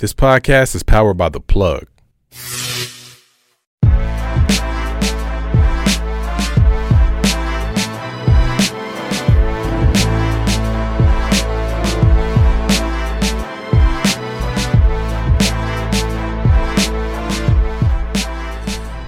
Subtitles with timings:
[0.00, 1.88] This podcast is powered by The Plug.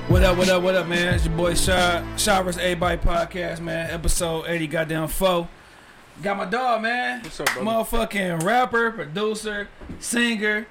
[0.08, 1.14] What up, what up, what up, man?
[1.14, 2.56] It's your boy Shy, Shy vs.
[2.58, 3.90] Podcast, man.
[3.92, 5.46] Episode 80, goddamn foe.
[6.22, 7.22] Got my dog, man.
[7.22, 7.70] What's up, brother?
[7.70, 9.68] Motherfucking rapper, producer,
[10.00, 10.66] singer.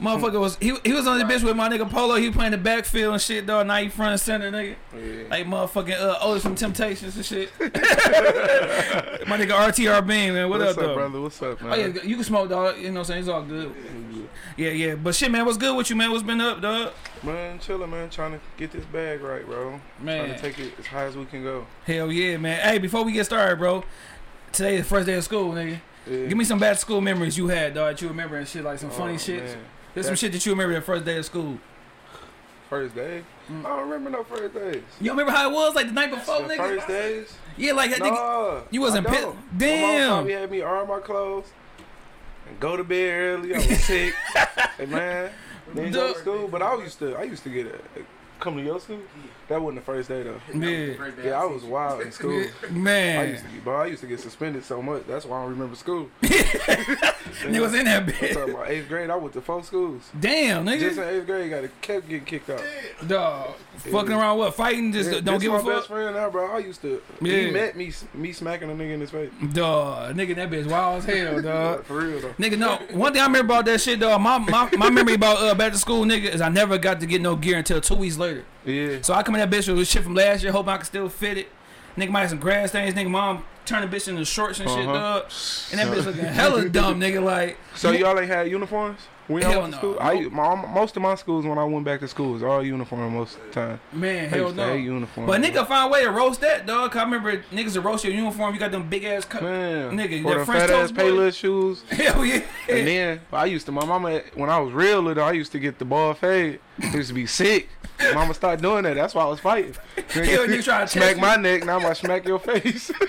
[0.00, 2.16] Motherfucker was he, he was on the bitch with my nigga Polo.
[2.16, 3.66] He playing the backfield and shit, dog.
[3.66, 4.76] Now he front and center, nigga.
[4.94, 5.28] Yeah.
[5.28, 7.50] Like motherfucking uh, Otis from Temptations and shit.
[7.60, 10.48] my nigga RTR Bean, man.
[10.48, 10.68] What up?
[10.68, 11.20] What's up, up, brother?
[11.20, 11.72] What's up, man?
[11.72, 12.78] Oh yeah, you can smoke, dog.
[12.78, 13.20] You know what I'm saying?
[13.20, 13.74] It's all good.
[14.56, 14.94] Yeah, yeah.
[14.94, 16.10] But shit, man, what's good with you, man?
[16.10, 16.92] What's been up, dog?
[17.22, 18.08] Man, chilling, man.
[18.08, 19.80] Trying to get this bag right, bro.
[20.00, 20.24] Man.
[20.24, 21.66] Trying to take it as high as we can go.
[21.84, 22.58] Hell yeah, man.
[22.60, 23.84] Hey, before we get started, bro.
[24.52, 25.80] Today is the first day of school, nigga.
[26.06, 26.26] Yeah.
[26.26, 27.92] Give me some bad school memories you had, dog.
[27.94, 29.44] That you remember and shit, like some Oh, funny shit.
[29.44, 29.58] man.
[29.94, 31.58] There's some shit that you remember the first day of school.
[32.68, 33.22] First day?
[33.50, 33.64] Mm.
[33.64, 34.82] I don't remember no first days.
[35.00, 36.56] You remember how it was, like the night before, the nigga?
[36.56, 37.34] first days?
[37.56, 38.12] Yeah, like that nigga.
[38.14, 38.62] No.
[38.70, 39.26] you wasn't pissed.
[39.56, 39.80] Damn.
[39.82, 41.46] My mom probably had me iron my clothes
[42.48, 43.54] and go to bed early.
[43.54, 44.14] I was sick.
[44.78, 45.30] hey, man.
[45.74, 46.18] Didn't go to Duh.
[46.20, 47.16] school, but I used to.
[47.16, 47.78] I used to get a,
[48.38, 49.00] come to your school.
[49.50, 50.40] That wasn't the first day though.
[50.54, 52.40] Yeah, Yeah, I was wild in school.
[52.68, 53.28] I man.
[53.30, 53.80] used to be, bro.
[53.80, 55.02] I used to get suspended so much.
[55.08, 56.08] That's why I don't remember school.
[56.22, 58.34] Nigga was in that I'm bitch.
[58.34, 59.10] talking about eighth grade.
[59.10, 60.08] I went to four schools.
[60.18, 60.78] Damn, nigga.
[60.80, 62.62] Just in eighth grade, got kept getting kicked out.
[63.06, 63.54] Dog.
[63.78, 64.54] Fucking around what?
[64.54, 64.92] Fighting?
[64.92, 65.68] Just Yeah, don't give my a fuck?
[65.74, 66.46] best friend now, bro.
[66.52, 67.02] I used to.
[67.20, 67.36] Yeah.
[67.36, 69.30] He met me, me smacking a nigga in his face.
[69.52, 70.14] Dog.
[70.16, 71.84] Nigga, that bitch wild as hell, dog.
[71.86, 72.32] For real though.
[72.34, 72.76] Nigga, no.
[72.92, 74.20] One thing I remember about that shit, dog.
[74.20, 77.06] My my, my memory about uh, back to school, nigga, is I never got to
[77.06, 78.44] get no gear until two weeks later.
[78.64, 78.98] Yeah.
[79.00, 81.08] So I come in that bitch with shit from last year, hoping I can still
[81.08, 81.48] fit it.
[81.96, 82.94] Nigga might have some grass stains.
[82.94, 84.92] Nigga, mom turn the bitch into shorts and shit, Uh-huh.
[85.20, 85.22] dog.
[85.72, 87.22] And that bitch looking hella dumb, nigga.
[87.22, 89.00] Like, So y'all ain't had uniforms?
[89.30, 89.94] When Hell went to no.
[89.94, 89.96] school?
[90.00, 93.14] I, my, most of my schools when I went back to school was all uniform
[93.14, 93.80] most of the time.
[93.92, 94.72] man, hell no.
[94.74, 95.28] uniform.
[95.28, 96.96] But nigga find a way to roast that, dog.
[96.96, 98.54] I remember niggas to roast your uniform.
[98.54, 99.44] You got them big ass cut.
[99.44, 100.90] Man, Nigga, that French fat ass.
[100.90, 101.82] Payless shoes.
[101.90, 102.42] Hell yeah.
[102.68, 105.60] And then I used to, my mama, when I was real little, I used to
[105.60, 106.58] get the ball fade.
[106.82, 107.68] I used to be sick.
[108.12, 108.94] Mama started doing that.
[108.94, 109.74] That's why I was fighting.
[110.08, 111.64] Hell, nigga try to smack my neck.
[111.64, 112.90] Now I'm gonna smack your face.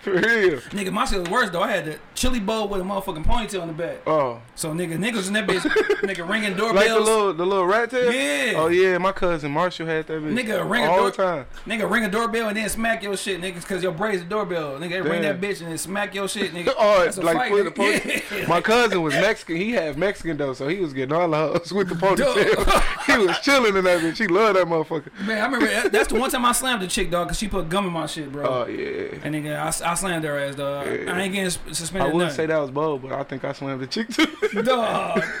[0.00, 0.58] For real.
[0.70, 1.62] Nigga, my shit was worse though.
[1.62, 3.98] I had the chili bowl with a motherfucking ponytail in the back.
[4.06, 5.60] Oh, So nigga, niggas in that bitch,
[6.02, 6.74] nigga ringing doorbells.
[6.74, 8.12] like the little, the little rat tail.
[8.12, 8.58] Yeah.
[8.58, 10.38] Oh yeah, my cousin Marshall had that bitch.
[10.38, 11.46] Nigga, ring a all door- the time.
[11.66, 14.78] Nigga, ring a doorbell and then smack your shit, niggas, cause your braids the doorbell.
[14.78, 16.74] Nigga, ring that bitch and then smack your shit, nigga.
[16.78, 18.22] Oh, That's a like fight, the nigga.
[18.38, 18.46] Yeah.
[18.48, 19.56] My cousin was Mexican.
[19.56, 23.06] He had Mexican though, so he was getting all the hoes with the ponytail.
[23.06, 24.18] He was chilling in that bitch.
[24.18, 25.10] He loved that motherfucker.
[25.26, 27.48] Man, I remember that- that's the one time I slammed the chick, dog, cause she
[27.48, 28.46] put gum in my shit, bro.
[28.46, 29.18] Oh yeah.
[29.22, 30.86] and nigga, I, I slammed her ass, dog.
[30.86, 31.12] Yeah.
[31.14, 33.80] I ain't getting sus- I wouldn't say that was bold, but I think I slammed
[33.80, 34.62] the chick too.
[34.62, 35.22] Dog.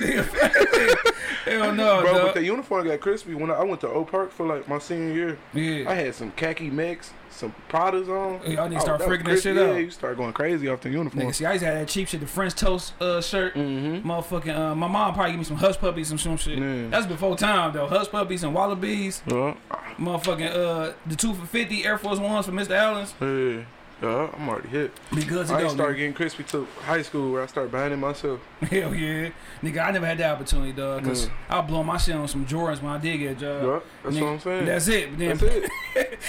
[1.44, 2.34] Hell no, Bro, but dog.
[2.34, 5.14] the uniform got crispy when I, I went to Oak Park for like my senior
[5.14, 5.38] year.
[5.54, 5.90] Yeah.
[5.90, 8.50] I had some khaki mechs, some Pradas on.
[8.50, 9.76] Y'all need to Oh, start freaking that shit yeah, out.
[9.76, 11.24] you start going crazy off the uniform.
[11.26, 13.54] Nigga, see, I used to have that cheap shit, the French toast uh, shirt.
[13.54, 14.06] Mm-hmm.
[14.08, 16.58] Motherfucking, uh, my mom probably give me some hush puppies, some some shit.
[16.58, 16.88] Yeah.
[16.90, 17.86] That's before time though.
[17.86, 19.22] Hush puppies and wallabies.
[19.26, 19.54] Yeah,
[19.98, 22.72] Motherfucking, uh, the two for fifty Air Force Ones for Mr.
[22.72, 23.14] Alan's.
[23.20, 23.64] yeah,
[24.02, 24.92] yeah, I'm already hit.
[25.14, 25.64] Be good I go.
[25.64, 25.96] ain't start nigga.
[25.96, 28.40] getting crispy till high school where I started buying it myself.
[28.60, 29.30] Hell yeah,
[29.62, 29.84] nigga.
[29.86, 31.04] I never had that opportunity, dog.
[31.04, 31.30] Cause Mm.
[31.50, 33.62] I blowing my shit on some Jordans when I did get a job.
[33.64, 34.64] Yeah, that's Nigga, what I'm saying.
[34.66, 35.10] That's it.
[35.10, 35.70] But then, That's it.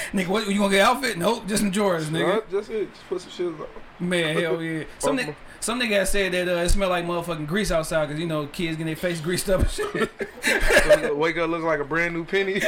[0.14, 1.18] nigga, what you gonna get outfit?
[1.18, 2.36] Nope, just some Jordans, nigga.
[2.36, 2.90] Yeah, that's it.
[2.94, 3.68] Just put some shit on.
[4.10, 4.84] Man, hell yeah.
[4.98, 8.28] Some nigga, some nigga said that uh, it smelled like motherfucking grease outside because you
[8.28, 9.94] know kids getting their face greased up and shit.
[11.16, 12.62] Wake up looking like a brand new penny.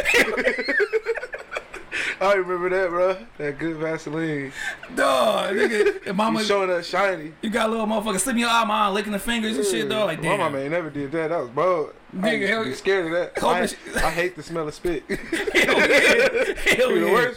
[2.32, 3.18] I remember that, bro.
[3.40, 4.54] That good Vaseline.
[4.96, 6.06] dog, nigga.
[6.06, 7.34] And mama, you showing up shiny.
[7.42, 10.06] you got a little motherfucker slipping your eye, mom, licking the fingers and shit, dog.
[10.06, 10.40] Like My damn.
[10.40, 11.30] mama ain't never did that.
[11.30, 11.96] That was bold.
[12.16, 12.76] Nigga, hell yeah.
[12.76, 13.44] scared of that.
[14.00, 15.04] I, I hate the smell of spit.
[15.10, 17.34] Hell yeah, hell yeah,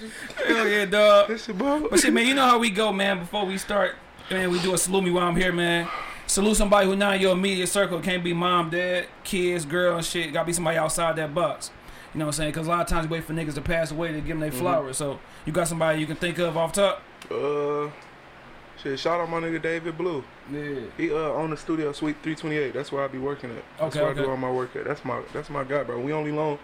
[0.46, 1.28] hell yeah, dog.
[1.28, 1.88] That shit bold.
[1.90, 3.20] But shit, man, you know how we go, man.
[3.20, 3.94] Before we start,
[4.30, 5.88] man, we do a salute me while I'm here, man.
[6.26, 8.00] Salute somebody who not in your immediate circle.
[8.00, 10.32] Can't be mom, dad, kids, girl, and shit.
[10.32, 11.70] Gotta be somebody outside that box.
[12.14, 12.50] You know what I'm saying?
[12.52, 14.40] Because a lot of times you wait for niggas to pass away to give them
[14.40, 14.54] their Mhm.
[14.54, 14.96] flowers.
[14.96, 17.02] So you got somebody you can think of off top?
[17.30, 17.88] Uh,
[18.80, 18.98] shit.
[19.00, 20.22] Shout out my nigga David Blue.
[20.52, 20.80] Yeah.
[20.96, 22.72] He uh on the studio suite 328.
[22.72, 23.56] That's where I be working at.
[23.78, 24.84] That's Okay, where I do all my work at.
[24.84, 25.98] That's my that's my guy, bro.
[25.98, 26.58] We only loan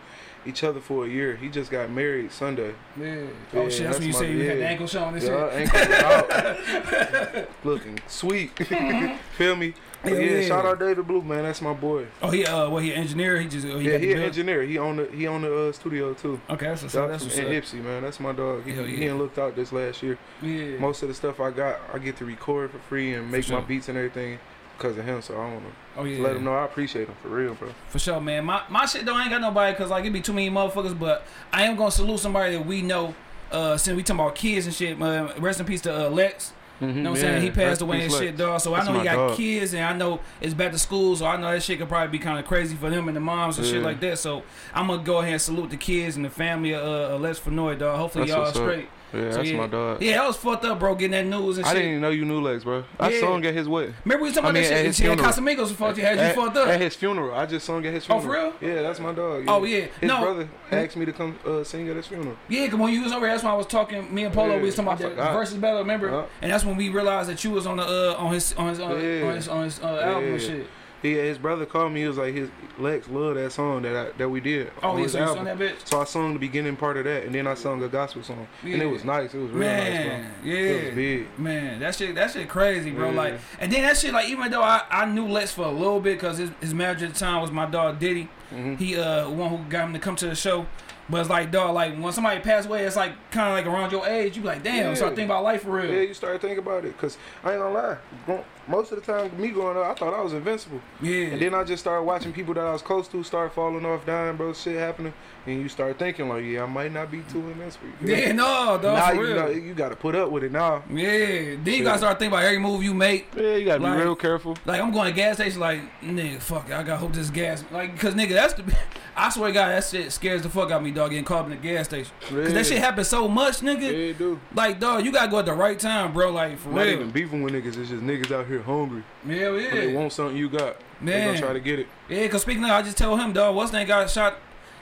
[0.46, 1.34] each other for a year.
[1.36, 2.72] He just got married Sunday.
[2.96, 3.06] Yeah.
[3.54, 5.22] Oh Yeah, shit, that's, that's when you my- say you had the ankle showing and
[5.22, 5.74] Yeah, shit.
[5.74, 7.48] ankle was out.
[7.64, 8.50] Looking sweet.
[9.36, 9.74] Feel me?
[10.02, 10.48] Hell yeah, yeah.
[10.48, 11.42] shout out David Blue, man.
[11.42, 12.06] That's my boy.
[12.22, 13.38] Oh, he uh, what he an engineer?
[13.40, 14.62] He just oh, he yeah, he an engineer.
[14.62, 16.40] He on the he on the uh, studio too.
[16.48, 17.08] Okay, that's what's up.
[17.10, 17.44] That's what's up.
[17.44, 18.02] Ipsy, man.
[18.02, 18.64] That's my dog.
[18.64, 20.18] He, Hell he ain't looked out this last year.
[20.40, 20.78] Yeah.
[20.78, 23.60] Most of the stuff I got, I get to record for free and make sure.
[23.60, 24.38] my beats and everything.
[24.78, 25.20] because of him.
[25.20, 27.70] So I want to Oh yeah, let him know I appreciate him for real, bro.
[27.88, 28.44] For sure, man.
[28.46, 30.98] My my shit though I ain't got nobody because like it be too many motherfuckers.
[30.98, 33.14] But I am gonna salute somebody that we know.
[33.52, 35.32] Uh, since we talking about kids and shit, man.
[35.38, 36.52] Rest in peace to uh, Lex.
[36.80, 37.42] You know what I'm saying?
[37.42, 38.60] He passed away and shit, dog.
[38.60, 39.36] So That's I know he got dog.
[39.36, 41.14] kids, and I know it's back to school.
[41.16, 43.20] So I know that shit could probably be kind of crazy for them and the
[43.20, 44.18] moms and shit like that.
[44.18, 44.42] So
[44.74, 46.82] I'm gonna go ahead and salute the kids and the family of
[47.12, 47.98] uh, Lex Fenoy, dog.
[47.98, 48.84] Hopefully That's y'all straight.
[48.86, 48.90] up.
[49.12, 49.56] Yeah, So, that's yeah.
[49.56, 50.02] my dog.
[50.02, 50.94] Yeah, I was fucked up, bro.
[50.94, 51.76] Getting that news and I shit.
[51.76, 52.84] I didn't even know you knew Lex, bro.
[52.98, 53.20] I Yeah.
[53.20, 53.94] sung at his wedding.
[54.04, 54.86] Remember we was talking I about mean, that at shit?
[54.86, 55.32] his She had funeral.
[55.66, 56.68] Casamigos fucked you, had you fucked up.
[56.68, 57.34] at his funeral.
[57.34, 58.24] I just sung at his funeral.
[58.24, 58.74] Oh, for real?
[58.74, 59.44] Yeah, that's my dog.
[59.48, 59.86] Oh, yeah.
[60.00, 60.20] His No.
[60.20, 62.36] brother asked me to come uh, sing at his funeral.
[62.48, 64.14] Yeah, cause when you was over here, that's when I was talking.
[64.14, 65.32] Me and Polo, we was talking about that forgot.
[65.34, 65.80] versus battle.
[65.80, 66.08] Remember?
[66.10, 66.22] Yeah.
[66.42, 68.78] And that's when we realized that you was on the uh on his on his
[68.78, 68.86] Yeah.
[69.28, 70.66] on his on his uh, album and shit.
[71.02, 72.00] He, his brother called me.
[72.02, 74.70] He was like, his Lex loved that song that I, that we did.
[74.82, 75.46] Oh yeah, so you album.
[75.46, 75.86] sung that bitch.
[75.88, 78.46] So I sung the beginning part of that, and then I sung a gospel song,
[78.62, 78.74] yeah.
[78.74, 79.32] and it was nice.
[79.34, 80.50] It was real nice, Man, bro.
[80.52, 81.38] yeah, It was big.
[81.38, 83.10] man, that shit, that shit crazy, bro.
[83.10, 83.16] Yeah.
[83.16, 86.00] Like, and then that shit, like, even though I, I knew Lex for a little
[86.00, 88.28] bit, cause his, his manager at the time was my dog Diddy.
[88.52, 88.78] Mhm.
[88.78, 90.66] He uh one who got him to come to the show.
[91.08, 93.90] But it's like, dog, like when somebody passed away, it's like kind of like around
[93.90, 94.36] your age.
[94.36, 94.94] You be like, damn, Yeah.
[94.94, 95.86] start thinking about life for real.
[95.92, 98.38] Yeah, you start thinking about it, cause I ain't gonna lie.
[98.70, 101.24] Most of the time, me growing up, I thought I was invincible, Yeah.
[101.32, 104.06] and then I just started watching people that I was close to start falling off,
[104.06, 104.52] dying, bro.
[104.52, 105.12] Shit happening,
[105.46, 107.88] and you start thinking like, yeah, I might not be too invincible.
[108.02, 109.36] You yeah, no, dog, now for you real.
[109.36, 110.82] know you got to put up with it now.
[110.90, 111.06] yeah.
[111.06, 111.82] Then you Yeah.
[111.84, 113.28] gotta start thinking about every move you make.
[113.36, 114.56] Yeah, you gotta Like- be real careful.
[114.66, 117.64] Like I'm going to gas station, like nigga, fuck it, I gotta hope this gas,
[117.70, 118.64] like, cause nigga, that's the,
[119.16, 121.44] I swear to God, that shit scares the fuck out of me, dog, getting caught
[121.44, 124.10] in the gas station, cause that shit happens so much, Yeah, nigga.
[124.10, 124.40] it do.
[124.54, 126.30] Like, dog, you gotta go at the right time, bro.
[126.30, 126.92] Like for Not real.
[126.94, 127.76] even beefing with niggas.
[127.78, 129.02] It's just niggas out here hungry.
[129.26, 130.76] Hell When They want something you got.
[131.00, 131.18] Man.
[131.20, 131.86] They gonna try to get it.
[132.08, 132.28] yeah.
[132.28, 134.36] Cause speaking of, I just told him, dog, what's name got shot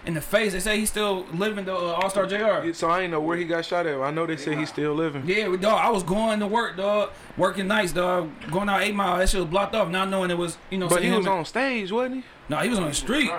[0.08, 0.54] in the face.
[0.54, 2.72] They say he's still living, the uh, All Star Jr.
[2.72, 4.00] So I ain't know where he got shot at.
[4.00, 5.22] I know they say he's still living.
[5.26, 5.78] Yeah, we- dog.
[5.84, 9.18] I was going to work, dog, working nights, dog, going out eight mile.
[9.18, 10.88] That shit was blocked off, not knowing it was, you know.
[10.88, 12.24] But he was on stage, wasn't he?
[12.48, 13.30] No, he was on the street.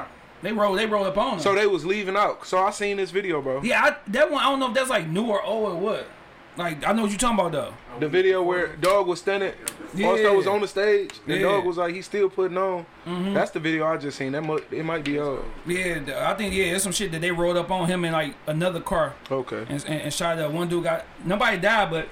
[0.42, 1.39] They rolled, they rolled up on him.
[1.39, 2.45] So they was leaving out.
[2.48, 3.62] So I seen this video, bro.
[3.62, 6.07] Yeah, I, that one I don't know if that's like new or old or what.
[6.59, 7.73] Like I know what you're talking about though.
[8.01, 9.53] The video where dog was standing,
[9.95, 10.07] Yeah.
[10.07, 11.11] All-Star was on the stage.
[11.25, 11.39] The Yeah.
[11.39, 11.56] Mm-hmm.
[11.56, 12.85] dog was like, he's still putting on.
[13.33, 14.33] That's the video I just seen.
[14.33, 15.45] That mu- it might be old.
[15.65, 18.35] Yeah, I think yeah, there's some shit that they rolled up on him in like
[18.45, 19.65] another car Okay.
[19.69, 20.51] and, and, and shot up.
[20.51, 22.07] One dude got nobody died, but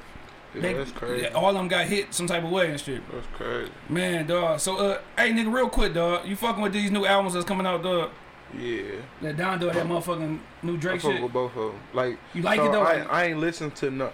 [0.55, 1.23] Yeah, they, that's crazy.
[1.23, 3.01] yeah, all of them got hit some type of way and shit.
[3.11, 3.71] That's crazy.
[3.89, 4.61] Man, dog.
[4.61, 6.25] So uh, hey nigga, real quick, dog.
[6.25, 8.11] You fucking with these new albums that's coming out, dog?
[8.57, 8.83] Yeah.
[9.21, 11.21] That Donda, that motherfucking new I Drake fuck shit.
[11.21, 11.81] with both of them.
[11.94, 12.81] Like, You like so it though?
[12.81, 14.09] I, I ain't listened to no,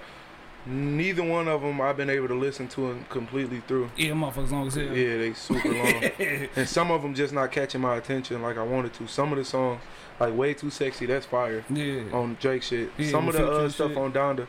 [0.65, 1.81] neither one of them.
[1.81, 3.91] I've been able to listen to them completely through.
[3.97, 4.85] yeah, motherfuckers long as hell.
[4.85, 6.03] Yeah, they super long.
[6.55, 9.07] and some of them just not catching my attention like I wanted to.
[9.07, 9.81] Some of the songs,
[10.19, 12.03] like "Way Too Sexy," that's fire yeah.
[12.13, 12.91] on Drake shit.
[12.97, 13.97] Yeah, some of the uh, stuff shit.
[13.97, 14.47] on Donda,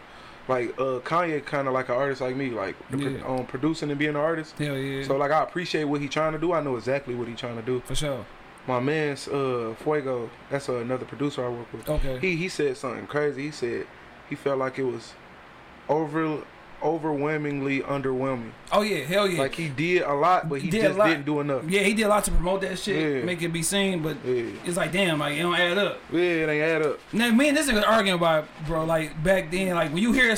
[0.49, 3.25] like uh, Kanye, kind of like an artist like me, like pro- Yeah.
[3.25, 4.56] on producing and being an artist.
[4.58, 5.05] Hell yeah.
[5.05, 6.52] So like I appreciate what he trying to do.
[6.52, 7.81] I know exactly what he trying to do.
[7.87, 8.25] For sure.
[8.67, 11.88] My man's uh, Fuego, that's uh, another producer I work with.
[11.88, 12.19] Okay.
[12.20, 13.43] He he said something crazy.
[13.43, 13.87] He said
[14.28, 15.12] he felt like it was
[15.88, 16.42] over
[16.82, 18.50] overwhelmingly underwhelming.
[18.70, 19.38] oh yeah, hell yeah.
[19.40, 21.64] Like he did a lot, but he did just didn't do enough.
[21.66, 23.25] yeah, he did a lot to promote that shit, Yeah.
[23.25, 24.44] make it be seen, but Yeah.
[24.66, 25.98] it's like damn, like it don't add up.
[26.12, 27.00] Yeah, it ain't add up.
[27.12, 28.84] Now, me and this nigga arguing about, it, bro.
[28.84, 30.34] Like back then, like when you hear,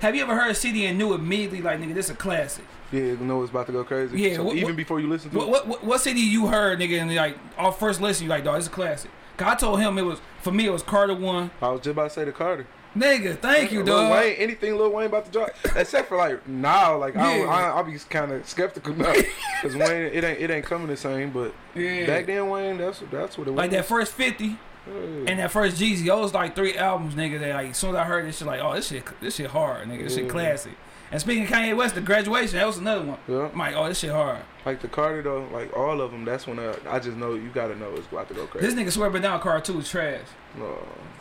[0.00, 2.64] have you ever heard a CD and knew immediately, like nigga, this a classic?
[2.92, 4.18] Yeah, you know it's about to go crazy.
[4.20, 5.50] Yeah, So what- even what- before you listen to What it.
[5.50, 8.58] what what, what CD you heard, nigga, and like off first listen, you like, dog,
[8.58, 9.10] it's a classic.
[9.36, 11.50] Cause I told him it was for me, it was Carter one.
[11.60, 12.66] I was just about to say the Carter.
[12.98, 14.12] Nigga, thank you, Lil dog.
[14.12, 17.44] Wayne, anything Lil Wayne about to drop, except for like now, like I, Yeah.
[17.46, 19.14] I, I'll be kind of skeptical now,
[19.62, 21.30] cause Wayne, it ain't it ain't coming the same.
[21.30, 22.06] But Yeah.
[22.06, 23.58] back then, Wayne, that's that's what it was.
[23.58, 24.94] Like that first fifty Yeah.
[25.28, 27.38] and that first Jeezy, those like three albums, nigga.
[27.40, 29.46] That like as soon as I heard this shit, like, oh, this shit, this shit
[29.50, 30.04] hard, nigga.
[30.04, 30.72] This shit classic.
[31.10, 33.18] And speaking of Kanye West, the graduation, that was another one.
[33.26, 33.48] Yeah.
[33.50, 34.40] I'm like, oh, this shit hard.
[34.66, 36.26] Like the Carter though, like all of them.
[36.26, 38.66] That's when I, I just know you gotta know it's about to go crazy.
[38.66, 40.20] This nigga swear but down Car 2 is trash.
[40.58, 40.76] No.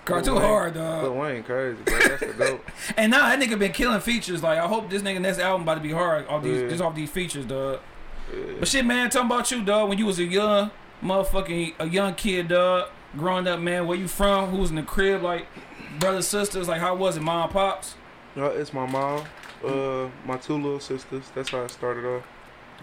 [0.07, 1.03] Car Lil 2 Wayne- hard, dog.
[1.03, 1.99] Lil Wayne crazy, bro.
[1.99, 2.71] That's the dope.
[2.97, 4.41] And now that nigga been killing features.
[4.41, 6.69] Like I hope this nigga next album about to be hard off these Yeah.
[6.69, 7.79] just off these features, dog.
[8.33, 8.43] Yeah.
[8.59, 9.89] But shit, man, talking about you, dog.
[9.89, 10.71] When you was a young
[11.03, 13.85] motherfucking a young kid, dog, growing up, man.
[13.87, 14.49] Where you from?
[14.49, 15.21] Who was in the crib?
[15.23, 15.47] Like
[15.99, 16.67] brothers, sisters.
[16.67, 17.95] Like how was it, mom, pops?
[18.35, 19.23] Uh, it's my mom,
[19.65, 21.23] uh, my two little sisters.
[21.35, 22.23] That's how I started off.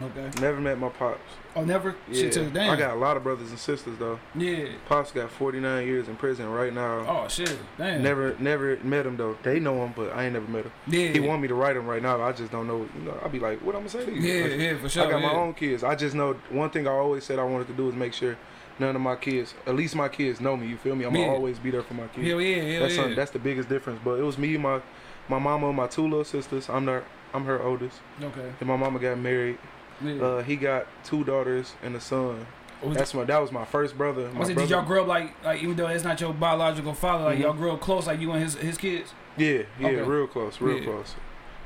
[0.02, 0.28] Okay.
[0.40, 1.20] Never met my pops.
[1.56, 1.94] Oh, never.
[2.08, 2.70] Yeah, Shit, to damn.
[2.70, 4.18] I got a lot of brothers and sisters though.
[4.34, 4.66] Yeah.
[4.86, 7.04] Pops got 49 years in prison right now.
[7.08, 7.56] Oh shit.
[7.78, 8.02] Damn.
[8.02, 9.36] Never, never met him though.
[9.42, 10.72] They know him, but I ain't never met him.
[10.88, 11.08] Yeah.
[11.08, 12.20] He want me to write him right now.
[12.22, 12.88] I just don't know.
[12.98, 14.20] You know, I'll be like, what I'm gonna say to you?
[14.20, 15.06] Yeah, Like, yeah, for sure.
[15.06, 15.84] I got my own kids.
[15.84, 18.36] I just know one thing I always said I wanted to do is make sure
[18.80, 20.66] none of my kids, at least my kids, know me.
[20.66, 21.04] You feel me?
[21.04, 21.26] I'm Yeah.
[21.28, 22.26] always be there for my kids.
[22.26, 23.00] Hell yeah, hell that's yeah.
[23.00, 24.00] something- that's the biggest difference.
[24.04, 24.80] But it was me, my
[25.28, 26.68] my mama, and my two little sisters.
[26.68, 28.00] I'm their, I'm her oldest.
[28.20, 28.52] okay.
[28.60, 29.58] And my mama got married
[30.02, 30.14] Yeah.
[30.22, 32.46] Uh, he got two daughters and a son.
[32.86, 34.28] That's my that was my first brother.
[34.32, 36.34] My was it, brother did y'all grow up like like even though it's not your
[36.34, 37.42] biological father, like Mhm.
[37.42, 39.14] y'all grew up close, like you and his his kids?
[39.36, 40.02] Yeah, yeah, Okay.
[40.02, 40.84] real close, real Yeah.
[40.84, 41.14] close.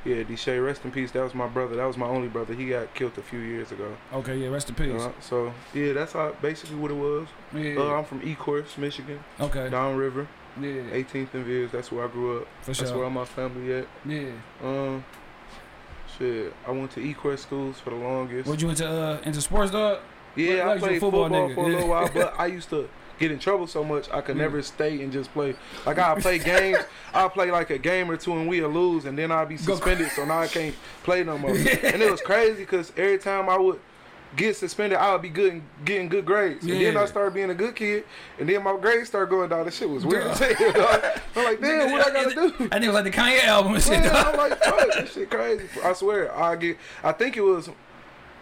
[0.05, 1.11] Yeah, Deshae, rest in peace.
[1.11, 1.75] That was my brother.
[1.75, 2.55] That was my only brother.
[2.55, 3.97] He got killed a few years ago.
[4.15, 5.03] Okay, yeah, rest in peace.
[5.03, 7.27] Uh, so yeah, that's how basically what it was.
[7.53, 7.75] yeah.
[7.77, 9.69] Uh, I'm from Ecorse, Michigan, okay.
[9.69, 10.29] downriver,
[10.61, 10.83] Yeah.
[10.93, 11.73] 18th and Viz.
[11.73, 12.47] That's where I grew up.
[12.63, 12.95] For That's sure.
[12.97, 13.87] where all my family at.
[14.07, 14.31] Yeah.
[14.63, 15.05] Um,
[16.19, 18.49] shit, I went to Ecorse schools for the longest.
[18.49, 19.99] What you into uh into sports dog?
[20.37, 23.33] Yeah, Like I played football football, for a little while, but I used to get
[23.33, 24.43] in trouble so much I could Yeah.
[24.43, 25.57] never stay and just play.
[25.85, 26.79] Like I play games,
[27.13, 30.11] I play like a game or two and we'll lose, and then I'd be suspended,
[30.13, 31.51] so now I can't play no more.
[31.57, 33.81] And it was crazy because every time I would
[34.37, 37.51] get suspended, I would be good and getting good grades, and then I started being
[37.51, 38.05] a good kid,
[38.39, 39.65] and then my grades started going down.
[39.65, 40.25] This shit was weird.
[40.25, 40.31] Duh.
[40.31, 41.05] as hell, dog.
[41.37, 42.65] I'm like, damn, what I gotta do?
[42.67, 43.99] I think it was like the Kanye album and shit.
[43.99, 45.67] I'm like, fuck, this shit crazy.
[45.83, 46.77] I swear, I get.
[47.03, 47.71] I think it was.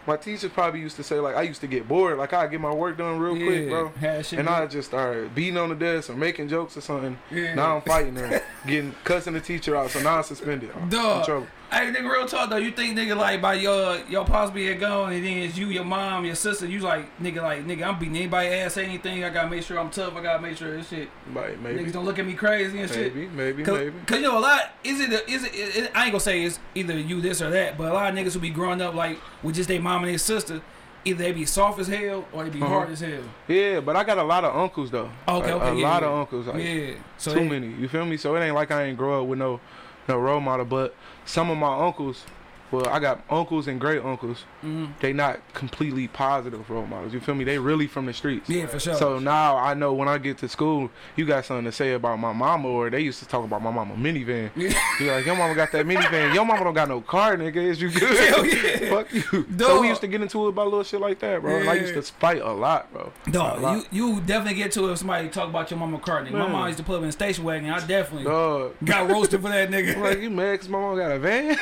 [0.05, 2.61] My teachers probably used to say like I used to get bored, like I get
[2.61, 3.91] my work done real quick, bro.
[4.31, 4.47] And.
[4.47, 7.17] I just started beating on the desk or making jokes or something.
[7.29, 7.55] Yeah.
[7.55, 10.71] Now I'm fighting them, getting cussing the teacher out, so now I'm suspended.
[10.89, 11.47] Dog.
[11.69, 12.55] Hey, nigga, real talk though.
[12.57, 15.83] You think nigga like by your your pops being gone, and then it's you, your
[15.83, 16.65] mom, your sister.
[16.65, 19.21] You like nigga, like nigga, I'm beating anybody ass, say anything.
[19.25, 20.15] I gotta make sure I'm tough.
[20.15, 21.09] I gotta make sure this shit.
[21.35, 23.13] Like, maybe, Niggas don't look at me crazy and shit.
[23.13, 23.93] maybe, maybe, Cause, maybe.
[24.05, 26.43] Cause you know a lot is it is it, it, it- I ain't gonna say
[26.45, 28.93] it's either you this or that, but a lot of niggas who be growing up
[28.95, 30.61] like with just their mom and their sister,
[31.03, 32.69] either they be soft as hell or they be Uh-huh.
[32.69, 33.23] hard as hell.
[33.49, 35.09] Yeah, but I got a lot of uncles though.
[35.27, 36.07] Okay, a, okay, a yeah, lot yeah.
[36.07, 36.47] of uncles.
[36.47, 37.67] Like, yeah, so too they- many.
[37.73, 38.15] You feel me?
[38.15, 39.59] So it ain't like I ain't grow up with no
[40.07, 40.95] no role model, but
[41.27, 42.23] some of my uncles.
[42.71, 44.43] Well, I got uncles and great uncles.
[44.65, 44.89] Mhm.
[44.99, 47.13] They not completely positive role models.
[47.13, 47.43] You feel me?
[47.43, 48.49] They really from the streets.
[48.49, 48.95] Yeah, for sure.
[48.95, 52.19] So now I know when I get to school, you got something to say about
[52.19, 54.49] my mama, or they used to talk about my mama minivan.
[54.57, 54.73] Yeah.
[54.99, 56.33] You're like, your mama got that minivan.
[56.33, 57.57] Your mama don't got no car, nigga.
[57.57, 58.17] Is you good?
[58.17, 58.89] Hell yeah.
[58.89, 59.45] Fuck you.
[59.59, 61.57] So we used to get into it about little shit like that, bro.
[61.57, 63.11] And I used to fight a lot, bro.
[63.31, 63.85] Dog, lot.
[63.93, 66.31] you, you definitely get to it if somebody talk about your mama car, nigga.
[66.31, 67.69] My mom used to put up in a station wagon.
[67.69, 68.73] I definitely Dog.
[68.83, 69.97] got roasted for that I'm nigga.
[70.01, 71.57] like, you mad 'cause my mama got a van?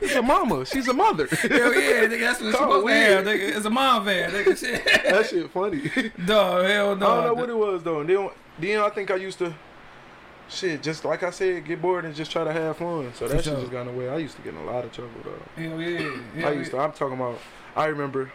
[0.00, 0.64] it's a mama.
[0.66, 1.26] She's a mother.
[1.72, 3.56] Hell yeah, nigga, that's what it's supposed to have, nigga.
[3.56, 4.56] It's a mom van, nigga.
[4.60, 4.84] Shit.
[4.84, 5.82] that shit funny.
[6.26, 7.06] Dog, hell no.
[7.06, 8.00] I don't know what it was though.
[8.00, 9.54] And then, then I think I used to,
[10.48, 13.12] shit, just like I said, get bored and just try to have fun.
[13.14, 13.60] So that For shit sure.
[13.60, 14.08] just got away.
[14.08, 15.62] I used to get in a lot of trouble though.
[15.62, 16.16] Hell yeah.
[16.36, 16.78] Hell I used to.
[16.78, 17.38] I'm talking about.
[17.74, 18.30] I remember.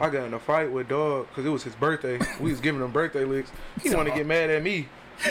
[0.00, 2.18] I got in a fight with dog because it was his birthday.
[2.40, 3.52] we was giving him birthday licks.
[3.80, 4.88] He wanted to get mad at me.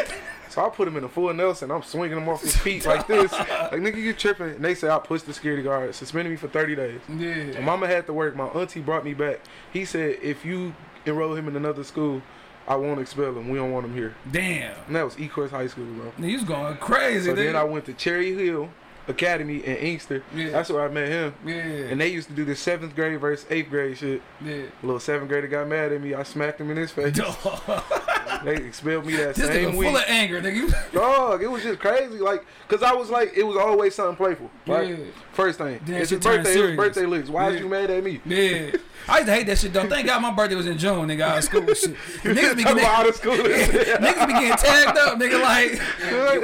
[0.54, 1.72] So I put him in a full Nelson.
[1.72, 3.32] I'm swinging him off his feet like this.
[3.32, 4.50] Like, nigga, you tripping.
[4.50, 7.02] And they say I pushed the security guard, suspended me for 30 days.
[7.10, 7.60] Yeah.
[7.62, 8.36] Mama had to work.
[8.36, 9.40] My auntie brought me back.
[9.72, 10.76] He said, if you
[11.08, 12.22] enroll him in another school,
[12.68, 13.50] I won't expel him.
[13.50, 14.14] We don't want him here.
[14.32, 14.76] Damn.
[14.86, 16.14] And that was Ecorse High School, bro.
[16.20, 18.70] You was going crazy, So then I went to Cherry Hill
[19.08, 20.24] Academy in Inkster.
[20.36, 20.52] Yeah.
[20.52, 21.34] That's where I met him.
[21.44, 21.56] Yeah.
[21.56, 24.22] And they used to do the seventh grade versus eighth grade shit.
[24.40, 24.54] yeah.
[24.54, 26.14] A little seventh grader got mad at me.
[26.14, 27.20] I smacked him in his face.
[28.46, 29.88] They expelled me that This same nigga week.
[29.90, 30.56] full of anger, nigga.
[30.56, 32.20] You- Dog, it was just crazy.
[32.20, 34.50] Like, cause I was like, it was always something playful.
[34.68, 34.90] Right.
[34.98, 35.06] Yeah.
[35.34, 36.58] First thing, Then it's his birthday.
[36.60, 37.30] It was birthday licks.
[37.30, 37.56] Why Yeah.
[37.56, 38.22] is you mad at me?
[38.26, 38.72] Yeah.
[39.08, 39.88] I used to hate that shit though.
[39.88, 41.22] Thank God my birthday was in June, nigga.
[41.22, 41.94] Out of school and shit.
[42.24, 43.34] Niggas be getting out of school.
[43.38, 45.42] niggas be getting tagged up, nigga.
[45.42, 45.82] Like,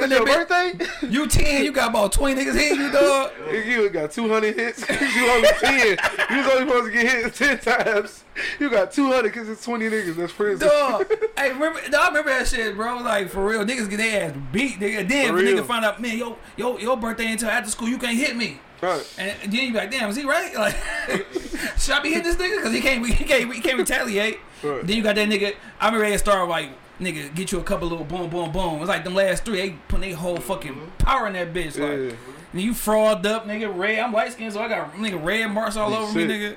[0.00, 1.08] Like, your birthday?
[1.08, 3.32] you ten, you got about twenty niggas hitting you, dog.
[3.50, 4.88] You got 200 hits.
[4.88, 5.86] you only 10.
[6.30, 8.24] You was only supposed to get hit 10 times.
[8.58, 10.16] You got 200 because it's 20 niggas.
[10.16, 10.68] That's prison.
[10.68, 11.80] Dog, hey, remember?
[11.96, 12.98] I remember that shit, bro.
[12.98, 15.08] Like for real, niggas get their ass beat, nigga.
[15.08, 17.88] Then For if a nigga find out, man, yo, yo, your birthday until after school,
[17.88, 18.60] you can't hit me.
[18.80, 19.14] Right.
[19.18, 20.54] And then you be like, damn, is he right?
[20.60, 20.76] Like,
[21.78, 22.56] should I be hitting this nigga?
[22.56, 24.38] Because he can't, he can't, he can't retaliate.
[24.62, 24.86] Right.
[24.86, 25.54] Then you got that nigga.
[25.80, 26.70] I remember they start like,
[27.00, 28.80] nigga, get you a couple little boom, boom, boom.
[28.80, 30.96] It's like them last three, they put their whole fucking mm-hmm.
[30.98, 31.78] power in that bitch.
[31.78, 32.16] Like, Yeah.
[32.52, 33.74] and you fraud up, nigga.
[33.74, 36.56] Red, I'm light skinned, so I got nigga red marks all over me, nigga.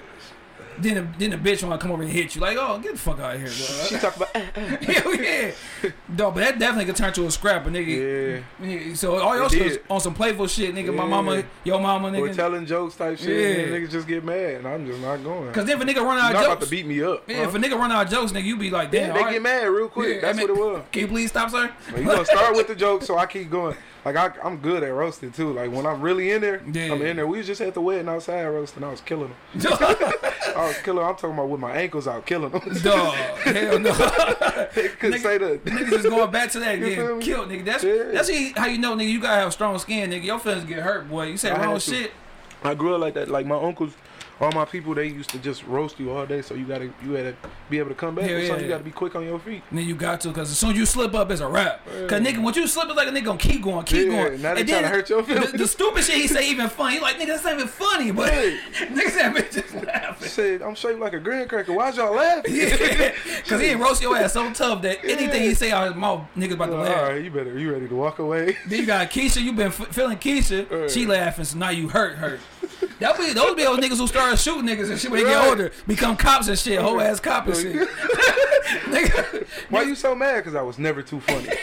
[0.79, 2.41] Then the, then the bitch wanna come over and hit you.
[2.41, 4.29] Like, oh, get the fuck out of here, She talk about.
[4.35, 4.93] eh, eh.
[4.93, 5.51] Hell yeah.
[6.15, 8.43] Dog, but that definitely could turn to a scrap, nigga.
[8.61, 8.67] Yeah.
[8.67, 10.93] Yeah, So all shit on some playful shit, nigga.
[10.93, 12.35] My mama, your mama, nigga.
[12.35, 13.27] telling jokes type shit.
[13.29, 13.63] Yeah.
[13.63, 14.55] And niggas just get mad.
[14.55, 15.51] And I'm just not going.
[15.51, 17.23] Cause then if a nigga run out not of about to jokes, beat me up.
[17.29, 17.43] yeah, huh?
[17.49, 19.25] if a nigga run out of jokes, nigga, you be like, Yeah, damn, they all
[19.25, 19.33] right.
[19.33, 20.15] get mad real quick.
[20.15, 20.83] Yeah, That's I what it was.
[20.91, 21.71] Can you please stop, sir?
[21.91, 23.75] Like, you gonna start with the joke, so I keep going.
[24.05, 25.53] Like I, I'm good at roasting too.
[25.53, 26.91] Like when I'm really in there, Yeah.
[26.93, 27.25] I'm in there.
[27.27, 28.83] We was just at the wedding outside roasting.
[28.83, 29.71] I was killing them.
[29.71, 31.05] I was killing.
[31.05, 32.61] I'm talking about with my ankles out, killing them.
[32.61, 33.93] hell no.
[33.93, 35.65] couldn't Nigga- say that.
[35.65, 37.65] Niggas is going back to that getting killed, nigga.
[37.65, 38.03] That's Yeah.
[38.11, 39.09] that's how you know, nigga.
[39.09, 40.23] You gotta have strong skin, nigga.
[40.25, 41.27] Your feelings get hurt, boy.
[41.27, 42.11] You say wrong shit.
[42.63, 43.29] I grew up like that.
[43.29, 43.93] Like my uncles,
[44.41, 47.11] all my people they used to just roast you all day, so you gotta you
[47.15, 47.35] gotta
[47.69, 48.29] be able to come back.
[48.29, 48.57] Yeah, yeah.
[48.57, 49.61] You gotta be quick on your feet.
[49.69, 51.85] And then you got to, cause as soon as you slip up, it's a wrap.
[51.85, 54.41] Cause nigga, once you slip, it's like a nigga gonna keep going, keep Yeah, going.
[54.41, 55.51] now they and tryna hurt your the, feelings.
[55.53, 56.95] the stupid shit he say even funny.
[56.95, 58.31] He like nigga, that's not even funny, but
[58.73, 60.27] nigga said bitch just laughing.
[60.27, 61.73] Said I'm shaped like a graham cracker.
[61.73, 62.53] Why's y'all laughing?
[63.47, 66.53] Cause he roast your ass so tough that anything he say out his mouth, niggas
[66.53, 67.09] about to laugh.
[67.09, 68.57] right, you better you ready to walk away?
[68.67, 70.89] Then you got Keisha, you been f- feeling Keisha, Right.
[70.91, 72.39] she laughing, so now you hurt her.
[72.99, 75.45] That be those be those niggas who start shooting niggas and shit when they get
[75.45, 77.87] older, become cops and shit, whole ass cop and shit.
[78.85, 80.37] Nigga, Why you so mad?
[80.37, 81.47] Because I was never too funny.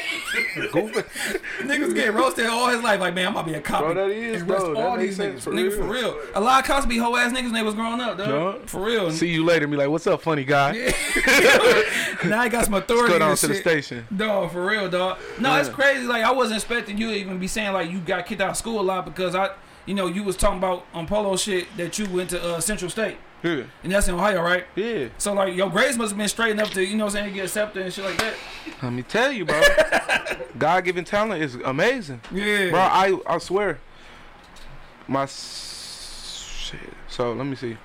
[1.61, 3.80] Niggas get roasted all his life, like man, I'm about to be a cop.
[3.80, 4.75] Bro, that is, bro.
[4.75, 6.14] That all these niggas, for nigga, for real.
[6.14, 6.21] real.
[6.35, 8.69] A lot of cops be whole ass niggas when they was growing up, dog.
[8.69, 9.11] For real.
[9.11, 9.66] See you later.
[9.66, 10.73] Be like, what's up, funny guy?
[12.25, 13.09] now I got some authority.
[13.09, 14.07] Go and down to the station.
[14.14, 15.19] Dog, for real, dog.
[15.38, 16.07] No, it's crazy.
[16.07, 18.57] Like I wasn't expecting you to even be saying like you got kicked out of
[18.57, 19.50] school a lot because I,
[19.90, 22.88] you know, you was talking about on polo shit that you went to uh, Central
[22.88, 23.64] State Yeah.
[23.82, 24.64] and that's in Ohio, right?
[24.76, 25.09] Yeah.
[25.18, 27.35] So like your grades must have been straight enough to you know what I'm saying
[27.35, 28.35] get accepted and shit like that.
[28.85, 29.61] Let me tell you, bro.
[30.59, 32.20] God given talent is amazing.
[32.30, 33.80] Yeah, Bro, I I swear.
[35.09, 36.78] My shit.
[37.09, 37.76] So let me see.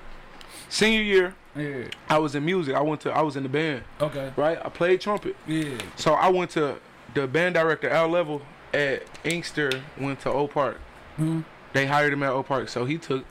[0.68, 1.88] Senior year, yeah.
[2.08, 2.76] I was in music.
[2.76, 4.32] I went to I was in the band, Okay.
[4.36, 4.58] right?
[4.64, 5.34] I played trumpet.
[5.44, 5.78] Yeah.
[5.96, 6.76] So I went to
[7.14, 10.76] the band director Al Level at Inkster went to Oak Park.
[11.16, 11.40] hmm
[11.76, 13.24] They hired him at Oak Park, so he took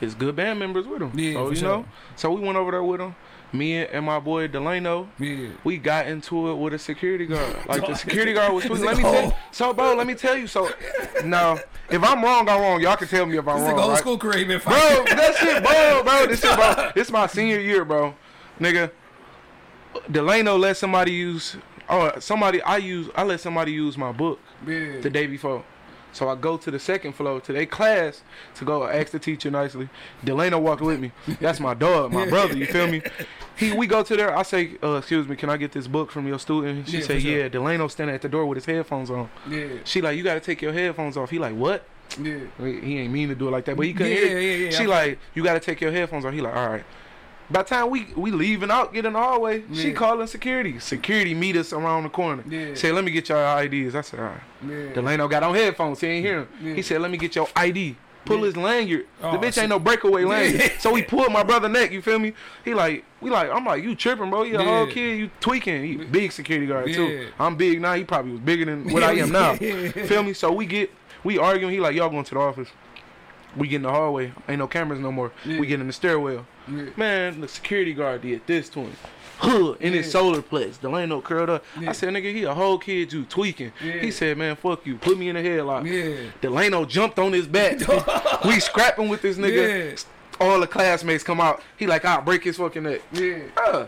[0.00, 1.12] his good band members with him.
[1.14, 1.68] Yeah, so, you sure.
[1.68, 1.84] know.
[2.16, 3.14] So we went over there with him.
[3.52, 5.50] Me and, and my boy Delano, Yeah.
[5.62, 7.54] we got into it with a security guard.
[7.68, 8.64] Like the security guard was.
[8.64, 9.32] This Let me tell you.
[9.52, 10.46] So, bro, let me tell you.
[10.48, 10.70] So,
[11.24, 12.80] no, if I'm wrong, I'm wrong.
[12.80, 13.76] Y'all can tell me if I'm This wrong.
[13.78, 13.98] nigga old right?
[13.98, 15.16] school career he Bro, fighting.
[15.16, 16.26] that shit, bro, bro.
[16.26, 16.90] This shit, bro.
[16.96, 18.14] This my senior year, bro.
[18.58, 18.90] Nigga,
[20.10, 21.56] Delano let somebody use.
[21.88, 23.08] Oh, somebody I use.
[23.14, 25.00] I let somebody use my book Yeah.
[25.00, 25.62] the day before.
[26.12, 28.22] So I go to the second floor to their class
[28.56, 29.88] to go ask the teacher nicely.
[30.22, 31.10] Delano walked with me.
[31.40, 32.56] That's my dog, my brother.
[32.56, 33.02] You feel me?
[33.56, 34.36] He we go to there.
[34.36, 37.04] I say, uh, "Excuse me, can I get this book from your student?" She Yeah,
[37.04, 37.38] say, sure.
[37.38, 39.28] "Yeah." Delano standing at the door with his headphones on.
[39.48, 39.66] Yeah.
[39.84, 41.84] She like, "You got to take your headphones off." He like, "What?"
[42.22, 42.40] Yeah.
[42.58, 44.38] He ain't mean to do it like that, but he couldn't Yeah, hear.
[44.40, 46.68] yeah, yeah, She I- like, "You got to take your headphones off." He like, "All
[46.68, 46.84] right."
[47.52, 49.94] By the time we we leaving out, get in the hallway, she Yeah.
[49.94, 50.78] calling security.
[50.78, 52.42] Security meet us around the corner.
[52.48, 52.74] Yeah.
[52.74, 54.92] Say, "Let me get your IDs." I said, "All right." Yeah.
[54.94, 56.00] Delano got on headphones.
[56.00, 56.48] He ain't hear him.
[56.62, 56.74] Yeah.
[56.74, 58.44] He said, "Let me get your ID." Pull Yeah.
[58.44, 59.06] his lanyard.
[59.20, 60.60] Oh, the bitch ain't no breakaway lanyard.
[60.60, 60.68] Yeah.
[60.78, 61.90] So he pulled my brother neck.
[61.90, 62.34] You feel me?
[62.64, 64.44] He like, we like, I'm like, you tripping, bro?
[64.44, 64.92] You a whole Yeah.
[64.94, 65.18] kid.
[65.18, 65.82] You tweaking.
[65.84, 66.94] He big security guard Yeah.
[66.94, 67.26] too.
[67.40, 67.94] I'm big now.
[67.94, 69.54] He probably was bigger than what I am now.
[69.60, 69.88] Yeah.
[70.06, 70.32] Feel me?
[70.34, 70.90] So we get,
[71.24, 71.72] we arguing.
[71.74, 72.68] He like, y'all going to the office.
[73.56, 74.32] We get in the hallway.
[74.48, 75.32] Ain't no cameras no more.
[75.44, 75.58] Yeah.
[75.58, 76.46] We get in the stairwell.
[76.68, 76.84] Yeah.
[76.96, 78.92] Man, the security guard did this to him.
[79.38, 80.12] Huh, in his Yeah.
[80.12, 80.80] solar plex.
[80.80, 81.64] Delano curled up.
[81.80, 81.90] Yeah.
[81.90, 83.72] I said, nigga, he a whole kid, you tweaking.
[83.80, 84.96] He said, man, fuck you.
[84.96, 85.84] Put me in the headlock.
[85.90, 86.30] Yeah.
[86.40, 87.80] Delano jumped on his back.
[88.44, 90.04] we scrapping with this nigga.
[90.40, 91.60] All the classmates come out.
[91.76, 93.00] He like, I'll break his fucking neck.
[93.12, 93.86] Yeah.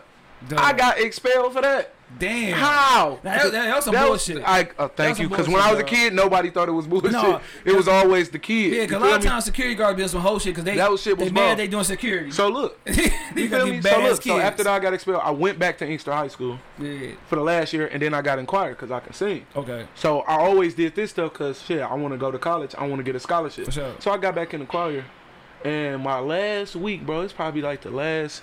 [0.57, 1.94] I got expelled for that.
[2.19, 2.53] Damn.
[2.53, 3.19] How?
[3.23, 4.37] That, that, that was some That bullshit.
[4.37, 6.87] Was, I, uh, thank you, because when I was a kid, nobody thought it was
[6.87, 7.13] bullshit.
[7.13, 8.73] No, it was always the kid.
[8.73, 9.29] yeah, because a lot of me?
[9.29, 11.59] times security guards on some whole shit because they That was shit was they mad
[11.59, 12.31] they doing security.
[12.31, 13.81] So look, you feel me?
[13.81, 14.25] So look, kids.
[14.25, 17.13] so after that I got expelled, I went back to Inkster High School yeah.
[17.27, 19.47] for the last year, and then I got inquired because I can sing.
[19.57, 19.87] Okay.
[19.95, 22.75] So I always did this stuff because shit, I want to go to college.
[22.77, 23.67] I want to get a scholarship.
[23.67, 23.95] For sure.
[23.99, 25.05] So I got back in the choir,
[25.65, 28.43] and my last week, bro, it's probably like the last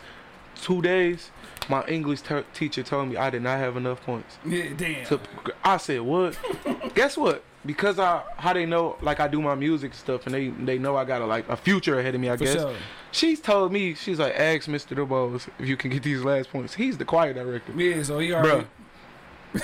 [0.56, 1.32] two days.
[1.70, 4.38] My English ter- teacher told me I did not have enough points.
[4.46, 4.66] Yeah.
[4.76, 5.06] Damn.
[5.06, 5.20] To,
[5.64, 6.38] I said, what?
[6.96, 7.44] Guess what?
[7.66, 10.96] Because I how they know like I do my music stuff and they they know
[10.98, 12.30] I got a, like a future ahead of me.
[12.30, 12.54] I For guess.
[12.56, 12.76] sure.
[13.12, 14.98] She's told me she's like, ask Mr.
[14.98, 16.74] DeBose if you can get these last points.
[16.74, 17.72] He's the choir director.
[17.74, 18.02] Yeah.
[18.04, 18.66] So he already.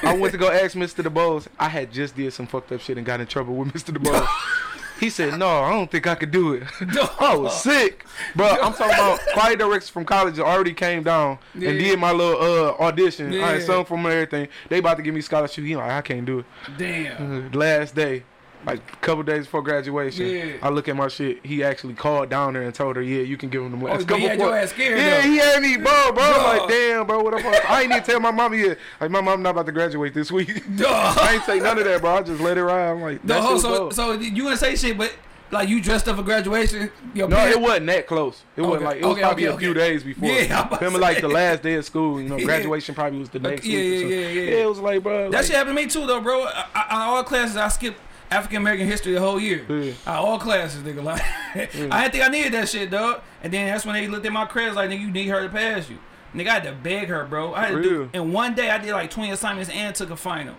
[0.04, 1.04] I went to go ask Mr.
[1.04, 1.48] DeBose.
[1.60, 3.96] I had just did some fucked up shit and got in trouble with Mr.
[3.98, 4.28] DeBose.
[5.00, 6.64] he said, "No, I don't think I could do it."
[7.20, 8.06] I was sick,
[8.36, 8.48] bro.
[8.48, 11.70] I'm talking about choir directors from college already came down Yeah.
[11.70, 13.32] and did my little uh, audition.
[13.34, 13.52] I Yeah.
[13.52, 14.48] had sung from everything.
[14.70, 15.64] They about to give me scholarship.
[15.64, 16.46] He like, I can't do it.
[16.78, 17.52] Damn.
[17.52, 18.24] Last day,
[18.66, 20.54] like a couple days before graduation, Yeah.
[20.62, 21.46] I look at my shit.
[21.46, 23.94] He actually called down there and told her, "Yeah, you can give him the money."
[23.96, 24.98] Oh, couple he had your ass scared.
[25.00, 25.28] Yeah, though.
[25.30, 26.24] he had me, bro, bro.
[26.24, 26.60] Dog.
[26.60, 27.70] Like, damn, bro, what the fuck?
[27.70, 28.78] I ain't even tell my mama yet.
[29.00, 30.50] Like, my mom not about to graduate this week.
[30.86, 32.16] I ain't say none of that, bro.
[32.18, 32.90] I just let it ride.
[32.92, 35.14] I'm like, No, that shit was so so you ain't say shit, but
[35.50, 36.92] like you dressed up for graduation.
[37.14, 38.44] Your No, parents- it wasn't that close.
[38.58, 40.28] It wasn't like it was okay, probably okay, a few days before.
[40.30, 42.20] Yeah, I'm about Remember, like the last day of school.
[42.22, 42.46] You know, Yeah.
[42.46, 44.06] graduation probably was the next yeah, week.
[44.06, 44.64] or yeah, yeah, yeah.
[44.64, 45.30] it was like, bro.
[45.32, 46.44] That like, shit happened to me too, though, bro.
[46.44, 49.66] I, I- all classes I skipped African American history the whole year.
[49.70, 49.94] Yeah.
[50.06, 51.04] I, all classes, nigga.
[51.04, 51.22] Like,
[51.56, 53.22] I didn't think I needed that shit, dog.
[53.44, 55.50] And then that's when they looked at my credits, like, nigga, you need her to
[55.50, 55.98] pass you.
[56.36, 57.54] Nigga, I had to beg her, bro.
[57.54, 58.10] I had to do.
[58.14, 60.56] And one day I did like 20 assignments and took a final.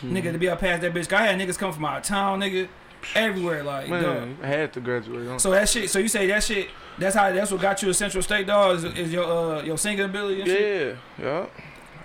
[0.00, 0.16] Hmm.
[0.16, 1.12] Nigga, to be able to pass that bitch.
[1.12, 2.68] I had niggas come from out of town, nigga.
[3.14, 3.62] everywhere.
[3.64, 4.28] Like, dog.
[4.42, 5.26] I had to graduate.
[5.28, 5.38] huh?
[5.38, 5.90] So that shit.
[5.90, 6.68] So you say that shit.
[6.98, 7.32] That's how.
[7.32, 8.76] That's what got you to Central State, dog.
[8.76, 10.40] Is, is your uh your singing ability?
[10.42, 10.96] And shit?
[11.20, 11.46] Yeah,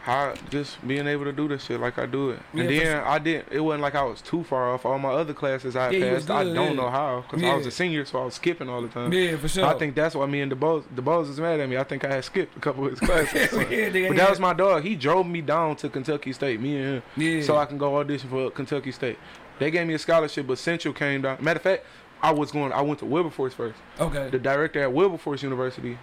[0.05, 3.03] I just being able to do this shit like I do it, and Yeah, then
[3.05, 3.47] I didn't.
[3.53, 4.85] It wasn't like I was too far off.
[4.85, 6.73] All my other classes I Yeah, passed, I don't yeah.
[6.73, 9.13] know how because I was a senior, so I was skipping all the time.
[9.13, 9.63] Yeah, for sure.
[9.65, 11.77] I think that's why me and DeBose, DeBose is mad at me.
[11.77, 13.49] I think I had skipped a couple of his classes.
[13.51, 13.69] so- But
[14.17, 14.83] that was my dog.
[14.83, 17.41] He drove me down to Kentucky State, me and him, Yeah.
[17.41, 19.17] so I can go audition for Kentucky State.
[19.59, 21.37] They gave me a scholarship, but Central came down.
[21.39, 21.85] Matter of fact,
[22.21, 22.73] I was going.
[22.73, 23.77] I went to Wilberforce first.
[24.01, 24.29] okay.
[24.29, 25.97] The director at Wilberforce University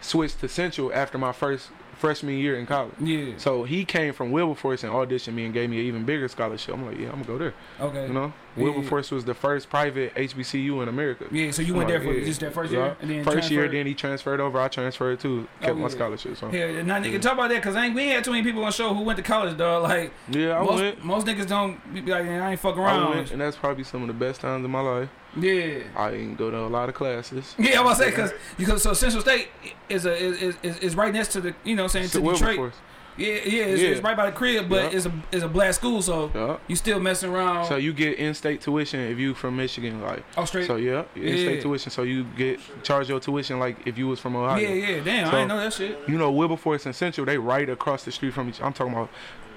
[0.00, 2.92] switched to Central after my first freshman year in college.
[2.98, 3.34] Yeah.
[3.36, 6.74] So he came from Wilberforce and auditioned me and gave me an even bigger scholarship.
[6.74, 7.54] I'm like, yeah, I'm gonna go there.
[7.80, 8.06] Okay.
[8.06, 8.64] You know, Yeah.
[8.64, 11.26] Wilberforce was the first private HBCU in America.
[11.30, 11.50] Yeah.
[11.50, 12.24] So you went I'm there like, for yeah.
[12.26, 12.78] just that first Yeah.
[12.78, 14.58] year, and then first year, then he transferred over.
[14.58, 15.46] I transferred too.
[15.60, 15.88] Kept Oh, my yeah.
[15.88, 16.36] scholarship.
[16.36, 18.62] So Yeah, now nigga, talk about that because ain't we ain't had too many people
[18.62, 19.82] on the show who went to college, dog.
[19.82, 21.04] Like yeah, I most, went.
[21.04, 23.10] most niggas don't be like, I ain't fuck I around.
[23.10, 25.08] went, and that's probably some of the best times of my life.
[25.36, 25.80] Yeah.
[25.96, 27.54] I didn't go to a lot of classes.
[27.58, 29.48] Yeah, I was say because because so Central State
[29.88, 32.18] is a is, is, is right next to the you know what I'm saying to
[32.20, 32.40] Detroit.
[32.40, 32.74] Wilberforce.
[33.16, 33.88] Yeah, yeah, it's, Yeah.
[33.90, 34.96] it's right by the crib, but Yeah.
[34.96, 36.56] it's a it's a black school, so Yeah.
[36.68, 37.66] you still messing around.
[37.66, 40.24] So you get in-state tuition if you from Michigan, like.
[40.38, 40.66] oh, straight.
[40.66, 41.60] So yeah, in-state Yeah.
[41.60, 41.90] tuition.
[41.90, 44.56] So you get charge your tuition like if you was from Ohio.
[44.58, 45.98] yeah, yeah, damn, So- I didn't know that shit.
[46.08, 48.60] You know, Wilberforce and Central, they right across the street from each.
[48.62, 49.10] I'm talking about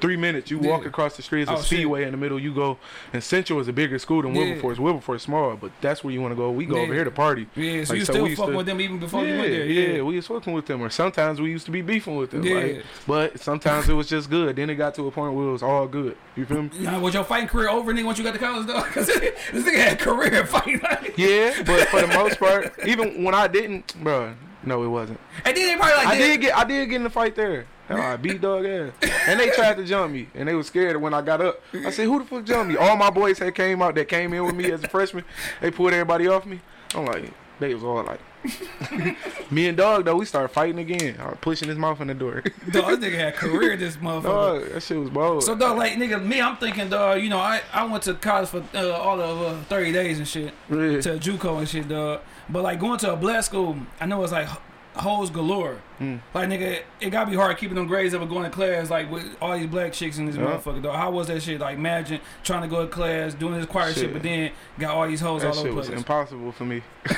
[0.03, 0.51] three minutes.
[0.51, 1.65] You walk across the street, it's Oh, a shit.
[1.65, 2.37] speedway in the middle.
[2.37, 2.77] You go,
[3.13, 4.41] and Central is a bigger school than Yeah.
[4.43, 4.77] Wilberforce.
[4.77, 6.51] Wilberforce small, but that's where you want to go.
[6.51, 7.47] We go over here to party.
[7.55, 9.51] Yeah, so Like, you so still fucking to- with them even before yeah, you went
[9.51, 9.65] there.
[9.65, 12.31] yeah, Yeah, we was fucking with them, or sometimes we used to be beefing with
[12.31, 12.43] them.
[12.43, 12.55] Yeah.
[12.55, 14.57] Like, but sometimes it was just good.
[14.57, 16.17] Then it got to a point where it was all good.
[16.35, 16.69] You feel me?
[16.99, 18.83] Was your fighting career over, nigga, once you got to college, though?
[18.93, 20.81] Because this nigga had career fighting.
[21.15, 24.33] Yeah, but for the most part, even when I didn't, bro,
[24.65, 25.19] no, it wasn't.
[25.45, 27.65] And then they probably like, I did get I did get in the fight there.
[27.87, 28.91] Hell, I beat dog ass.
[29.27, 30.27] And they tried to jump me.
[30.35, 31.61] And they was scared when I got up.
[31.73, 32.77] I said, Who the fuck jumped me?
[32.77, 35.25] All my boys had came out that came in with me as a freshman.
[35.61, 36.61] They pulled everybody off me.
[36.95, 38.19] I'm like, they was all like
[39.51, 41.17] Me and dog though, we started fighting again.
[41.19, 42.41] I was pushing his mouth in the door.
[42.71, 44.23] Dog, this nigga had a career, this motherfucker.
[44.23, 45.43] dog, that shit was bold.
[45.43, 47.21] So dog, like nigga, me, I'm thinking, dog.
[47.21, 50.27] You know, I, I went to college for uh, all of uh, 30 days and
[50.27, 50.75] shit Yeah.
[51.01, 52.21] to JUCO and shit, dog.
[52.49, 54.47] But like going to a black school, I know it's like
[54.95, 55.77] hoes galore.
[55.99, 56.19] Mm.
[56.33, 59.09] Like nigga, it gotta be hard keeping them grades up and going to class like
[59.11, 60.43] with all these black chicks in this Yeah.
[60.45, 61.59] motherfucker, Though, How was that shit?
[61.61, 64.13] Like imagine trying to go to class, doing this choir shit, Shit.
[64.13, 65.97] but then got all these hoes That all over the was place.
[65.99, 66.81] impossible for me.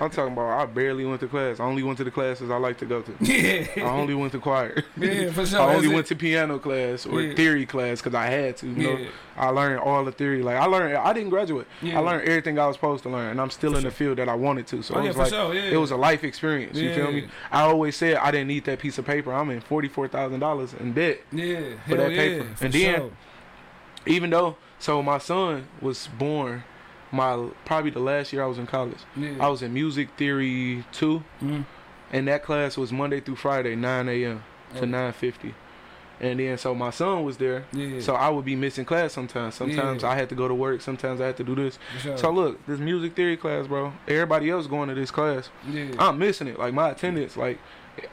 [0.00, 1.60] I'm talking about I barely went to class.
[1.60, 3.12] I only went to the classes I like to go to.
[3.20, 4.82] yeah, I only went to choir.
[4.96, 5.60] yeah, for sure.
[5.60, 6.08] I only That's went it.
[6.08, 7.34] to piano class or Yeah.
[7.34, 8.66] theory class because I had to.
[8.66, 9.08] You know, Yeah.
[9.36, 10.42] I learned all the theory.
[10.42, 11.66] Like I learned, I didn't graduate.
[11.80, 11.98] Yeah.
[11.98, 14.18] I learned everything I was supposed to learn, and I'm still For in the field
[14.18, 14.82] that I wanted to.
[14.82, 15.62] So Oh, it was like sure, yeah.
[15.62, 16.76] it was a life experience.
[16.76, 17.28] You feel me?
[17.50, 19.32] I always said I didn't need that piece of paper.
[19.32, 21.20] I'm in forty four thousand dollars in debt.
[21.32, 22.46] Yeah, for that yeah, paper.
[22.60, 23.10] And then- sure.
[24.06, 26.64] Even though, so my son was born.
[27.12, 28.98] My probably the last year I was in college.
[29.16, 29.32] yeah.
[29.40, 31.64] I was in music theory two, Mhm.
[32.12, 34.42] and that class was Monday through Friday, nine a.m.
[34.72, 34.86] to Okay.
[34.86, 35.54] nine fifty.
[36.22, 37.64] And then so my son was there.
[37.72, 38.00] Yeah.
[38.00, 39.54] So I would be missing class sometimes.
[39.56, 40.10] Sometimes Yeah.
[40.10, 40.82] I had to go to work.
[40.82, 41.78] Sometimes I had to do this.
[42.00, 42.16] sure.
[42.18, 43.92] So look, this music theory class, bro.
[44.06, 45.48] Everybody else going to this class.
[45.68, 45.86] yeah.
[45.98, 46.58] I'm missing it.
[46.58, 47.58] Like my attendance, like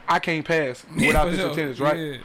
[0.08, 1.50] I can't pass without for this sure.
[1.50, 1.96] attendance, right?
[1.96, 2.16] Yeah.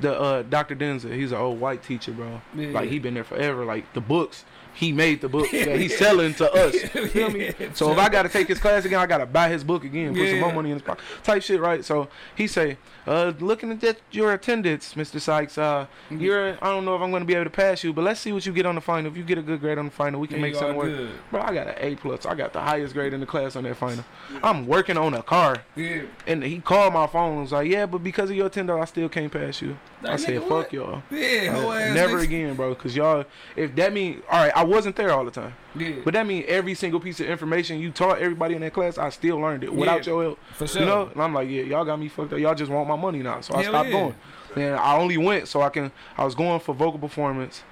[0.00, 0.74] The uh, Dr.
[0.74, 2.40] Denza, he's an old white teacher, bro.
[2.54, 2.68] Yeah.
[2.70, 3.64] Like he been there forever.
[3.64, 6.76] Like the books, he made the book that he's selling to us.
[7.12, 7.52] Feel me?
[7.74, 10.28] So if I gotta take his class again, I gotta buy his book again, put
[10.30, 11.84] some more money in his pocket, type shit, right?
[11.84, 15.20] So he say, uh, looking at that, your attendance, Mr.
[15.20, 16.20] Sykes, uh, Mm-hmm.
[16.20, 18.32] you're, I don't know if I'm gonna be able to pass you, but let's see
[18.32, 19.10] what you get on the final.
[19.10, 20.86] If you get a good grade on the final, we can Yeah, make something work.
[20.88, 21.10] good.
[21.30, 22.26] Bro, I got an A plus.
[22.26, 24.04] I got the highest grade in the class on that final.
[24.42, 26.02] I'm working on a car, Yeah.
[26.26, 27.32] and he called my phone.
[27.32, 30.16] and was like, "Yeah, but because of your attendance, I still can't pass you." I
[30.16, 30.72] said, "Fuck what?
[30.72, 32.74] y'all." Yeah, Never again, bro.
[32.74, 33.24] Cause y'all,
[33.56, 36.44] if that mean, all right, I wasn't there all the time, Yeah, but that means
[36.48, 39.72] every single piece of information you taught everybody in that class, I still learned it
[39.74, 40.38] without Yeah, your help.
[40.54, 40.80] for sure.
[40.82, 42.38] You know, and I'm like, yeah, y'all got me fucked up.
[42.38, 43.92] Y'all just want my money now, so I Hell stopped yeah.
[43.92, 44.14] going.
[44.56, 45.90] And I only went so I can.
[46.18, 47.62] I was going for vocal performance.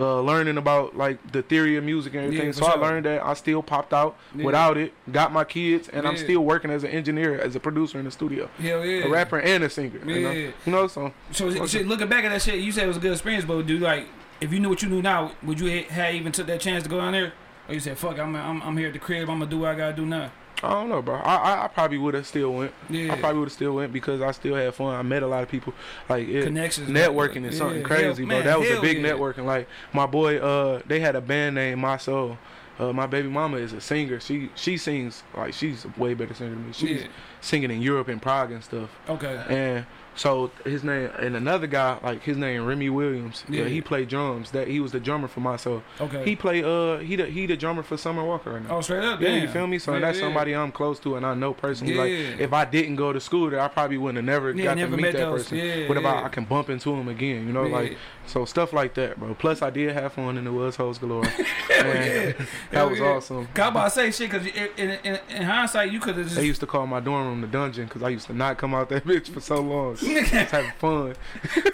[0.00, 3.04] Uh, learning about like the theory of music and everything, Yeah, so for I learned
[3.06, 3.20] that.
[3.20, 4.44] I still popped out Yeah.
[4.44, 4.92] without it.
[5.10, 8.12] Got my kids, and I'm still working as an engineer, as a producer in the
[8.12, 9.06] studio, Hell yeah.
[9.06, 9.98] a rapper and a singer.
[10.06, 10.50] You know, Yeah.
[10.66, 13.00] you know so So shit, looking back at that shit, you said it was a
[13.00, 14.06] good experience, but do like
[14.40, 16.88] if you knew what you knew now, would you have even took that chance to
[16.88, 17.32] go down there?
[17.68, 19.70] Or you said, fuck, I'm I'm, I'm here at the crib, I'm gonna do what
[19.70, 20.30] I gotta do now.
[20.60, 21.16] I don't know, bro.
[21.16, 22.72] I I, I probably would have still went.
[22.90, 23.12] Yeah.
[23.12, 24.92] I probably would have still went because I still had fun.
[24.94, 25.72] I met a lot of people.
[26.08, 26.88] Like it, Connections.
[26.90, 28.26] networking is something Yeah, crazy, hell- bro.
[28.26, 29.10] man, that was a big yeah.
[29.10, 29.44] networking.
[29.44, 32.38] Like my boy, uh, they had a band named My Soul.
[32.76, 34.18] Uh, my baby mama is a singer.
[34.18, 36.72] She she sings like she's a way better singer than me.
[36.72, 37.06] She's Yeah.
[37.40, 38.88] singing in Europe and Prague and stuff.
[39.08, 39.40] Okay.
[39.48, 39.86] And
[40.18, 43.44] So his name and another guy like his name Remy Williams.
[43.48, 43.68] Yeah, Yeah.
[43.68, 44.50] he played drums.
[44.50, 45.84] That he was the drummer for myself.
[46.00, 46.24] Okay.
[46.24, 48.76] He played uh he the he the drummer for Summer Walker right now.
[48.76, 49.20] oh, straight up.
[49.20, 49.42] Yeah, damn.
[49.42, 49.78] you feel me?
[49.78, 50.24] So Yeah, that's yeah.
[50.24, 51.94] somebody I'm close to and I know personally.
[51.94, 52.30] Yeah.
[52.32, 54.76] Like if I didn't go to school there, I probably wouldn't have never Yeah, got
[54.76, 55.42] never to meet met that those.
[55.44, 55.58] person.
[55.58, 56.24] Yeah, but if I.
[56.24, 57.96] I can bump into him again, you know, like
[58.28, 59.34] so stuff like that, bro.
[59.34, 61.22] Plus I did have fun and it was hoes galore.
[61.22, 62.32] Man, oh, yeah.
[62.32, 63.06] that Hell was yeah.
[63.06, 63.48] awesome.
[63.54, 66.34] I'm about to say shit, cause in, in, in, in hindsight, you could have They
[66.34, 68.74] just used to call my dorm room the dungeon because I used to not come
[68.74, 69.96] out that bitch for so long.
[69.96, 71.14] Just having fun.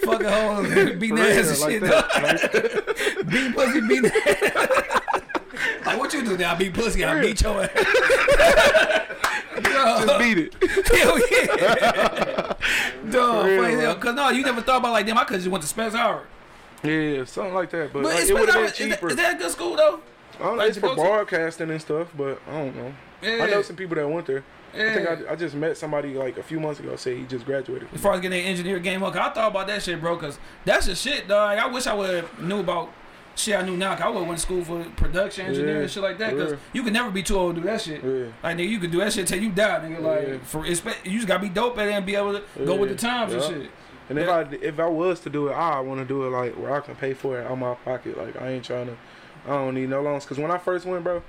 [0.03, 0.81] fucking hoes, For
[1.21, 1.83] ass and shit.
[1.83, 5.01] like beat pussy, beat ass.
[5.87, 6.53] like what you do now?
[6.53, 7.71] I beat pussy, I beat your ass.
[9.65, 10.55] Just beat it.
[10.99, 12.55] Hell yeah.
[13.11, 13.95] Duh, For real, funny as hell.
[13.95, 14.03] bro.
[14.03, 15.19] Cause no, you never thought about like them.
[15.19, 16.27] I could just went to Specs Howard.
[16.85, 17.93] Yeah, something like that.
[17.93, 19.09] But, But like, it would have been cheaper.
[19.09, 20.01] is that a good school though?
[20.35, 21.01] I don't know, like it's for go to?
[21.01, 22.95] broadcasting and stuff, but I don't know.
[23.23, 23.45] Yeah.
[23.45, 24.43] I know some people that went there.
[24.75, 26.97] I think I, I just met somebody like a few months ago.
[26.97, 27.87] Say he just graduated.
[27.95, 30.17] As far as getting that engineer game up, I thought about that shit, bro.
[30.17, 31.57] Cause that's the shit, dog.
[31.59, 32.91] I wish I would have knew about
[33.37, 33.95] shit I knew now.
[33.95, 36.37] 'cause I would have went to school for production, engineering, Yeah, and shit like that.
[36.37, 36.57] Cause yeah.
[36.73, 38.03] you can never be too old to do that shit.
[38.03, 38.27] Yeah.
[38.43, 40.01] Like nigga, you could do that shit till you die, nigga.
[40.03, 40.37] Like Yeah.
[40.43, 42.97] for you just gotta be dope at it and be able to go with the
[42.97, 43.45] times Yeah.
[43.45, 43.71] and shit.
[44.09, 46.55] And if I if I was to do it, I want to do it like
[46.55, 48.19] where I can pay for it out of my pocket.
[48.19, 48.97] Like I ain't trying to.
[49.47, 50.25] I don't need no loans.
[50.25, 51.23] Cause when I first went, bro,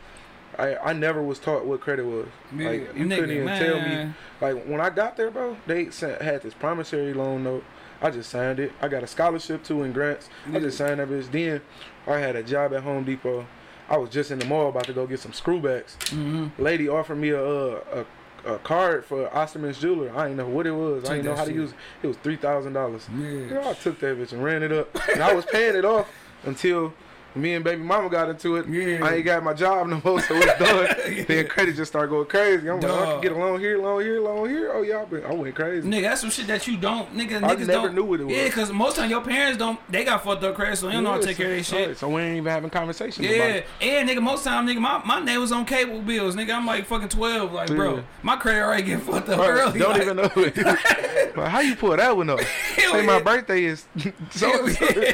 [0.57, 2.27] I I never was taught what credit was.
[2.53, 4.13] Like you nigga, couldn't even tell me.
[4.41, 7.63] Like when I got there, bro, they sent, had this promissory loan note.
[8.01, 8.71] I just signed it.
[8.81, 10.29] I got a scholarship too in grants.
[10.51, 11.31] I just signed that bitch.
[11.31, 11.61] Then
[12.05, 13.47] I had a job at Home Depot.
[13.87, 15.95] I was just in the mall about to go get some screwbacks.
[16.09, 16.51] Mhm.
[16.57, 18.05] Lady offered me a a, a,
[18.45, 20.11] a card for Osterman's jeweler.
[20.15, 21.03] I didn't know what it was.
[21.03, 21.77] I Take didn't know how to use it.
[22.03, 23.07] It was three thousand dollars.
[23.17, 23.69] Yeah.
[23.69, 24.95] I took that bitch and ran it up.
[25.09, 26.09] And I was paying it off
[26.43, 26.93] until
[27.35, 28.67] me and baby mama got into it.
[28.67, 29.05] Yeah.
[29.05, 31.25] I ain't got my job no more, so it's done.
[31.27, 32.69] Then credit just started going crazy.
[32.69, 34.71] I'm like, I can get a loan here, loan here, loan here.
[34.73, 35.87] Oh y'all been I went crazy.
[35.87, 37.43] Nigga, that's some shit that you don't, nigga.
[37.43, 38.35] I niggas never don't, knew what it was.
[38.35, 41.03] Yeah, cause most time your parents don't, they got fucked up credit, so they don't
[41.03, 41.87] know how to Yeah, take care of their shit.
[41.89, 45.01] right, So we ain't even having conversations about Yeah, and nigga, most time, nigga, my,
[45.05, 46.53] my name was on cable bills, nigga.
[46.53, 49.79] I'm like fucking twelve, like bro, my credit already getting fucked up Right, early.
[49.79, 50.57] don't like, even know it.
[51.37, 52.39] like, how you pull that one up?
[52.77, 53.85] Say my birthday is
[54.31, 55.13] so yeah.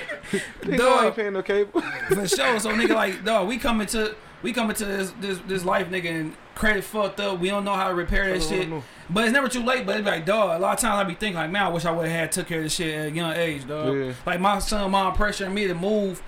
[0.68, 1.82] I ain't paying no cable.
[2.14, 2.60] For sure.
[2.60, 6.10] So nigga, like, dog, we coming to we coming to this this this life, nigga,
[6.10, 7.40] and credit fucked up.
[7.40, 8.70] We don't know how to repair that shit.
[9.10, 9.86] But it's never too late.
[9.86, 11.86] But it's like, dog, a lot of times I be thinking like, man, I wish
[11.86, 13.96] I would have had took care of this shit at a young age, dog.
[13.96, 14.14] Yeah.
[14.26, 16.22] Like my son, mom pressuring me to move.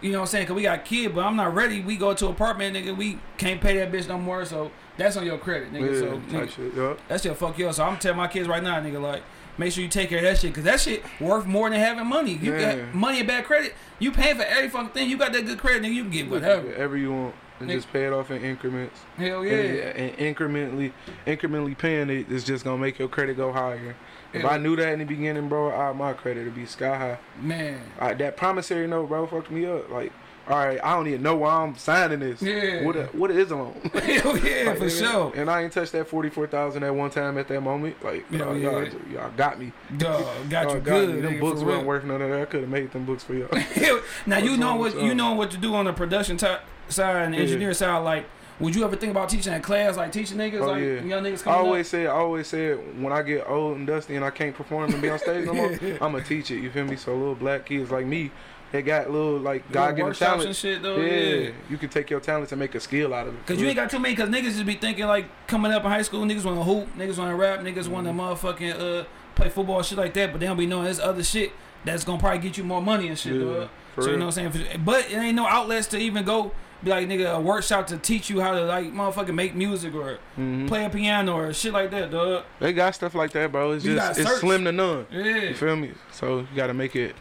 [0.00, 0.46] You know what I'm saying?
[0.46, 1.82] Cause we got a kid, but I'm not ready.
[1.82, 2.96] We go to apartment, nigga.
[2.96, 4.46] We can't pay that bitch no more.
[4.46, 5.92] So that's on your credit, nigga.
[5.92, 7.08] Yeah, so nigga, shit, yup.
[7.08, 7.70] that shit fuck you.
[7.72, 9.22] So I'm telling my kids right now, nigga, like,
[9.60, 10.52] make sure you take care of that shit.
[10.52, 12.32] Cause that shit worth more than having money.
[12.32, 12.78] You Man.
[12.78, 13.74] got money and bad credit.
[13.98, 15.08] You paying for every fucking thing.
[15.08, 16.66] You got that good credit, then You can get whatever.
[16.66, 17.34] Whatever you want.
[17.60, 18.98] And just pay it off in increments.
[19.18, 19.52] Hell yeah.
[19.52, 20.92] And, and incrementally,
[21.26, 23.94] incrementally paying it is just gonna make your credit go higher.
[24.32, 27.18] If I knew that in the beginning, bro, I, my credit would be sky high.
[27.38, 27.80] Man.
[27.98, 29.90] I, that promissory note, bro, fucked me up.
[29.90, 30.12] Like,
[30.50, 32.42] all right, I don't even know why I'm signing this.
[32.42, 32.84] Yeah.
[32.84, 33.72] What a, what is a loan?
[33.94, 35.32] Hell yeah, Like, for nigga, sure.
[35.36, 38.02] And I ain't touched that forty four thousand at one time at that moment.
[38.04, 38.70] Like, y'all, yeah.
[38.70, 39.72] y'all, y'all got me.
[39.96, 41.14] Dog, got Y'all you got good.
[41.14, 41.20] me.
[41.20, 42.40] Them nigga, books weren't worth none of that.
[42.40, 43.48] I could have made them books for y'all.
[44.26, 46.46] Now you know what you uh, know what to do on the production ti
[46.88, 47.42] side and the Yeah.
[47.44, 47.98] engineer side.
[47.98, 48.26] Like,
[48.58, 51.00] would you ever think about teaching in class, like teaching niggas, Oh, like yeah.
[51.02, 51.90] young niggas I always up?
[51.92, 55.00] said, I always said, when I get old and dusty and I can't perform and
[55.00, 56.60] be on stage no more, I'm gonna teach it.
[56.60, 56.96] You feel me?
[56.96, 58.30] So little black kids like me,
[58.72, 60.56] they got little like God given workshops and talent.
[60.56, 60.96] shit though.
[60.96, 61.12] yeah.
[61.46, 61.50] Yeah.
[61.68, 63.46] you can take your talents and make a skill out of it.
[63.46, 64.14] Cause you ain't got too many.
[64.14, 66.88] Cause niggas just be thinking like coming up in high school, niggas want to hoop,
[66.96, 68.20] niggas want to rap, niggas want to Mm-hmm.
[68.20, 69.04] motherfucking uh
[69.34, 70.32] play football, shit like that.
[70.32, 71.52] But they don't be knowing there's other shit
[71.84, 73.34] that's gonna probably get you more money and shit.
[73.34, 74.82] Yeah, So you know what I'm saying?
[74.84, 76.52] But it ain't no outlets to even go
[76.82, 80.18] be like nigga a workshop to teach you how to like motherfucking make music or
[80.38, 80.66] Mhm.
[80.66, 82.44] play a piano or shit like that, dog.
[82.58, 83.72] They got stuff like that, bro.
[83.72, 84.40] It's You just it's search.
[84.40, 85.06] slim to none.
[85.10, 85.24] Yeah.
[85.48, 85.90] You feel me?
[86.12, 87.14] So you gotta make it.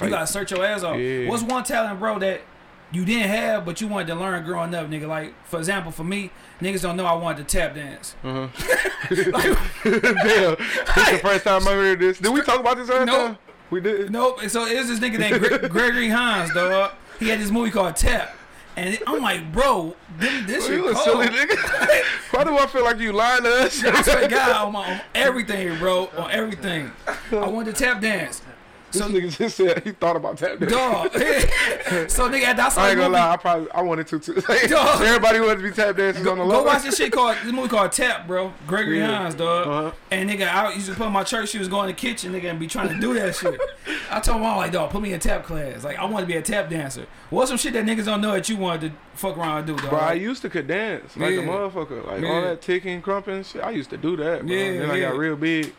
[0.00, 0.98] You gotta search your ass off.
[0.98, 1.28] Yeah.
[1.28, 2.40] What's one talent, bro, that
[2.92, 5.06] you didn't have but you wanted to learn growing up, nigga?
[5.08, 6.30] Like, for example, for me,
[6.60, 8.14] niggas don't know I wanted to tap dance.
[8.24, 8.48] Uh-huh.
[9.32, 9.44] like,
[9.84, 12.18] Damn, this the first time I heard this.
[12.18, 13.16] Did we talk about this last Nope.
[13.16, 13.38] time?
[13.70, 14.10] We did.
[14.10, 14.40] nope.
[14.48, 16.92] So it's this nigga named Gre- Gregory Hines, dog.
[17.18, 18.34] He had this movie called Tap.
[18.76, 22.02] And I'm like, bro, this, this shit You a silly nigga.
[22.32, 23.82] Why do I feel like you lying to us?
[23.84, 26.90] I swear to God, on, my, on everything, bro, on everything.
[27.30, 28.42] I wanted to tap dance.
[28.94, 30.60] This So, nigga just said he thought about that.
[30.60, 31.12] dog.
[32.10, 33.20] so, nigga, that's I like ain't gonna movie.
[33.20, 34.34] lie, I probably I wanted to too.
[34.68, 35.00] Dog.
[35.02, 36.60] Everybody wanted to be tap dancers on the low.
[36.60, 38.52] go watch this shit called this movie called Tap, bro.
[38.66, 39.18] Gregory Yeah.
[39.18, 39.66] Hines, dog.
[39.66, 39.92] Uh-huh.
[40.10, 41.48] And nigga, I used to put in my church.
[41.50, 43.60] She was going to the kitchen, nigga, and be trying to do that shit.
[44.10, 45.82] I told my mom like, dog, put me in tap class.
[45.84, 47.06] Like, I want to be a tap dancer.
[47.30, 49.76] What's some shit that niggas don't know that you wanted to fuck around and do,
[49.76, 49.90] dog?
[49.90, 51.40] Bro, I used to could dance like Yeah.
[51.40, 52.06] a motherfucker.
[52.06, 52.28] Like Yeah.
[52.32, 53.62] all that ticking, crumping shit.
[53.62, 54.54] I used to do that, bro.
[54.54, 55.72] Yeah, then I got real big.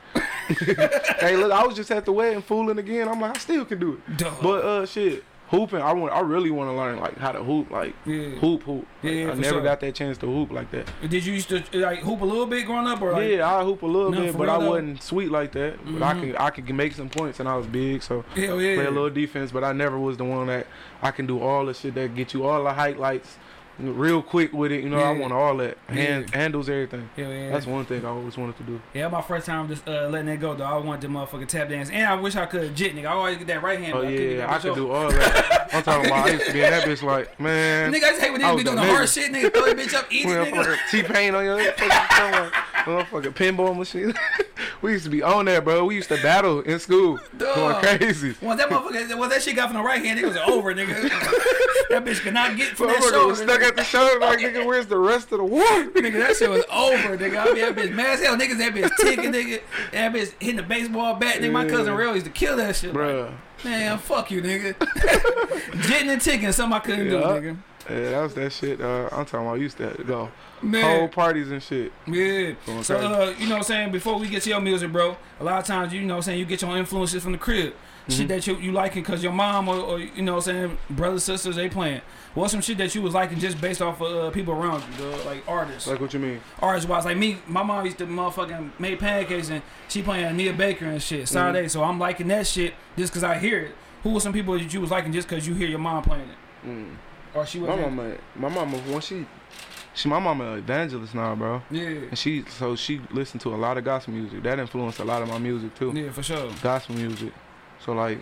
[1.20, 3.08] hey, look, I was just at the wedding fooling again.
[3.08, 4.18] I'm like, I still can do it.
[4.18, 4.32] Duh.
[4.42, 5.82] But uh, shit, hooping.
[5.82, 6.14] I want.
[6.14, 8.30] I really want to learn like how to hoop, like Yeah.
[8.36, 8.86] hoop, hoop.
[9.04, 9.62] Like, yeah, I never sure.
[9.62, 10.88] got that chance to hoop like that.
[11.08, 13.64] Did you used to like hoop a little bit growing up, or like, yeah, I
[13.64, 14.70] hoop a little bit, but I though?
[14.70, 15.78] wasn't sweet like that.
[15.86, 16.20] But I Mhm.
[16.22, 18.92] can I could make some points, and I was big, so hell yeah, play a
[18.92, 19.52] little defense.
[19.52, 20.68] But I never was the one that
[21.02, 23.38] I can do all the shit that get you all the highlights
[23.80, 24.84] real quick with it.
[24.84, 26.38] You know, I want all that hand, Yeah.
[26.38, 27.10] handles everything.
[27.16, 27.52] hell yeah.
[27.52, 28.82] That's one thing I always wanted to do.
[28.94, 30.64] Yeah, my first time just uh, letting that go though.
[30.64, 33.06] I wanted to motherfucking tap dance, and I wish I could jit nigga.
[33.06, 33.94] I always get that right hand.
[33.94, 35.70] Oh but I yeah, I could do all that.
[35.74, 37.92] I'm talking about I used to be in that bitch like man.
[37.92, 39.54] Nigga, I just hate when niggas be doing the the hard shit, nigga.
[39.54, 40.78] Throw that bitch up, easy, nigga.
[40.92, 42.52] T-Pain on your fucking
[42.86, 44.14] motherfucking pinball machine.
[44.82, 45.86] we used to be on that, bro.
[45.86, 47.56] We used to battle in school, Dog.
[47.84, 48.36] going crazy.
[48.42, 51.02] Once that motherfucker, once that shit got from the right hand, it was over, nigga.
[51.90, 53.46] that bitch could not get from that shoulder.
[53.74, 53.78] Was stuck nigga.
[53.78, 55.62] at the shoulder like, nigga, where's the rest of the war?
[55.64, 57.40] Nigga, that shit was over, nigga.
[57.40, 58.36] I mean, that bitch mad as hell.
[58.36, 59.62] Niggas, that bitch ticking, nigga.
[59.92, 61.42] That bitch hitting the baseball bat.
[61.42, 62.94] Nigga, my cousin Real used to kill that shit.
[62.94, 63.34] Like, Bruh.
[63.64, 64.76] man, fuck you, nigga.
[65.88, 67.58] Jitting and ticking, something I couldn't do, nigga.
[67.90, 68.82] Yeah, that was that shit.
[68.82, 69.56] Uh, I'm talking about.
[69.56, 71.00] I used to go Man.
[71.00, 71.92] whole parties and shit.
[72.08, 72.54] Yeah.
[72.82, 73.92] So, uh, you know what I'm saying?
[73.92, 76.24] Before we get to your music, bro, a lot of times, you know what I'm
[76.24, 77.74] saying, you get your influences from the crib.
[77.74, 78.12] Mm-hmm.
[78.12, 80.78] Shit that you, you liking because your mom or, or, you know what I'm saying,
[80.90, 82.02] brothers, sisters, they playing.
[82.36, 85.06] What's some shit that you was liking just based off of uh, people around you,
[85.10, 85.26] dog?
[85.26, 85.88] Like artists.
[85.88, 86.42] Like what you mean?
[86.60, 87.06] artist wise.
[87.06, 91.02] Like me, my mom used to motherfucking make pancakes and she playing Anita Baker and
[91.02, 91.70] shit Saturday.
[91.70, 93.76] So I'm liking that shit just cause I hear it.
[94.04, 96.30] Who was some people that you was liking just cause you hear your mom playing
[96.30, 96.68] it?
[96.68, 96.96] Mm.
[97.34, 99.26] Or she was My mama, my mama, when she,
[99.94, 101.62] she, my mama an evangelist now, bro.
[101.72, 101.88] Yeah.
[101.88, 104.44] And she, so she listened to a lot of gospel music.
[104.44, 105.94] That influenced a lot of my music too.
[105.96, 106.52] Yeah, for sure.
[106.62, 107.32] Gospel music.
[107.80, 108.20] So like,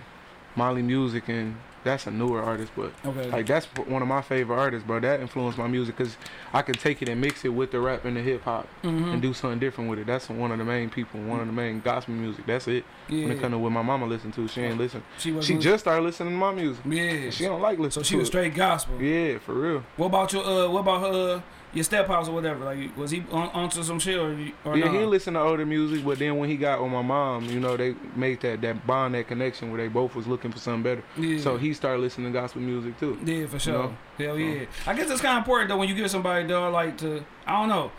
[0.55, 3.29] Molly Music and that's a newer artist, but Okay.
[3.29, 4.99] like that's one of my favorite artists, bro.
[4.99, 6.17] That influenced my music because
[6.53, 9.09] I can take it and mix it with the rap and the hip hop mm-hmm.
[9.09, 10.07] and do something different with it.
[10.07, 12.45] That's one of the main people, one of the main gospel music.
[12.45, 12.85] That's it.
[13.09, 13.23] Yeah.
[13.23, 15.03] When it comes to what my mama listened to, she ain't listen.
[15.17, 16.83] She She just started listening to my music.
[16.85, 17.29] Yeah.
[17.29, 18.03] She don't like listening.
[18.03, 19.01] So she was straight gospel.
[19.01, 19.83] Yeah, for real.
[19.97, 21.41] What about your uh what about her uh,
[21.73, 22.65] your step house or whatever?
[22.65, 24.91] Like was he on onto some shit or, you- or yeah, nah?
[24.99, 27.75] he listened to older music, but then when he got with my mom, you know,
[27.77, 31.03] they made that that bond, that connection where they both was looking for something better.
[31.17, 31.39] yeah.
[31.39, 33.17] So he started listening to gospel music too.
[33.25, 33.73] Yeah, for sure.
[33.73, 33.97] know?
[34.17, 34.65] Hell yeah.
[34.85, 37.59] I guess it's kind of important though when you give somebody dog like to I
[37.59, 37.91] don't know.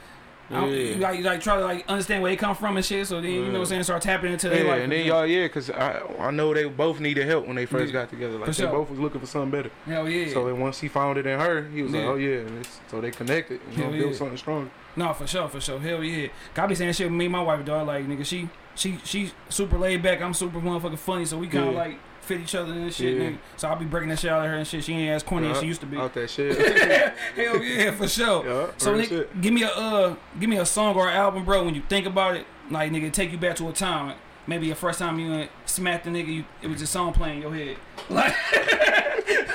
[0.50, 0.66] Yeah.
[0.66, 3.06] you like, you like try to like understand where they come from and shit.
[3.06, 4.82] So then you know what I'm saying, start tapping into their Yeah, life.
[4.82, 7.92] and then y'all, yeah, cause I I know they both needed help when they first
[7.92, 8.00] Yeah.
[8.02, 8.34] got together.
[8.34, 8.70] Like For they sure.
[8.72, 9.70] both was looking for something better.
[9.86, 10.32] Hell yeah.
[10.32, 12.80] So then once he found it in her, he was like, oh yeah, and it's,
[12.90, 13.60] so they connected.
[13.72, 14.70] You know, built something strong.
[14.96, 15.78] no, for sure, for sure.
[15.80, 16.28] Hell yeah.
[16.56, 17.86] I be saying shit with me and my wife, dog.
[17.86, 20.20] Like nigga, she she she super laid back.
[20.20, 21.24] I'm super motherfucking funny.
[21.24, 21.78] So we kind of Yeah.
[21.80, 23.16] like fit each other and shit.
[23.16, 23.30] Yeah.
[23.30, 23.38] Nigga.
[23.56, 24.84] So I'll be breaking that shit out of her and shit.
[24.84, 25.96] She ain't as corny as she used to be.
[25.96, 26.56] Out that shit.
[27.36, 28.72] Hell yeah, for sure.
[28.76, 29.40] So nigga, shit.
[29.40, 31.64] give me a uh, give me a song or an album, bro.
[31.64, 34.08] When you think about it, like nigga, take you back to a time.
[34.08, 37.36] Like, maybe your first time you smacked the nigga, you, it was a song playing
[37.36, 37.76] in your head.
[38.10, 38.34] Like,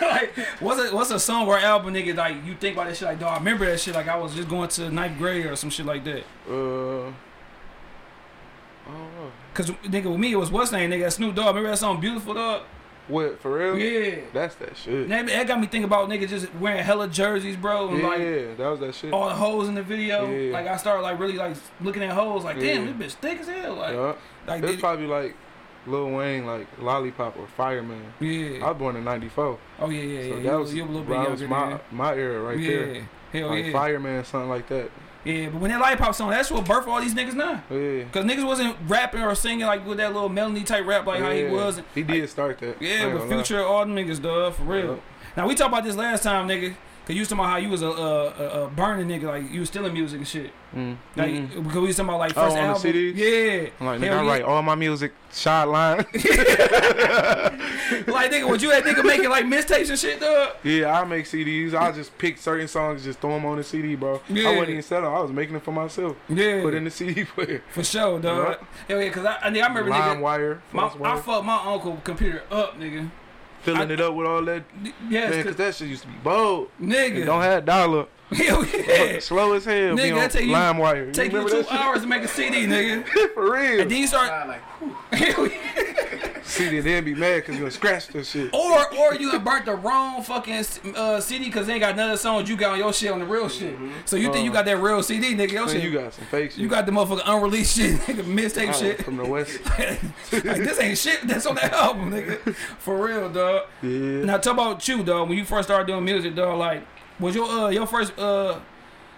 [0.01, 2.15] like what's a what's a song or album, nigga?
[2.15, 3.93] Like you think about that shit, like dog, I remember that shit.
[3.93, 6.23] Like I was just going to ninth grade or some shit like that.
[6.49, 7.09] Uh,
[8.87, 9.31] I don't know.
[9.53, 11.47] Cause nigga, with me it was what's name, nigga, that Snoop Dogg.
[11.47, 12.63] Remember that song, Beautiful Dog?
[13.09, 13.77] What for real?
[13.77, 14.21] Yeah.
[14.33, 15.09] That's that shit.
[15.09, 18.57] That, that got me thinking about niggas just wearing hella jerseys, bro, and Yeah, like
[18.57, 19.11] that was that shit.
[19.11, 20.29] all the hoes in the video.
[20.29, 20.53] Yeah.
[20.53, 22.93] Like I started like really like looking at hoes, like damn, Yeah.
[22.93, 23.75] this bitch thick as hell.
[23.75, 24.13] Like, yeah.
[24.47, 25.35] like did- probably like
[25.87, 28.13] Lil Wayne, like Lollipop or Fireman.
[28.19, 28.63] yeah.
[28.63, 30.29] I was born in '94, oh yeah, yeah, yeah.
[30.29, 32.59] so you, that was, you a little bit younger was my than my era right
[32.59, 32.69] yeah.
[32.69, 33.09] there.
[33.31, 33.71] Hell like yeah.
[33.71, 34.91] Fireman, something like that.
[35.25, 37.61] Yeah, but when that lollipop song, that's what birthed all these niggas now.
[37.69, 38.05] Yeah.
[38.11, 41.31] Cause niggas wasn't rapping or singing like with that little melody type rap like how
[41.31, 41.81] he was.
[41.93, 42.81] He did start that.
[42.81, 44.95] Yeah, but future all them niggas, dog, for real.
[44.95, 44.99] Yeah.
[45.35, 46.75] Now we talked about this last time, nigga.
[47.09, 49.51] Cause you was talking about how you was a, a, a, a burning nigga, like
[49.51, 50.51] you was stealing music and shit.
[50.75, 50.95] Mm.
[51.15, 51.63] Like Mm-mm.
[51.63, 52.83] because we was talking about like Oh, first on the album.
[52.83, 53.15] CDs?
[53.15, 53.69] Yeah.
[53.79, 54.29] I'm like, nigga, Hell I yeah.
[54.29, 55.97] write all my music shot line.
[58.05, 60.51] like nigga, would you that nigga making like mixtapes and shit, dog?
[60.63, 61.73] yeah, I make CDs.
[61.73, 64.21] I just pick certain songs, just throw them on the CD, bro.
[64.29, 64.49] Yeah.
[64.49, 65.05] I wasn't even selling.
[65.11, 66.15] I was making them for myself.
[66.29, 66.61] Yeah.
[66.61, 67.63] Put in the CD player.
[67.71, 68.59] For sure, dog.
[68.87, 70.59] Hell yeah, cause I, I, nigga, I remember nigga, LimeWire.
[70.73, 73.09] my, I fucked my uncle computer up, nigga.
[73.61, 74.63] Filling I- it up with all that.
[75.09, 76.69] Yeah, Man, 'cause cause, that shit used to be bold.
[76.81, 77.25] nigga.
[77.25, 78.05] Don't have dollar.
[78.31, 79.19] Hell yeah.
[79.19, 79.95] Slow as hell.
[79.95, 81.11] Nigga, be on that take you- LimeWire.
[81.13, 83.05] Take you remember two hours to make a CD, nigga.
[83.33, 83.81] For real.
[83.81, 84.47] And then you start.
[84.47, 84.61] like,
[85.13, 86.28] Hell yeah.
[86.49, 88.53] CD, then be mad because you scratched that shit.
[88.53, 92.09] Or or you done burnt the wrong fucking uh, CD because they ain't got none
[92.09, 93.75] of the songs you got on your shit on the real shit.
[94.05, 95.51] So you think you got that real CD, nigga?
[95.51, 95.83] Your shit.
[95.83, 96.59] you got some fake shit.
[96.59, 99.03] You got the motherfucking unreleased shit, nigga, mixtape Oh, shit.
[99.03, 99.59] from the west.
[99.79, 100.01] like
[100.31, 102.53] this ain't shit that's on that album, nigga.
[102.79, 103.63] For real, dog.
[103.81, 103.89] Yeah.
[104.25, 105.29] Now talk about you, dog.
[105.29, 106.83] When you first started doing music, dog, like
[107.19, 108.59] was your uh your first uh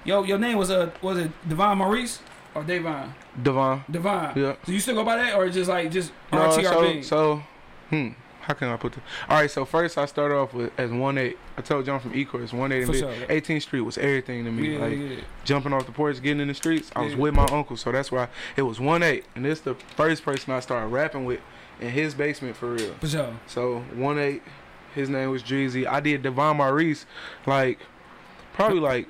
[0.03, 2.19] your your name was uh was it Devon Maurice?
[2.53, 3.13] Or Davon?
[3.41, 3.83] Devon.
[3.89, 4.31] Devon.
[4.35, 4.55] Yeah.
[4.65, 7.03] So you still go by that, or just like just No, so, RTRB?
[7.03, 7.43] so,
[7.89, 8.09] hmm,
[8.41, 9.03] how can I put this?
[9.29, 11.37] All right, so first I started off with as one eight.
[11.57, 12.51] I told I'm from Ecorse.
[12.53, 12.85] One eight.
[12.87, 13.11] Sure.
[13.29, 14.73] 18th Street was everything to me.
[14.73, 15.15] yeah, like yeah.
[15.45, 16.91] jumping off the porch, getting in the streets.
[16.95, 17.19] I was Yeah.
[17.19, 18.27] with my uncle, so that's why
[18.57, 19.25] it was one eight.
[19.35, 21.39] And this the first person I started rapping with
[21.79, 22.93] in his basement for real.
[22.99, 23.33] For sure.
[23.47, 24.43] So one eight,
[24.93, 25.87] his name was Jeezy.
[25.87, 27.05] I did Devon Maurice
[27.45, 27.79] like
[28.53, 29.07] probably like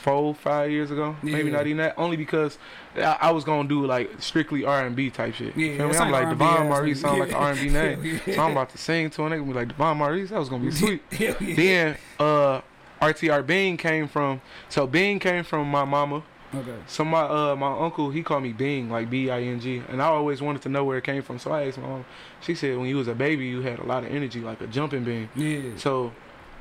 [0.00, 1.16] four, five years ago.
[1.22, 1.94] Maybe not even that.
[1.98, 2.58] Only because
[2.96, 5.56] I, I was gonna do like strictly R and B type shit.
[5.56, 5.92] Yeah, Feel me?
[5.92, 8.20] that I'm like R&B Devon Maurice sound like an R and B name.
[8.26, 8.34] Yeah.
[8.36, 10.30] So I'm about to sing to a nigga be like Devon Maurice.
[10.30, 11.02] That was gonna be sweet.
[11.18, 11.34] Yeah.
[11.40, 12.60] then uh
[13.00, 16.22] RTR Bean came from so Bean came from my mama.
[16.54, 16.76] Okay.
[16.86, 20.02] So my uh my uncle he called me Bing like B I N G and
[20.02, 21.38] I always wanted to know where it came from.
[21.38, 22.04] So I asked my mom.
[22.40, 24.66] She said when you was a baby you had a lot of energy like a
[24.66, 25.28] jumping bean.
[25.36, 25.76] Yeah.
[25.76, 26.12] So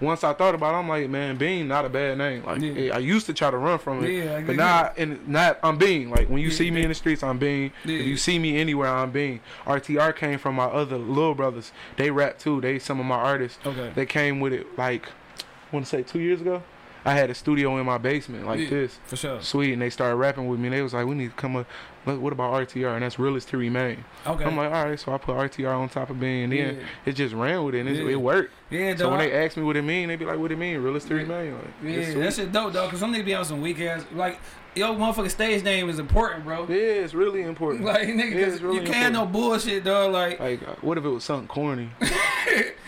[0.01, 2.43] once I thought about it, I'm like, man, Bean not a bad name.
[2.45, 2.95] Like Yeah.
[2.95, 4.09] I used to try to run from it.
[4.11, 6.09] Yeah, I But now, and not I'm Bean.
[6.09, 6.55] Like when you Yeah.
[6.55, 7.71] see me in the streets, I'm Bean.
[7.83, 9.39] If you see me anywhere, I'm Bean.
[9.65, 11.71] RTR came from my other little brothers.
[11.97, 12.61] They rap too.
[12.61, 13.59] They some of my artists.
[13.65, 13.91] Okay.
[13.95, 16.63] They came with it like I want to say two years ago.
[17.05, 18.69] I had a studio in my basement like Yeah.
[18.69, 18.99] this.
[19.05, 19.41] For sure.
[19.41, 20.67] Sweet, and they started rapping with me.
[20.67, 21.65] And they was like, "We need to come up.
[22.03, 24.03] What what about RTR?" And that's realest to remain.
[24.27, 24.43] Okay.
[24.43, 24.99] I'm like, all right.
[24.99, 26.43] So I put RTR on top of Bean.
[26.43, 26.81] and then Yeah.
[27.05, 28.11] it just ran with it, and it, Yeah.
[28.11, 28.51] it worked.
[28.69, 28.97] yeah, dog.
[28.99, 31.07] So when they ask me what it mean, they be like, "What it mean?" Realest
[31.07, 31.21] to Yeah.
[31.21, 31.53] remain.
[31.53, 32.89] Like, yeah, that shit dope, dog.
[32.89, 34.39] Cause some niggas be on some weak ass like
[34.75, 36.65] yo motherfucking stage name is important, bro.
[36.69, 37.83] Yeah, it's really important.
[37.85, 40.11] Like nigga, Yeah, really you can't no bullshit, dog.
[40.11, 41.89] Like Like, uh, what if it was something corny?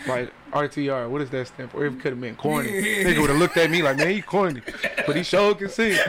[0.06, 1.84] like RTR, what does that stand for?
[1.84, 2.68] It could have been corny.
[3.04, 4.60] Nigga would have looked at me like, man, he corny,
[5.06, 5.98] but he sure can sing.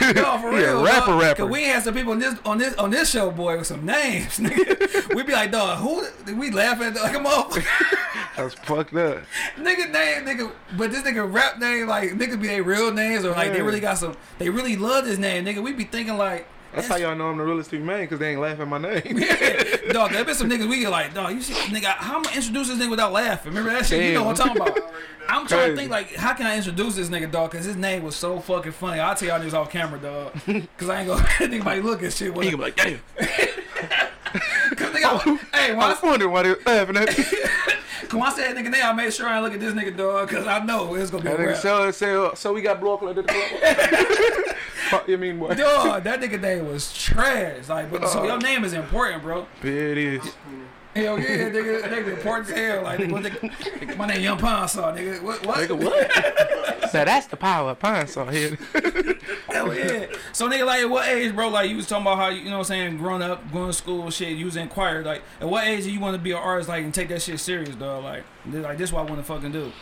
[0.00, 0.84] No, for a real.
[0.84, 1.22] rapper, dog.
[1.22, 1.42] rapper.
[1.42, 3.86] Cause we had some people on this on this on this show, boy, with some
[3.86, 4.38] names.
[4.38, 5.14] Nigga.
[5.14, 6.04] we be like, dog, who?
[6.34, 7.64] We laughing at like a motherfucker.
[8.36, 9.22] That's fucked up.
[9.56, 10.52] nigga name, nigga.
[10.76, 13.80] But this nigga rap name, like nigga be their real names or like they really
[13.80, 14.16] got some.
[14.38, 15.62] They really love this name, nigga.
[15.62, 16.48] We be thinking like.
[16.74, 19.02] That's how y'all know I'm the realest man, because they ain't laughing at my name.
[19.92, 22.34] dog, there been some niggas we get like, dog, you see, nigga, how am I
[22.34, 23.52] introduce this nigga without laughing?
[23.52, 24.02] Remember that shit?
[24.08, 24.92] You know what I'm talking about.
[25.28, 27.52] I'm trying to think like, how can I introduce this nigga, dog?
[27.52, 29.00] Cause his name was so fucking funny.
[29.00, 30.32] I'll tell y'all niggas off camera, dog.
[30.76, 32.32] Cause I ain't gonna let anybody look at shit.
[32.32, 33.00] he With can be like, damn.
[34.76, 37.24] Cause nigga, hey, when I I, was wondering why they was laughing at me.
[38.10, 40.28] when I said nigga name, I made sure I look at this nigga, dog.
[40.28, 41.56] Cause I know it's gonna be That a nigga rap.
[41.58, 44.53] so, so, so we got blow up like that.
[44.90, 45.54] Fuck you mean, boy?
[45.54, 47.68] Dog, that nigga name was trash.
[47.68, 48.24] Like, but, so Uh.
[48.24, 49.46] your name is important, bro.
[49.62, 50.22] Yeah, it is.
[50.94, 52.82] Hell yeah, nigga, nigga important as hell.
[52.84, 55.20] Like, nigga, what nigga, my name Young Pine Saw, nigga.
[55.22, 55.44] What?
[55.44, 55.58] What?
[55.68, 56.90] Nigga, what?
[56.90, 58.56] so that's the power of pine saw here.
[59.48, 60.06] Hell yeah.
[60.32, 61.48] So nigga, like at what age, bro?
[61.48, 63.66] Like you was talking about how you, you know what I'm saying, growing up, going
[63.66, 64.36] to school, shit.
[64.36, 65.02] You was in choir.
[65.02, 67.22] Like at what age do you want to be an artist, like, and take that
[67.22, 68.04] shit serious, dog?
[68.04, 69.72] Like, like this, what I want to fucking do.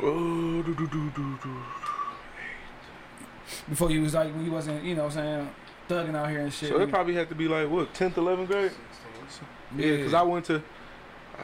[0.00, 1.56] Oh, do, do, do, do, do.
[3.68, 5.50] Before you was like, when you wasn't, you know what I'm saying,
[5.88, 6.68] thugging out here and shit.
[6.70, 8.72] So it probably had to be like what, tenth, eleventh grade?
[9.76, 10.56] Yeah, because I went to.
[10.56, 10.60] uh,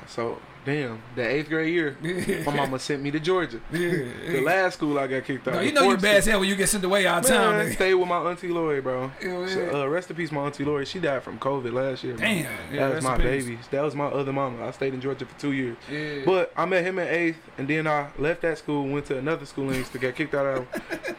[0.07, 1.97] So damn, the eighth grade year,
[2.45, 3.61] my mama sent me to Georgia.
[3.71, 5.55] The last school I got kicked out.
[5.55, 7.55] No, you know you bad as hell when you get sent away out of town,
[7.55, 7.75] nigga.
[7.75, 9.09] stay with my auntie Lloyd, bro.
[9.23, 9.71] Hell So, yeah.
[9.83, 10.87] uh, rest in peace, my auntie Lloyd.
[10.89, 12.17] She died from COVID last year.
[12.17, 12.45] Damn.
[12.73, 13.59] Yeah, that was my baby.
[13.71, 14.67] That was my other mama.
[14.67, 15.77] I stayed in Georgia for two years.
[15.91, 16.23] Yeah.
[16.27, 19.47] But I met him in eighth, and then I left that school, went to another
[19.47, 20.67] school in Easton, got kicked out of,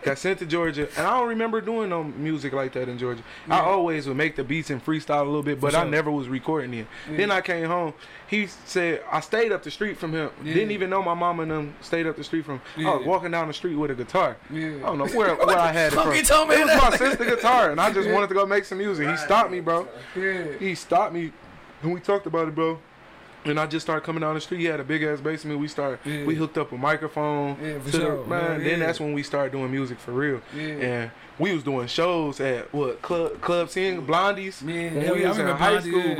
[0.03, 3.23] got sent to Georgia, and I don't remember doing no music like that in Georgia.
[3.49, 6.11] I always would make the beats and freestyle a little bit, but For I never
[6.11, 6.87] was recording it.
[7.09, 7.17] Yeah.
[7.17, 7.93] Then I came home.
[8.28, 10.30] He said I stayed up the street from him.
[10.43, 10.53] Yeah.
[10.53, 12.61] Didn't even know my mom and them stayed up the street from.
[12.78, 14.36] I was walking down the street with a guitar.
[14.49, 14.67] yeah.
[14.67, 16.13] I don't know where, where I had it from.
[16.13, 18.13] you told me it was my sister guitar, and I just Yeah.
[18.13, 19.07] wanted to go make some music.
[19.09, 19.88] He stopped me, bro.
[20.15, 20.43] Yeah.
[20.59, 21.32] He stopped me,
[21.82, 22.80] and we talked about it, bro.
[23.45, 24.59] And I just started coming down the street.
[24.59, 25.57] He had a big ass basement.
[25.61, 25.99] We started.
[26.03, 26.25] Yeah.
[26.25, 27.55] We hooked up a microphone.
[27.63, 28.25] Yeah, for the- sure.
[28.25, 30.41] man, Yeah, then that's when we started doing music for real.
[30.53, 30.63] Yeah.
[30.63, 34.61] And we was doing shows at what club club scene Blondies.
[34.67, 36.15] Yeah, when we yeah, was in high Blondie, school,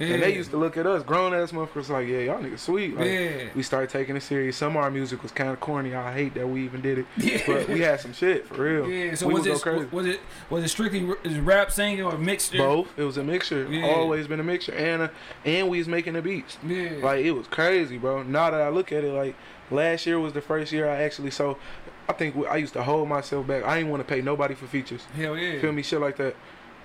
[0.00, 0.14] yeah.
[0.14, 2.96] And they used to look at us, grown ass motherfuckers, like, yeah, y'all niggas sweet.
[2.96, 3.48] Like, Yeah.
[3.54, 4.56] We started taking it serious.
[4.56, 5.94] Some of our music was kind of corny.
[5.94, 7.42] I hate that we even did it, Yeah.
[7.46, 8.88] but we had some shit for real.
[8.88, 9.86] Yeah, so we was it crazy.
[9.92, 11.04] was it was it strictly
[11.40, 12.58] rap singing or mixture?
[12.58, 12.88] Both.
[12.98, 13.66] It was a mixture.
[13.70, 13.86] Yeah.
[13.86, 15.08] Always been a mixture, and uh,
[15.44, 16.56] and we was making the beats.
[16.66, 16.92] Yeah.
[17.02, 18.22] Like it was crazy, bro.
[18.22, 19.36] Now that I look at it, like
[19.70, 21.58] last year was the first year I actually so.
[22.08, 23.62] I think I used to hold myself back.
[23.62, 25.02] I didn't want to pay nobody for features.
[25.14, 25.60] Hell yeah.
[25.60, 26.34] Feel me, shit like that.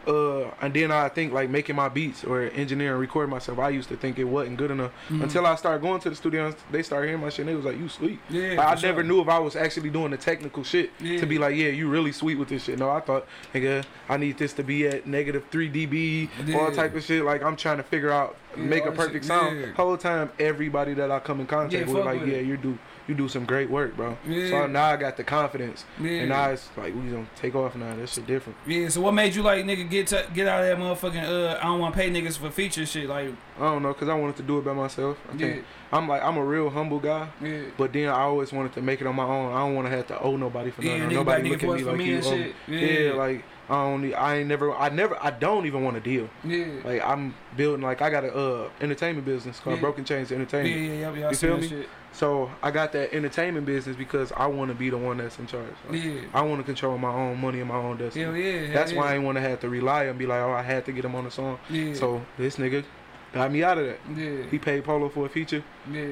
[0.08, 3.58] Uh, and then I think like making my beats or engineering, recording myself.
[3.60, 5.24] I used to think it wasn't good enough Mhm.
[5.24, 6.46] until I started going to the studio.
[6.48, 7.40] and They started hearing my shit.
[7.40, 8.50] and They was like, "You sweet." Yeah.
[8.58, 11.20] Like, I for never knew if I was actually doing the technical shit Yeah.
[11.20, 12.78] to be like, yeah, you really sweet with this shit.
[12.78, 16.96] No, I thought, nigga, I need this to be at negative three dB, all type
[16.96, 17.24] of shit.
[17.24, 19.60] Like I'm trying to figure out, Yeah, make a perfect shit, sound.
[19.60, 19.68] yeah.
[19.74, 22.46] Whole time, everybody that I come in contact Yeah, with, like, with yeah, it.
[22.46, 22.78] you do,
[23.08, 24.18] you do some great work, bro.
[24.28, 24.50] Yeah.
[24.50, 26.12] So now I got the confidence, Yeah.
[26.22, 27.96] and now it's like we gonna take off now.
[27.96, 28.58] That shit different.
[28.66, 31.58] Yeah, so what made you like nigga get to, get out of that motherfucking uh
[31.60, 33.30] I don't want to pay niggas for feature shit like
[33.60, 35.18] I don't know, cause I wanted to do it by myself.
[35.30, 38.52] I yeah think I'm like I'm a real humble guy, yeah but then I always
[38.52, 39.54] wanted to make it on my own.
[39.54, 41.02] I don't want to have to owe nobody for nothing.
[41.04, 42.18] nigga nobody back look at me like you.
[42.18, 43.14] owe shit Yeah.
[43.14, 44.14] like I don't.
[44.14, 44.76] I ain't never.
[44.76, 45.18] I never.
[45.20, 46.30] I don't even want to deal.
[46.44, 47.82] yeah Like I'm building.
[47.82, 49.82] Like I got a uh entertainment business called Yeah.
[49.82, 50.76] Broken Chains Entertainment.
[50.76, 51.86] yeah yeah, yeah You feel me?
[52.16, 55.48] So I got that entertainment business because I want to be the one that's in
[55.48, 55.68] charge.
[55.90, 58.24] Like, yeah I want to control my own money and my own destiny.
[58.24, 60.40] hell yeah That's hell why I ain't want to have to rely and be like,
[60.42, 61.60] oh, I had to get him on the song.
[61.70, 62.86] yeah So this nigga
[63.34, 64.00] got me out of that.
[64.16, 65.62] yeah He paid Polo for a feature.
[65.92, 66.08] yeah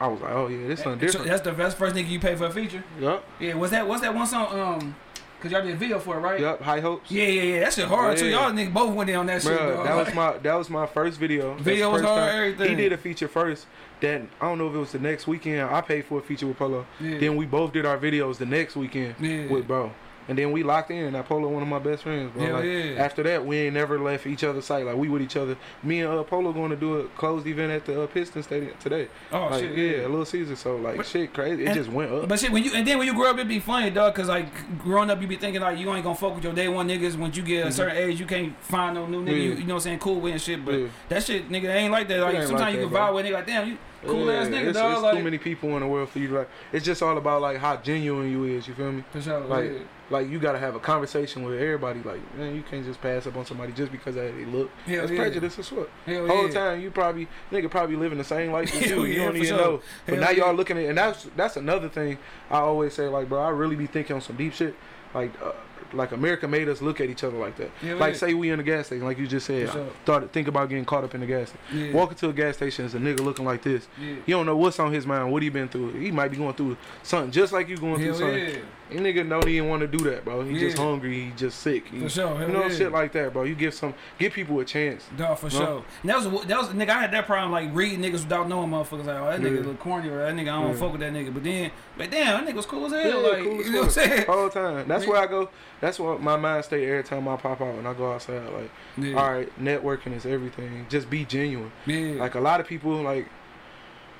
[0.00, 1.28] I was like, oh yeah, this something So different.
[1.30, 4.02] that's the best first nigga you paid for a feature Yup, yeah was that what's
[4.02, 4.96] that one song um
[5.40, 6.60] cause y'all did a video for it right yup.
[6.60, 7.10] High hopes.
[7.10, 9.52] yeah yeah yeah that shit hard too y'all niggas both went in on that shit
[9.58, 9.86] Bruh, dog.
[9.86, 11.54] that was my that was my first video.
[11.54, 12.38] Video was hard, time.
[12.38, 12.68] everything.
[12.70, 13.66] He did a feature first.
[14.00, 15.62] Then I don't know if it was the next weekend.
[15.70, 16.86] I paid for a feature with Polo.
[17.00, 17.18] yeah.
[17.18, 19.92] Then we both did our videos the next weekend yeah with bro.
[20.28, 21.14] And then we locked in.
[21.14, 22.44] And Polo one of my best friends, bro.
[22.44, 23.04] Hell like, yeah.
[23.04, 24.84] After that, we ain't never left each other's sight.
[24.84, 25.56] Like we with each other.
[25.82, 28.74] Me and uh, Polo going to do a closed event at the uh, Piston Stadium
[28.80, 29.08] today.
[29.32, 30.56] oh like shit yeah, a little Caesar.
[30.56, 31.62] So like But- shit, crazy.
[31.62, 32.28] It and- just went up.
[32.28, 34.14] But shit, when you and then when you grow up, it be funny, dog.
[34.14, 34.46] Cause like
[34.78, 37.16] growing up, you be thinking like you ain't gonna fuck with your day one niggas.
[37.16, 37.72] Once you get a Mhm.
[37.72, 39.28] certain age, you can't find no new nigga.
[39.36, 39.54] You, Yeah.
[39.58, 39.98] you know what I'm saying?
[40.00, 40.64] Cool with and shit.
[40.64, 40.86] But Yeah.
[41.08, 42.20] that shit, nigga, ain't like that.
[42.20, 44.48] Like sometimes like you that, can vibe with a nigga like, damn, you cool ass
[44.48, 44.92] nigga, it's, dog.
[44.92, 46.48] It's like too many people in the world for you to like.
[46.72, 48.66] It's just all about like how genuine you is.
[48.66, 49.04] You feel me?
[49.10, 49.40] for sure.
[49.40, 49.78] like, yeah.
[50.08, 52.00] Like you gotta have a conversation with everybody.
[52.02, 54.70] Like man, you can't just pass up on somebody just because of how they look.
[54.86, 55.18] Hell That's yeah.
[55.18, 55.88] prejudice as fuck.
[56.04, 56.52] Hell Whole yeah.
[56.52, 59.04] time you probably nigga probably living the same life as you.
[59.04, 59.58] You don't even sure.
[59.58, 59.82] know.
[60.04, 60.44] But Hell now yeah.
[60.44, 62.18] y'all looking at and that's that's another thing
[62.50, 64.76] I always say like bro I really be thinking on some deep shit
[65.14, 65.32] like.
[65.42, 65.52] Uh,
[65.92, 67.70] like America made us look at each other like that.
[67.80, 68.18] Hell like yeah.
[68.18, 69.70] say we in a gas station, like you just said.
[69.70, 69.88] Sure.
[70.02, 71.86] Started think about getting caught up in the gas station.
[71.86, 71.92] Yeah.
[71.92, 73.86] Walk into a gas station is a nigga looking like this.
[74.00, 74.14] Yeah.
[74.26, 75.92] You don't know what's on his mind, what he been through.
[75.92, 78.62] He might be going through something just like you going Hell through something.
[78.90, 78.96] Yeah.
[78.96, 80.42] That nigga know he didn't want to do that, bro.
[80.44, 81.24] He just hungry.
[81.26, 81.86] He just sick.
[81.88, 82.40] He, For sure.
[82.40, 82.68] You know, yeah.
[82.76, 83.44] shit like that, bro.
[83.44, 85.04] You give some, give people a chance.
[85.16, 85.50] Dog, for No?
[85.50, 85.84] sure.
[86.02, 86.90] And that was that was nigga.
[86.90, 89.06] I had that problem like reading niggas without knowing motherfuckers.
[89.06, 89.66] Like, oh, that nigga Yeah.
[89.66, 90.76] look corny or that nigga I don't Yeah.
[90.76, 91.32] fuck with that nigga.
[91.34, 93.22] But then, but damn, that nigga was cool as hell.
[93.22, 94.24] Yeah, like, cool as you know what I'm saying?
[94.28, 94.88] All the time.
[94.88, 95.10] That's Yeah.
[95.10, 95.48] where I go.
[95.80, 98.42] That's what my mind stay every time I pop out and I go outside.
[98.52, 99.14] Like, Yeah.
[99.20, 100.86] all right, networking is everything.
[100.88, 101.70] Just be genuine.
[101.84, 102.14] Yeah.
[102.20, 103.26] Like a lot of people, like.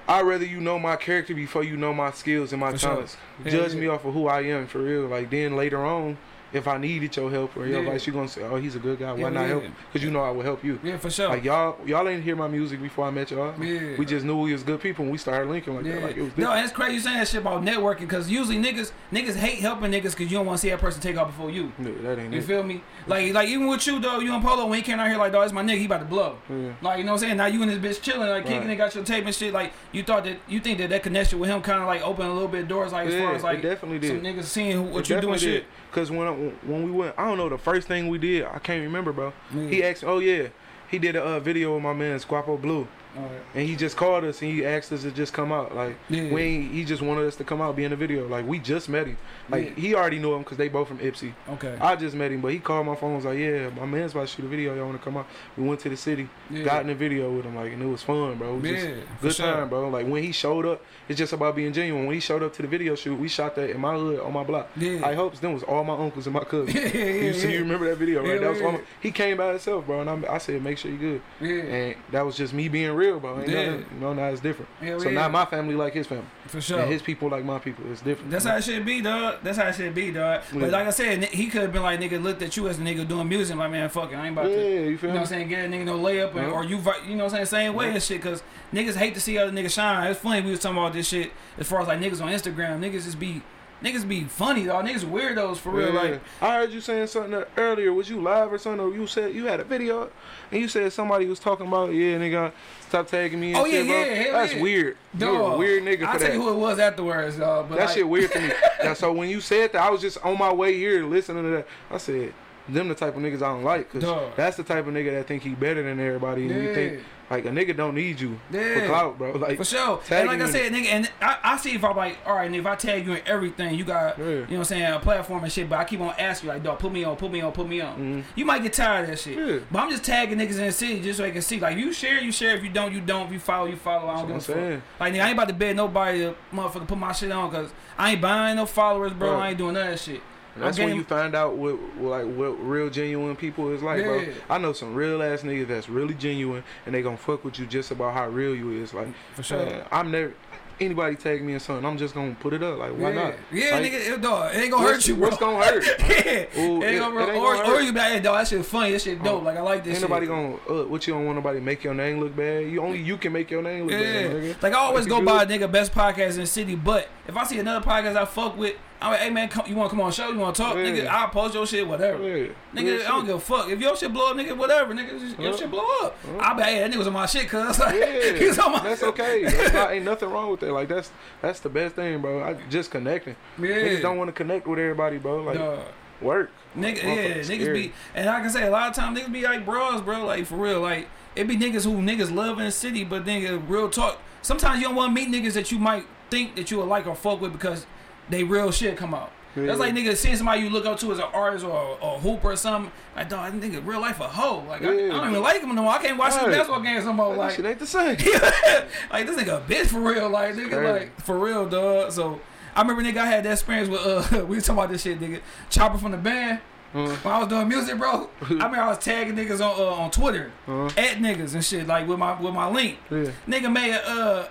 [0.09, 2.91] I'd rather you know my character before you know my skills and my For sure.
[2.91, 3.17] talents.
[3.43, 3.81] Hell Judge yeah.
[3.81, 5.07] me off of who I am for real.
[5.07, 6.17] Like then later on,
[6.57, 7.87] if I needed your help or your Yeah.
[7.87, 9.13] advice, you're gonna say, "Oh, he's a good guy.
[9.13, 9.47] Why Yeah, not yeah.
[9.49, 10.79] help?" Because you know I will help you.
[10.83, 11.29] yeah, for sure.
[11.29, 13.55] Like y'all, y'all ain't hear my music before I met y'all.
[13.63, 13.97] yeah.
[13.99, 16.03] We just knew we was good people and we started linking like that.
[16.03, 18.57] Like it was no, and it's crazy you saying that shit about networking because usually
[18.59, 21.27] niggas niggas hate helping niggas because you don't want to see that person take off
[21.29, 21.73] before you.
[21.79, 22.45] No, that ain't You it.
[22.45, 22.81] feel me?
[23.07, 25.33] Like like even with you though, you and Polo when he came out here like
[25.33, 26.37] dog, it's my nigga, he about to blow.
[26.49, 26.73] Yeah.
[26.81, 27.37] Like you know what I'm saying?
[27.37, 28.69] Now you and this bitch chilling, like kicking Right.
[28.71, 29.53] and got your tape and shit.
[29.53, 32.29] Like you thought that you think that that connection with him kind of like opened
[32.29, 34.91] a little bit of doors, like as far as like it definitely some niggas seeing
[34.91, 35.65] what It you doing definitely shit.
[35.93, 36.33] Cause when I,
[36.67, 38.45] when we went, I don't know the first thing we did.
[38.45, 39.33] I can't remember, bro.
[39.55, 39.69] Yeah.
[39.69, 40.49] He asked, oh yeah,
[40.91, 42.87] he did a uh, video with my man Squapo Blue,
[43.17, 43.41] Alright.
[43.55, 45.75] and he just called us and he asked us to just come out.
[45.75, 46.31] Like Yeah.
[46.33, 48.27] we, ain't- he just wanted us to come out, be in the video.
[48.29, 49.17] Like we just met him.
[49.49, 49.75] Like Yeah.
[49.83, 51.33] he already knew him because they both from Ypsi.
[51.51, 51.77] Okay.
[51.81, 53.15] I just met him, but he called my phone.
[53.17, 54.75] Was like, "Yeah, my man's about to shoot a video.
[54.75, 56.65] Y'all want to come out?" We went to the city, Yeah.
[56.65, 58.57] got in the video with him, like, and it was fun, bro.
[58.57, 58.91] It was Yeah,
[59.23, 59.47] good sure.
[59.47, 59.89] time, bro.
[59.89, 62.07] Like when he showed up, it's just about being genuine.
[62.07, 64.33] When he showed up to the video shoot, we shot that in my hood on
[64.33, 64.69] my block.
[64.77, 65.07] Yeah.
[65.07, 66.75] I hopes them was all my uncles and my cousins.
[66.77, 68.33] Yeah, yeah, you see, you remember that video, right?
[68.35, 70.79] Yeah, that was all my, he came by himself, bro, and I, I said, "Make
[70.79, 71.63] sure you good." Yeah.
[71.63, 73.41] And that was just me being real, bro.
[73.41, 73.65] Ain't Yeah.
[73.71, 74.69] nothing, you know, now it's different.
[74.81, 75.21] Hell so yeah.
[75.21, 76.81] now my family like his family, For sure.
[76.81, 77.85] and his people like my people.
[77.91, 78.31] It's different.
[78.31, 79.37] That's how it should be, dog.
[79.43, 80.43] That's how it should be, dog.
[80.53, 80.67] But Yeah.
[80.69, 83.07] like I said, he could have been like, nigga, looked at you as a nigga
[83.09, 83.57] doing music.
[83.57, 84.17] Like, man, fuck it.
[84.17, 84.63] I ain't about yeah, to.
[84.85, 85.21] you You feel know me?
[85.21, 85.49] what I'm saying?
[85.49, 86.47] Get a nigga no layup, Yeah.
[86.51, 86.77] or you,
[87.07, 87.47] you know what I'm saying?
[87.47, 88.21] Same way and shit.
[88.23, 88.43] Cause
[88.75, 90.07] niggas hate to see other niggas shine.
[90.11, 92.81] It's funny we was talking about this shit as far as like niggas on Instagram.
[92.81, 93.43] Niggas just be,
[93.83, 94.85] niggas be funny, dog.
[94.85, 95.93] Niggas weirdos for real.
[95.93, 96.01] Yeah.
[96.01, 97.93] Like, I heard you saying something earlier.
[97.93, 98.81] Was you live or something?
[98.81, 100.11] Or you said you had a video,
[100.51, 102.53] and you said somebody was talking about yeah, nigga,
[102.89, 103.49] stop tagging me.
[103.49, 104.63] And Oh, yeah, shit, yeah, hell That's yeah.
[104.63, 104.97] weird.
[105.19, 105.59] You're a dog.
[105.59, 107.69] weird nigga I'll for tell you who it was afterwards, dog.
[107.69, 108.53] But that like, shit weird to me.
[108.85, 111.49] now, so when you said that, I was just on my way here listening to
[111.51, 111.69] that.
[111.91, 112.33] I said.
[112.69, 114.33] Them the type of niggas I don't like, cause Dog.
[114.37, 117.01] that's the type of nigga that think he better than everybody, and you think
[117.31, 118.61] like a nigga don't need you yeah.
[118.61, 118.87] for Yeah.
[118.87, 119.33] clout, bro.
[119.33, 120.01] Like For sure.
[120.11, 122.61] And like I said, nigga, and I, I see if I'm like, all right, nigga,
[122.61, 124.25] if I tag you in everything, you got, Yeah.
[124.25, 126.55] you know what I'm saying, a platform and shit, but I keep on asking you,
[126.55, 127.97] like, dog, put me on, put me on, put me on.
[127.99, 128.25] Mhm.
[128.37, 129.37] You might get tired of that shit.
[129.39, 129.59] Yeah.
[129.73, 131.59] But I'm just tagging niggas in the city just so they can see.
[131.59, 132.55] Like, you share, you share.
[132.57, 133.27] If you don't, you don't.
[133.27, 134.09] If you follow, you follow.
[134.09, 134.83] I don't give what a fuck.
[135.01, 137.71] Like, nigga, I ain't about to beg nobody to motherfucker put my shit on because
[137.99, 139.33] I ain't buying no followers, bro.
[139.33, 139.47] Right.
[139.47, 140.21] I ain't doing none of that shit.
[140.57, 144.17] And that's when you find out what, like what real genuine people is like, bro.
[144.21, 144.33] Yeah.
[144.51, 147.67] I know some real ass niggas that's really genuine, and they gonna fuck with you
[147.67, 148.93] just about how real you is.
[148.95, 149.65] Like, For sure.
[149.65, 150.33] man, I'm never.
[150.79, 152.79] anybody tag me in something, I'm just gonna put it up.
[152.79, 153.15] Like why yeah.
[153.15, 153.35] not?
[153.53, 155.29] Yeah, Like, nigga, it, dog, it ain't gonna hurt you, bro.
[155.29, 155.85] What's gonna hurt?
[156.01, 158.49] yeah, Ooh, it it- gonna, it or, gonna or you be like, hey, dog, that
[158.49, 159.41] shit funny, that shit dope.
[159.43, 159.45] Oh.
[159.45, 160.09] like I like this Ain't shit.
[160.11, 162.67] nobody gonna uh, what you don't want nobody make your name look bad.
[162.71, 164.31] You only you can make your name look Yeah, bad.
[164.43, 164.63] Nigga.
[164.63, 167.37] like I always If go by good- nigga best podcast in the city, but if
[167.37, 170.01] I see another podcast I fuck with, I'm like, hey man, come, you wanna come
[170.01, 170.31] on show?
[170.31, 170.75] You wanna talk?
[170.77, 170.85] Yeah.
[170.85, 172.23] Nigga, I'll post your shit, whatever.
[172.23, 173.69] Yeah, Nigga, real I don't give a fuck.
[173.69, 176.17] If your shit blow up, nigga, whatever, nigga, just, your shit blow up.
[176.25, 176.39] Yeah.
[176.39, 177.79] I'll be like, hey, that nigga was on my shit, cuz.
[177.87, 179.45] Like, Yeah, on my that's okay.
[179.45, 180.73] That's not, ain't nothing wrong with that.
[180.73, 181.11] Like that's
[181.43, 182.43] that's the best thing, bro.
[182.43, 183.37] I just connecting.
[183.59, 183.69] Yeah.
[183.69, 185.43] Niggas don't want to connect with everybody, bro.
[185.43, 185.81] Like Dog.
[186.23, 186.51] work.
[186.77, 187.83] Nigga, yeah, niggas scary.
[187.89, 190.47] be, and I can say a lot of times niggas be like bros, bro, like
[190.47, 193.89] for real, like it be niggas who niggas love in the city, but nigga, real
[193.91, 194.21] talk.
[194.43, 197.07] Sometimes you don't want to meet niggas that you might think that you would like
[197.07, 197.87] or fuck with because
[198.29, 199.33] they real shit come out.
[199.55, 202.19] That's like nigga seeing somebody you look up to as an artist or a, a
[202.19, 202.93] hooper or something.
[203.17, 204.63] Like, dog, I think real life a hoe.
[204.69, 205.93] Like, I, I don't even like him no more.
[205.95, 206.51] I can't watch his Right.
[206.51, 207.29] basketball games no more.
[207.31, 208.17] Like, Like, shit ain't the same.
[209.11, 210.29] like this nigga a bitch for real.
[210.29, 212.13] Like nigga, like for real, dog.
[212.13, 212.39] So
[212.75, 215.19] I remember nigga, I had that experience with uh, we was talking about this shit,
[215.19, 215.41] nigga.
[215.71, 216.61] Chopper from the band.
[216.97, 220.03] Uh, When I was doing music, bro, I remember I was tagging niggas on uh,
[220.03, 222.99] on Twitter, uh, at niggas and shit, like with my with my link.
[223.11, 223.31] yeah.
[223.47, 224.03] Nigga made a,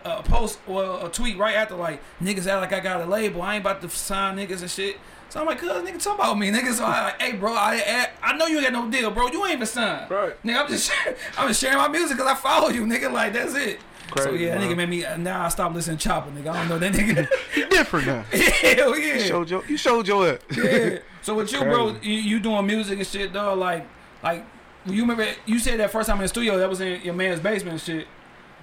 [0.06, 3.06] uh, a post or a tweet right after like niggas act like I got a
[3.06, 3.42] label.
[3.42, 4.98] I ain't about to sign niggas and shit.
[5.30, 6.72] So I'm like, cuz nigga talk about me, nigga.
[6.74, 7.82] So I like, hey bro, I,
[8.24, 9.28] I I know you ain't got no deal, bro.
[9.28, 10.12] You ain't even signed.
[10.12, 10.42] Right.
[10.44, 10.92] Nigga, I'm just
[11.38, 13.12] I'm just sharing my music because I follow you, nigga.
[13.12, 13.80] Like that's it.
[14.18, 16.50] so yeah, that nigga made me now I stopped listening to Chopper, nigga.
[16.52, 17.28] I don't know that nigga.
[17.56, 18.22] You different now.
[18.32, 18.40] Hell
[19.00, 19.06] yeah.
[19.06, 19.18] You yeah.
[19.24, 20.40] showed your you showed your ass.
[20.56, 21.00] Yeah.
[21.26, 23.58] So with you, bro, you, you doing music and shit, dog.
[23.58, 23.88] Like,
[24.22, 24.46] like
[24.86, 27.40] you remember you said that first time in the studio that was in your man's
[27.40, 28.08] basement and shit.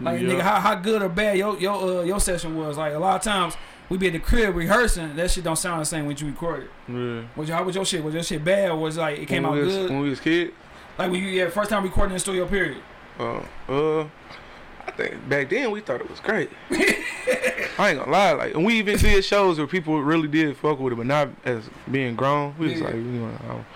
[0.00, 0.28] Like, Yeah.
[0.28, 2.78] nigga, how, how good or bad your your uh, your session was.
[2.78, 3.56] Like a lot of times
[3.88, 6.62] we be at the crib rehearsing, that shit don't sound the same when you record
[6.62, 6.70] it.
[6.88, 7.22] Yeah.
[7.34, 8.04] Was your, how was your shit?
[8.04, 9.90] Was your shit bad or was like it came when out was, good?
[9.90, 10.52] when we was kids.
[10.96, 12.80] Like when you yeah first time recording in the studio period.
[13.18, 14.06] Uh, uh,
[14.86, 16.50] I think back then we thought it was great.
[17.78, 20.78] I ain't gonna lie, like, and we even did shows where people really did fuck
[20.78, 22.54] with it, but not as being grown.
[22.58, 22.86] We was Yeah.
[22.86, 23.30] like, you know,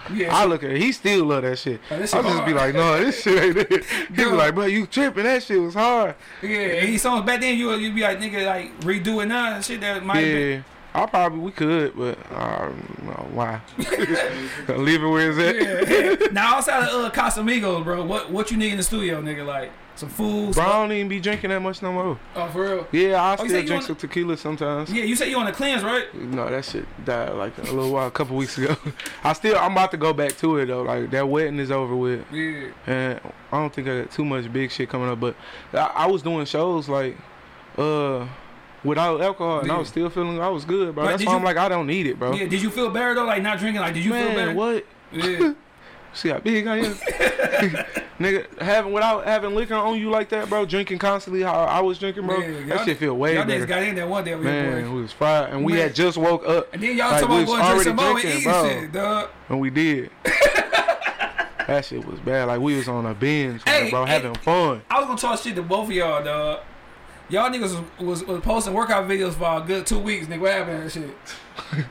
[0.09, 0.36] I, Yeah.
[0.36, 1.80] I look at it, he still love that shit.
[1.88, 3.84] This I just be like, no, this shit ain't it.
[4.14, 5.24] He was like, bro, you tripping?
[5.24, 6.14] That shit was hard.
[6.42, 9.61] yeah, and these songs back then you you be like nigga like redo it now
[9.61, 10.62] shit that might been Yeah.
[11.02, 12.68] I probably we could, but I
[13.32, 13.61] why.
[14.68, 16.20] Leave it where it's at.
[16.22, 16.26] Yeah.
[16.32, 19.44] now outside of uh, Casamigos, bro, what what you need in the studio, nigga?
[19.46, 20.55] Like some food.
[20.55, 22.18] Bro, I don't even be drinking that much no more.
[22.34, 22.86] Oh, for real?
[22.92, 24.92] Yeah, I Oh, still drink some tequila sometimes.
[24.92, 26.12] Yeah, you said you on the cleanse, right?
[26.14, 28.76] No, that shit died like a little while, a couple weeks ago.
[29.24, 30.82] I still, I'm about to go back to it though.
[30.82, 32.68] Like that wedding is over with, Yeah.
[32.86, 33.20] and
[33.53, 35.18] I don't think I got too much big shit coming up.
[35.20, 35.34] But
[35.72, 37.16] I, I was doing shows like,
[37.78, 38.26] uh,
[38.84, 41.07] without alcohol, and I was still feeling I was good, bro.
[41.07, 42.32] That's why you- I'm like, I don't need it, bro.
[42.34, 42.47] Yeah.
[42.47, 43.24] Did you feel better though?
[43.24, 43.80] Like not drinking?
[43.80, 44.53] Like did you feel better?
[44.55, 44.84] What?
[45.12, 45.55] Yeah.
[46.16, 46.94] See how big I am,
[48.18, 48.58] nigga.
[48.60, 50.64] Having without having liquor on you like that, bro.
[50.64, 52.38] Drinking constantly, how I was drinking, bro.
[52.40, 53.64] Y'all- that shit feel way Y'all better.
[53.64, 55.82] niggas got in there one day your Man, we was fried, and we Man.
[55.82, 58.24] had just woke up, And then y'all like, talking about was going some more and
[58.28, 58.68] eating bro.
[58.68, 59.30] shit, dog.
[59.50, 60.10] and we did.
[61.66, 62.44] that shit was bad.
[62.48, 64.12] Like we was on a binge, Hey, bro, hey.
[64.14, 64.82] having fun.
[64.90, 66.60] I was gonna talk shit to both of y'all, dog.
[67.29, 70.41] Y'all niggas was, was, was posting workout videos for a good two weeks, nigga.
[70.41, 71.16] What happened and shit?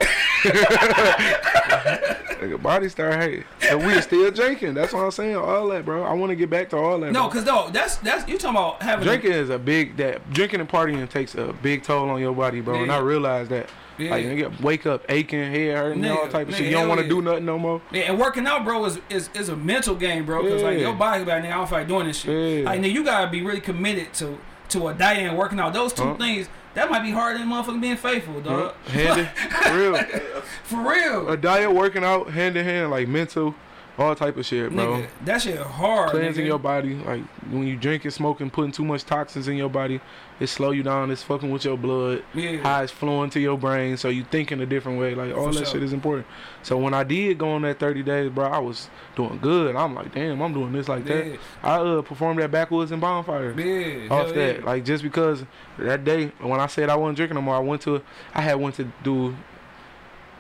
[2.36, 4.76] Nigga, body start hating, and we are still drinking.
[4.76, 5.36] That's what I'm saying.
[5.36, 6.04] All that, bro.
[6.04, 7.12] I want to get back to all that.
[7.12, 7.30] No, bro.
[7.30, 10.60] cause no, that's that's you talking about having a- drinking is a big that drinking
[10.60, 12.84] and partying takes a big toll on your body, bro.
[12.84, 13.70] And I realize that.
[13.98, 14.12] Yeah.
[14.12, 16.66] Like nigga, wake up aching, head hurting, all type of nigga, shit.
[16.66, 17.10] You don't want to yeah.
[17.10, 17.82] do nothing no more.
[17.94, 20.42] Yeah, and working out, bro, is, is is a mental game, bro.
[20.42, 20.88] Cause like Yeah.
[20.88, 22.60] your body, like, nigga, I don't feel like doing this shit.
[22.60, 22.66] Yeah.
[22.66, 24.38] Like, nigga, you gotta be really committed to
[24.70, 25.74] to a diet and working out.
[25.74, 26.16] Those two Huh?
[26.16, 28.74] things that might be harder than motherfucking being faithful, dog.
[28.88, 29.28] Hand in,
[29.64, 29.96] for real.
[30.64, 33.54] For real, A diet, working out, hand in hand, like mental,
[33.98, 34.86] all type of shit, bro.
[34.98, 35.08] nigga.
[35.26, 36.10] That shit hard.
[36.12, 36.48] cleansing nigga.
[36.48, 36.96] your body.
[36.96, 40.02] Like when you drinking, smoking, putting too much toxins in your body,
[40.40, 41.12] it slow you down.
[41.12, 42.24] It's fucking with your blood.
[42.34, 42.58] Yeah.
[42.58, 45.16] How it's flowing to your brain, so you thinking a different way.
[45.16, 45.76] Like all For that sure.
[45.76, 46.28] shit is important.
[46.64, 49.76] So when I did go on that 30 days, bro, I was doing good.
[49.76, 51.16] I'm like, damn, I'm doing this like Yeah.
[51.22, 51.40] that.
[51.64, 53.52] I uh, performed at Backwoods and Bonfire.
[53.60, 54.66] Yeah, Off hell that, yeah.
[54.66, 55.46] like just because
[55.78, 58.02] that day when I said I wasn't drinking no more, I went to,
[58.34, 59.36] I had went to do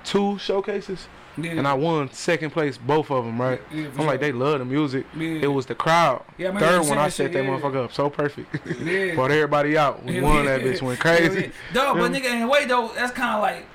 [0.04, 1.51] two showcases, yeah.
[1.51, 3.39] and I won second place both of them.
[3.41, 5.05] Right, Yeah, I'm like they love the music.
[5.15, 5.39] Yeah.
[5.43, 6.23] It was the crowd.
[6.38, 7.49] Yeah, I Third one, I set that yeah.
[7.49, 8.55] motherfucker up so perfect.
[8.81, 9.15] Yeah.
[9.15, 10.03] Brought everybody out.
[10.03, 10.57] We Yeah, won yeah.
[10.57, 10.81] that bitch.
[10.81, 11.41] Went crazy.
[11.41, 11.47] yeah.
[11.73, 13.65] Dog, but nigga, in a way though, that's kind of like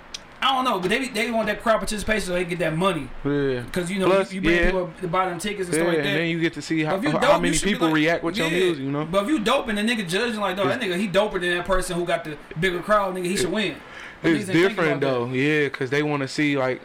[0.43, 3.11] I don't know, but they they want that crowd participation so they get that money
[3.27, 3.61] Yeah.
[3.61, 4.65] because you know Plus, you, you bring yeah.
[4.71, 6.07] people to buy them tickets and Yeah, stuff like that.
[6.07, 8.39] and then you get to see how, you how dope, many people like- react with
[8.39, 9.05] your music, you know?
[9.05, 11.59] But if you dope and the nigga judging like, dog, that nigga he doper than
[11.59, 13.77] that person who got the bigger crowd, nigga, he should win.
[14.23, 16.81] It's different though, yeah, because they want to see like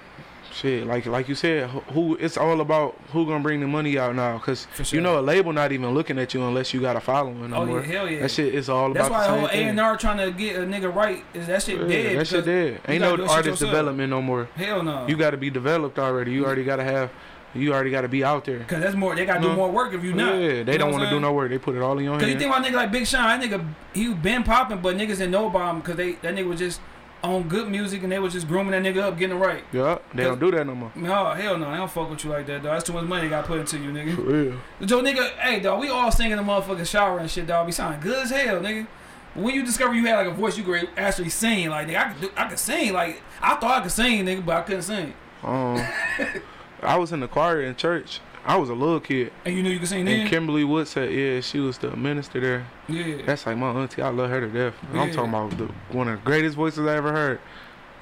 [0.56, 4.16] shit, like like you said, who- it's all about who gonna bring the money out
[4.16, 4.86] now, cause sure.
[4.98, 7.58] you know a label not even looking at you unless you got a following no
[7.58, 7.82] Oh, yeah, more.
[7.82, 8.22] hell yeah.
[8.22, 10.56] That shit is all That's about why the whole A and R trying to get
[10.56, 12.20] a nigga right is that shit Yeah, dead.
[12.20, 12.82] that shit dead.
[12.88, 14.46] Ain't no artist development no more.
[14.56, 15.06] Hell no.
[15.08, 16.32] You got to be developed already.
[16.32, 17.12] You already got to have.
[17.54, 18.60] You already got to be out there.
[18.66, 19.16] Cause that's more.
[19.16, 20.34] They gotta do more work if you not.
[20.42, 21.50] yeah, they don't want to do no work.
[21.50, 22.40] They put it all in your Cause you hand.
[22.42, 25.48] think about nigga like Big Sean, that nigga he been popping, but niggas didn't know
[25.48, 26.82] about him because they that nigga was just
[27.30, 29.64] on good music and they was just grooming that nigga up, getting it right.
[29.72, 30.92] yeah, they don't do that no more.
[30.96, 32.74] No, hell no, I don't fuck with you like that, dog.
[32.74, 34.16] That's too much money they got put into you, nigga.
[34.16, 34.60] For real.
[34.80, 37.66] Yo, nigga, hey, dog, we all singing the motherfucking shower and shit, dog.
[37.66, 38.88] We sounding good as hell, nigga.
[39.34, 42.14] When you discover you had like a voice you could actually sing, like nigga, I
[42.14, 42.94] could, do, I could sing.
[42.94, 45.14] Like I thought I could sing, nigga, but I couldn't sing.
[45.44, 45.86] Um,
[46.82, 48.20] I was in the choir in church.
[48.46, 50.28] I was a little kid, And you knew you could sing and then?
[50.28, 53.24] Kimberly Wood said, "Yeah, she was the minister there." Yeah.
[53.26, 54.02] That's like my auntie.
[54.04, 54.76] I love her to death.
[54.94, 55.66] I'm talking about the,
[55.96, 57.40] one of the greatest voices I ever heard.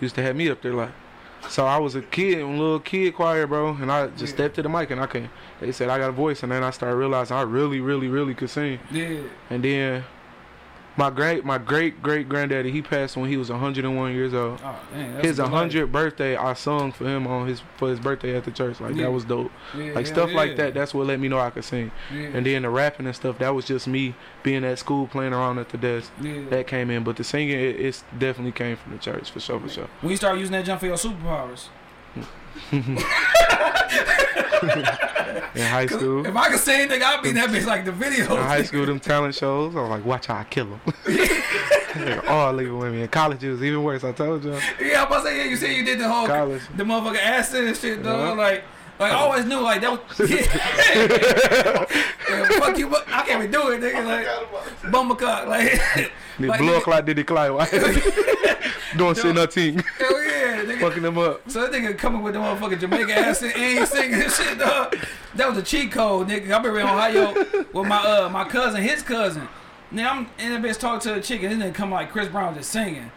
[0.01, 0.91] Used to have me up there like.
[1.49, 4.27] So I was a kid, a little kid choir, bro, and I just Yeah.
[4.35, 5.29] stepped to the mic and I can.
[5.59, 8.33] They said I got a voice, and then I started realizing I really, really, really
[8.33, 8.79] could sing.
[8.91, 9.19] Yeah.
[9.49, 10.03] And then
[10.95, 14.59] my great, my great great granddaddy, he passed when he was 101 years old.
[14.63, 15.71] Oh, dang, His a good life.
[15.71, 18.79] 100th birthday, I sung for him on his for his birthday at the church.
[18.79, 19.03] Like Yeah.
[19.03, 19.51] that was dope.
[19.75, 20.35] Yeah, Like hell stuff yeah.
[20.35, 20.73] like that.
[20.73, 21.91] That's what let me know I could sing.
[22.13, 22.27] Yeah.
[22.33, 25.57] And then the rapping and stuff, that was just me being at school playing around
[25.59, 26.11] at the desk.
[26.21, 26.41] yeah.
[26.49, 29.59] That came in, but the singing, it, it's definitely came from the church for sure,
[29.59, 29.87] for sure.
[30.01, 31.67] when you start using that jump for your superpowers.
[35.55, 37.91] In high school, If I could say anything, I'd be in that bitch like the
[37.91, 38.35] video.
[38.35, 40.81] In high school, them talent shows, I was like, watch how I kill them.
[42.27, 42.99] All leaving women.
[42.99, 44.03] In college, it was even worse.
[44.03, 44.57] I told you.
[44.81, 46.61] Yeah, I'm about to say, yeah, you said you did the whole, College.
[46.75, 48.19] the motherfucking acid and shit, dog.
[48.19, 48.35] Uh-huh.
[48.35, 48.63] Like,
[48.99, 49.99] like I always knew, like, that was,
[52.29, 54.05] yeah, fuck you, but I can't even do it, nigga.
[54.05, 55.81] Like, bummercock, like,
[56.39, 57.71] The like, blood nigga, clot did the clot.
[58.97, 59.77] Don't say nothing.
[59.79, 60.79] hell yeah, nigga.
[60.81, 61.49] Fucking them up.
[61.49, 64.97] So that nigga coming with the motherfucking Jamaican accent and he singing and shit, dog.
[65.35, 66.51] That was a cheat code, nigga.
[66.51, 67.33] I remember in Ohio
[67.71, 69.47] with my uh my cousin, his cousin.
[69.91, 72.55] Now I'm in the bitch talking to the chick and then come like Chris Brown
[72.55, 73.11] just singing.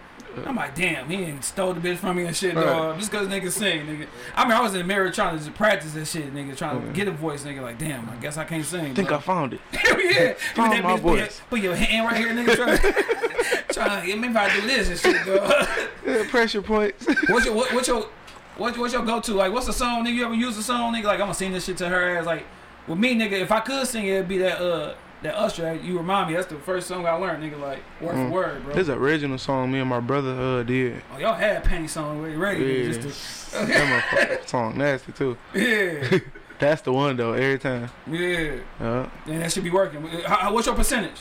[0.44, 2.64] I'm like, damn, he ain't stole the bitch from me and shit, dog.
[2.92, 2.98] Right.
[2.98, 4.06] Just cause nigga sing, nigga.
[4.34, 6.80] I mean, I was in the mirror trying to just practice this shit, nigga, trying
[6.80, 6.92] to Yeah.
[6.92, 7.62] get a voice, nigga.
[7.62, 8.92] Like, damn, I guess I can't sing.
[8.92, 9.60] I think I found it.
[9.72, 10.32] Hell yeah.
[10.54, 11.42] Found You my that bitch, put your, voice.
[11.50, 12.54] put your hand right here, nigga.
[12.56, 15.68] Trying, trying to, maybe if I do this and shit, dog.
[16.06, 17.06] Yeah, pressure points.
[17.28, 18.08] What's your what, what's your
[18.56, 19.34] what, what's your go to?
[19.34, 20.14] Like, what's the song, nigga?
[20.14, 21.04] You ever use a song, nigga?
[21.04, 22.26] Like, I'm gonna sing this shit to her ass.
[22.26, 22.44] Like,
[22.88, 25.74] with me, nigga, if I could sing it, it'd be that uh that Usher.
[25.74, 26.34] You remind me.
[26.36, 27.60] That's the first song I learned, nigga.
[27.60, 28.28] Like word Mm.
[28.28, 28.74] for word, bro.
[28.74, 31.02] This original song me and my brother uh did.
[31.14, 32.92] Oh, y'all had penny song ready, ready Yeah.
[33.00, 35.36] just that song nasty too.
[35.54, 36.18] yeah,
[36.58, 37.32] That's the one though.
[37.34, 37.90] Every time.
[38.06, 38.56] yeah.
[38.80, 39.08] Yeah.
[39.26, 40.02] And that should be working.
[40.24, 41.20] How- what's your percentage?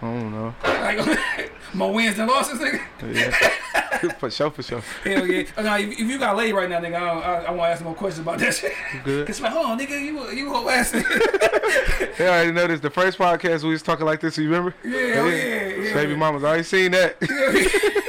[0.00, 0.54] I don't know.
[0.64, 2.80] Like, more wins and losses, nigga.
[3.12, 4.08] Yeah.
[4.18, 4.80] for sure, for sure.
[5.02, 5.42] Hell yeah.
[5.56, 7.68] Oh, Now, if, if you got laid right now, nigga, I, don't- I, I want
[7.68, 8.72] to ask more questions about that shit.
[9.04, 9.26] Good?
[9.26, 12.20] Cause like, hold on, nigga, you you whole ass nigga.
[12.20, 12.80] I already know this.
[12.80, 14.38] The first podcast we was talking like this.
[14.38, 14.74] You remember?
[14.84, 15.94] Yeah, hell yeah, yeah.
[15.94, 17.16] Baby mama's already seen that.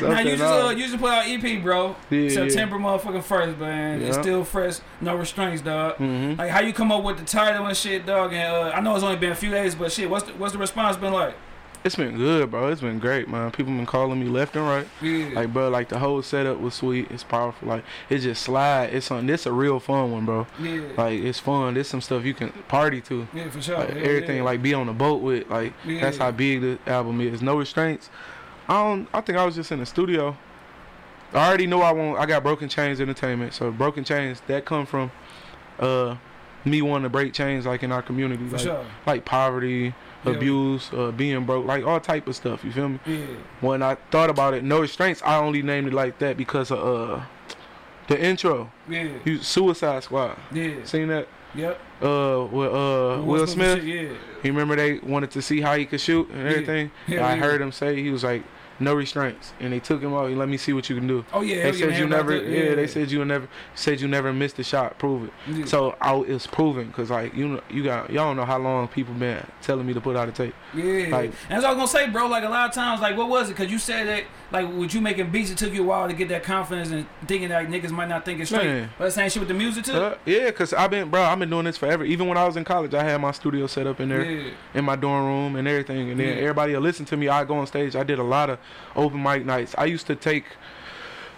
[0.00, 1.94] Now you just uh, you just put out EP, bro.
[2.08, 4.00] Yeah, September motherfucking first, man.
[4.00, 5.96] It's still fresh, no restraints, dog.
[5.98, 6.38] Mhm.
[6.38, 8.32] Like how you come up with the title and shit, dog.
[8.32, 10.52] And uh, I know it's only been a few days, but shit, what's the, what's
[10.54, 11.34] the response been like?
[11.82, 12.68] It's been good, bro.
[12.68, 13.50] It's been great, man.
[13.52, 14.86] People been calling me left and right.
[15.00, 17.10] Yeah, Like, bro, like the whole setup was sweet.
[17.10, 17.68] It's powerful.
[17.68, 18.92] Like, it just slide.
[18.92, 19.26] It's on.
[19.26, 20.46] This a real fun one, bro.
[20.60, 21.72] yeah, Like, it's fun.
[21.72, 23.26] This some stuff you can party to.
[23.32, 23.78] yeah, for sure.
[23.78, 24.36] Like, Hell everything.
[24.38, 24.42] yeah.
[24.42, 25.48] Like, be on the boat with.
[25.48, 27.40] Like, that's how big the album is.
[27.40, 28.10] No restraints.
[28.68, 29.08] I don't.
[29.14, 30.36] I think I was just in the studio.
[31.32, 32.18] I already know I want.
[32.18, 33.54] I got Broken Chains Entertainment.
[33.54, 35.10] So Broken Chains that come from,
[35.78, 36.16] uh,
[36.66, 38.44] me wanting to break chains like in our community.
[38.48, 38.84] for like, sure.
[39.06, 39.94] like poverty,
[40.24, 40.32] Yeah.
[40.32, 42.62] abuse, uh, being broke, like all type of stuff.
[42.64, 43.00] You feel me?
[43.06, 43.24] Yeah,
[43.60, 45.22] When I thought about it, no restraints.
[45.24, 47.20] I only named it like that because of uh,
[48.08, 48.70] the intro.
[48.88, 50.36] yeah, You Suicide Squad.
[50.52, 50.84] yeah.
[50.84, 51.26] Seen that?
[51.54, 51.80] Yep.
[52.02, 53.78] Uh, with uh Will Smith.
[53.82, 54.02] shit, Yeah.
[54.42, 56.50] You remember they wanted to see how he could shoot and Yeah.
[56.50, 56.90] everything.
[57.06, 57.40] Hell And I yeah.
[57.40, 58.42] heard him say he was like,
[58.80, 60.30] no restraints, and they took him out.
[60.30, 61.24] Let me see what you can do.
[61.32, 61.64] Oh yeah.
[61.70, 62.74] They said you never, that, yeah.
[62.74, 64.98] They said you never, said you never missed a shot.
[64.98, 65.32] Prove it.
[65.48, 65.64] Yeah.
[65.66, 68.88] So I, it's proven because like you know, you got y'all don't know how long
[68.88, 70.54] people been telling me to put out a tape.
[70.74, 72.26] Yeah, Like- and that's what I was gonna say, bro.
[72.26, 73.56] Like a lot of times, like what was it?
[73.56, 76.14] Cause you said that, like, with you making beats, it took you a while to
[76.14, 78.66] get that confidence and thinking that niggas might not think it's straight.
[78.66, 78.90] Man.
[78.98, 79.92] But same shit with the music too.
[79.92, 82.04] Uh, yeah, cause I've been, bro, I've been doing this forever.
[82.04, 84.50] Even when I was in college, I had my studio set up in there, yeah,
[84.74, 86.10] in my dorm room and everything.
[86.10, 86.42] And then Yeah.
[86.42, 87.28] everybody will listen to me.
[87.28, 87.94] I go on stage.
[87.94, 88.58] I did a lot of
[88.96, 89.74] open mic nights.
[89.78, 90.44] I used to take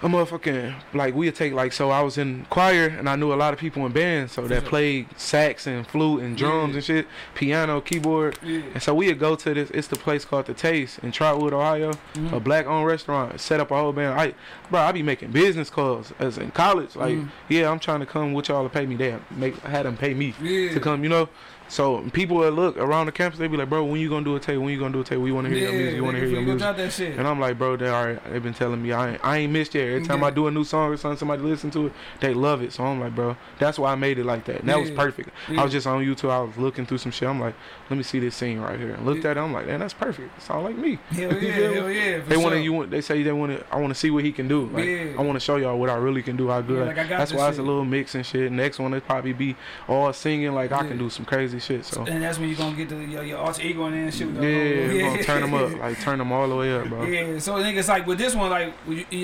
[0.04, 3.36] a motherfucking like we'd take like so I was in choir and I knew a
[3.36, 6.74] lot of people in bands so that played sax and flute and drums Yeah.
[6.78, 7.06] and shit,
[7.36, 8.36] piano, keyboard.
[8.42, 8.62] Yeah.
[8.74, 11.92] And so we'd go to this it's the place called The Taste in Trotwood, Ohio,
[12.14, 12.32] Mhm.
[12.32, 14.18] a black owned restaurant, set up a whole band.
[14.18, 14.34] I
[14.72, 16.96] bro, I be making business calls as in college.
[16.96, 17.28] Like, Mhm.
[17.48, 18.96] yeah, I'm trying to come with y'all to pay me.
[18.96, 20.72] They make had them pay me Yeah.
[20.72, 21.28] to come, you know.
[21.72, 24.36] So people would look around the campus, they be like, bro, when you gonna do
[24.36, 24.58] a tape?
[24.58, 25.18] When you gonna do a tape?
[25.18, 26.76] We wanna hear your music, you wanna hear your music.
[26.76, 27.16] that shit.
[27.16, 29.74] And I'm like, bro, they already they've been telling me I ain't, I ain't missed
[29.74, 29.88] yet.
[29.88, 30.26] Every time Yeah.
[30.26, 32.74] I do a new song or something, somebody listen to it, they love it.
[32.74, 34.60] So I'm like, bro, that's why I made it like that.
[34.60, 35.30] And that was perfect.
[35.48, 35.62] Yeah.
[35.62, 37.26] I was just on YouTube, I was looking through some shit.
[37.26, 37.54] I'm like,
[37.92, 38.94] let me see this scene right here.
[38.94, 40.34] And looked at it, I'm like, man, that's perfect.
[40.38, 40.98] It sound like me.
[41.10, 42.20] Hell yeah, hell yeah.
[42.20, 43.66] They want to, you want, they say they want to.
[43.70, 44.66] I want to see what he can do.
[44.68, 45.12] Like, Yeah.
[45.18, 46.48] I want to show y'all what I really can do.
[46.48, 46.78] How good.
[46.78, 48.50] Yeah, like, I got that's why it's a little mix and shit.
[48.50, 49.54] Next one, it probably be
[49.86, 50.52] all singing.
[50.54, 51.84] Like I can do some crazy shit.
[51.84, 54.14] So And that's when you're gonna get the, your, your alter ego in there and
[54.14, 54.26] shit.
[54.28, 55.72] with the yeah, whole- we're gonna turn them up.
[55.82, 57.04] Like turn them all the way up, bro.
[57.04, 58.72] Yeah, so niggas like with this one, like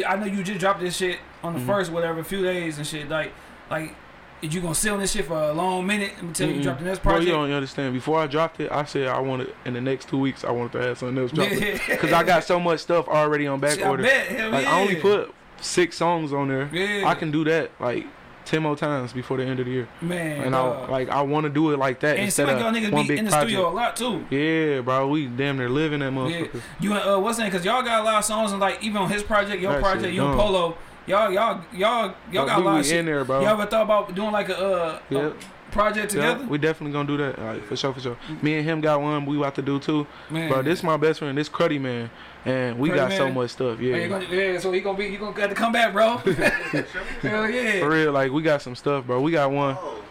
[0.06, 1.66] I know you just dropped this shit on the Mhm.
[1.66, 3.08] first whatever few days and shit.
[3.08, 3.32] Like,
[3.70, 3.94] like
[4.42, 6.62] you gonna sit on this shit for a long minute until you Mm-mm.
[6.62, 7.26] drop the next project?
[7.26, 7.92] Bro, you don't understand.
[7.94, 10.44] Before I dropped it, I said I wanted in the next two weeks.
[10.44, 11.78] I wanted to have something else drop Yeah.
[11.88, 14.04] because I got so much stuff already on back Shit, I order.
[14.08, 14.72] hell Like yeah.
[14.76, 16.68] I only put six songs on there.
[16.72, 17.08] Yeah.
[17.08, 18.06] I can do that like
[18.44, 19.88] ten more times before the end of the year.
[20.00, 20.40] man.
[20.42, 20.88] and dog.
[20.88, 22.82] I like I want to do it like that and instead seems like y'all of
[22.82, 23.50] niggas one be big in the project.
[23.50, 24.24] studio a lot too.
[24.30, 26.18] Yeah, bro, we damn near living that Yeah.
[26.18, 26.60] motherfucker.
[26.80, 27.44] You and uh, what's that?
[27.50, 29.82] Because y'all got a lot of songs and like even on his project, your That
[29.82, 30.38] project, you and dumb.
[30.40, 30.78] Polo,
[31.08, 32.96] y'all, y'all, y'all, y'all Like, got a lot we of shit.
[32.98, 33.40] in there, bro.
[33.40, 35.18] Y'all ever thought about doing like a, uh, Yeah.
[35.28, 35.32] a
[35.72, 36.46] project Yeah, together?
[36.48, 37.38] we definitely gonna do that.
[37.38, 38.16] Like, for sure, for sure.
[38.42, 39.26] Me and him got one.
[39.26, 40.06] We about to do too.
[40.30, 40.48] Man.
[40.50, 41.36] Bro, this is my best friend.
[41.36, 42.10] This Cruddy man,
[42.44, 43.78] and we Cruddy got so much stuff.
[43.78, 46.16] Man, Yeah, gonna, yeah, so he gonna be, you gonna have to come back, bro.
[47.22, 47.80] Hell yeah.
[47.80, 48.12] for real.
[48.12, 49.20] Like we got some stuff, bro.
[49.20, 49.76] We got one.
[49.78, 50.02] Oh.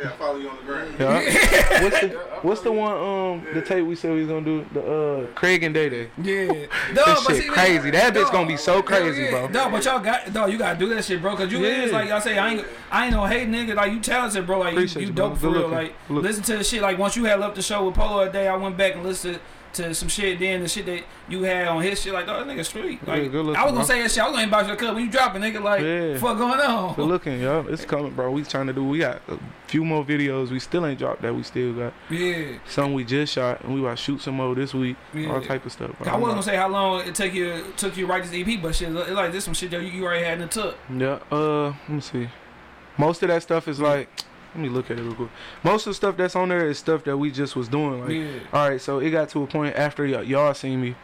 [0.00, 0.94] Yeah, I follow you on the ground.
[0.98, 1.82] Yeah.
[1.82, 2.08] what's the
[2.42, 2.92] What's the one?
[2.96, 4.66] Um, the tape we said we was gonna do.
[4.74, 6.10] The uh, Craig and Day Day.
[6.22, 7.90] Yeah, That Dog, but shit see, crazy.
[7.90, 9.30] That bitch dog, gonna be so crazy, yeah.
[9.30, 9.46] bro.
[9.48, 11.36] No, but y'all got, dog, you gotta do that shit, bro.
[11.36, 11.84] Cause you Yeah.
[11.84, 13.74] is like y'all say, I ain't, I ain't no hate nigga.
[13.76, 14.58] Like you talented, bro.
[14.58, 15.28] Like you, Appreciate you you, bro.
[15.30, 15.60] dope for Good real.
[15.62, 15.74] looking.
[15.76, 16.22] Like Look.
[16.24, 16.82] listen to the shit.
[16.82, 19.04] Like once you had left the show with Polo a day, I went back and
[19.04, 19.40] listened to
[19.76, 20.38] some shit.
[20.38, 23.00] Then the shit that you had on his shit, like dog, that nigga street.
[23.06, 23.94] Yeah, Like good looking, I was gonna bro.
[23.94, 24.22] say that shit.
[24.22, 25.62] I was gonna inbox your cup when you drop it, nigga.
[25.62, 26.18] Like Yeah.
[26.18, 26.94] fuck going on?
[26.94, 27.66] Good looking, yo.
[27.68, 28.30] It's coming, bro.
[28.30, 28.84] We trying to do.
[28.84, 30.50] We got a few more videos.
[30.50, 31.34] We still ain't dropped that.
[31.34, 32.58] We still got Yeah.
[32.68, 34.96] some we just shot, and we about to shoot some more this week.
[35.12, 35.32] Yeah.
[35.32, 35.90] All type of stuff.
[35.98, 36.12] Bro.
[36.12, 38.60] I wasn't gonna say how long it took you took you to write this EP,
[38.62, 40.74] but shit, it like this some shit that you, you already had in the tuck.
[40.96, 41.18] Yeah.
[41.32, 42.28] Uh, let me see.
[42.96, 44.08] Most of that stuff is like.
[44.54, 45.30] Let me look at it real quick.
[45.64, 48.00] Most of the stuff that's on there is stuff that we just was doing.
[48.02, 48.38] Like, yeah.
[48.52, 50.94] all right, so it got to a point after y- y'all seen me,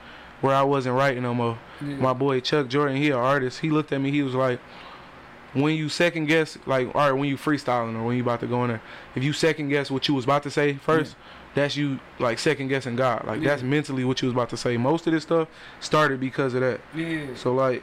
[0.41, 1.59] where I wasn't writing no more.
[1.81, 1.97] yeah.
[1.97, 3.61] My boy Chuck Jordan, he an artist.
[3.61, 4.11] He looked at me.
[4.13, 4.61] He was like,
[5.53, 8.47] when you second guess, like, all right, when you freestyling or when you about to
[8.47, 8.83] go in there,
[9.17, 11.17] if you second guess what you was about to say first,
[11.57, 13.25] that's you like second guessing God.
[13.27, 14.77] Like that's mentally what you was about to say.
[14.77, 15.49] Most of this stuff
[15.81, 16.81] started because of that.
[16.95, 17.35] yeah.
[17.35, 17.83] So like,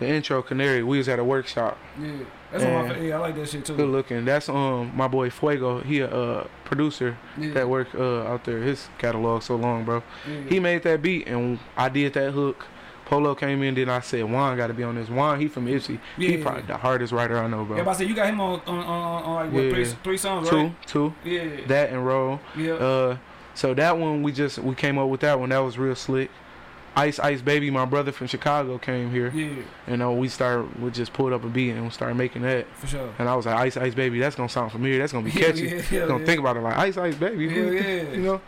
[0.00, 1.78] the intro Canary, we was at a workshop.
[1.98, 2.12] Yeah,
[2.52, 3.16] that's one of my And- yeah.
[3.16, 3.76] I like that shit too.
[3.76, 4.24] Good looking.
[4.24, 5.80] That's um my boy Fuego.
[5.80, 7.52] He a uh, producer yeah.
[7.54, 8.58] that work uh, out there.
[8.62, 10.02] His catalog so long, bro.
[10.28, 10.40] yeah.
[10.48, 12.66] He made that beat and I did that hook.
[13.06, 15.08] Polo came in, then I said Juan got to be on this.
[15.08, 15.98] Juan, he from Ypsi.
[16.16, 17.76] Yeah, He probably the hardest writer I know, bro.
[17.78, 20.16] Yeah, but I said you got him on on, on, on like what three three
[20.16, 20.86] songs, two, right?
[20.86, 22.38] two, Yeah, that and roll.
[22.56, 23.16] yeah, Uh,
[23.54, 25.48] so that one we just we came up with that one.
[25.48, 26.30] That was real slick.
[26.96, 30.90] Ice Ice Baby, my brother from Chicago came here, yeah, and uh, we started we
[30.90, 32.66] just pulled up a beat and we started making that.
[32.74, 33.14] for sure.
[33.18, 34.98] And I was like, Ice Ice Baby, that's gonna sound familiar.
[34.98, 35.68] That's gonna be catchy.
[35.68, 36.26] yeah, yeah, gonna yeah.
[36.26, 37.46] think about it like Ice Ice Baby.
[37.46, 38.12] Yeah, yeah.
[38.12, 38.40] you know.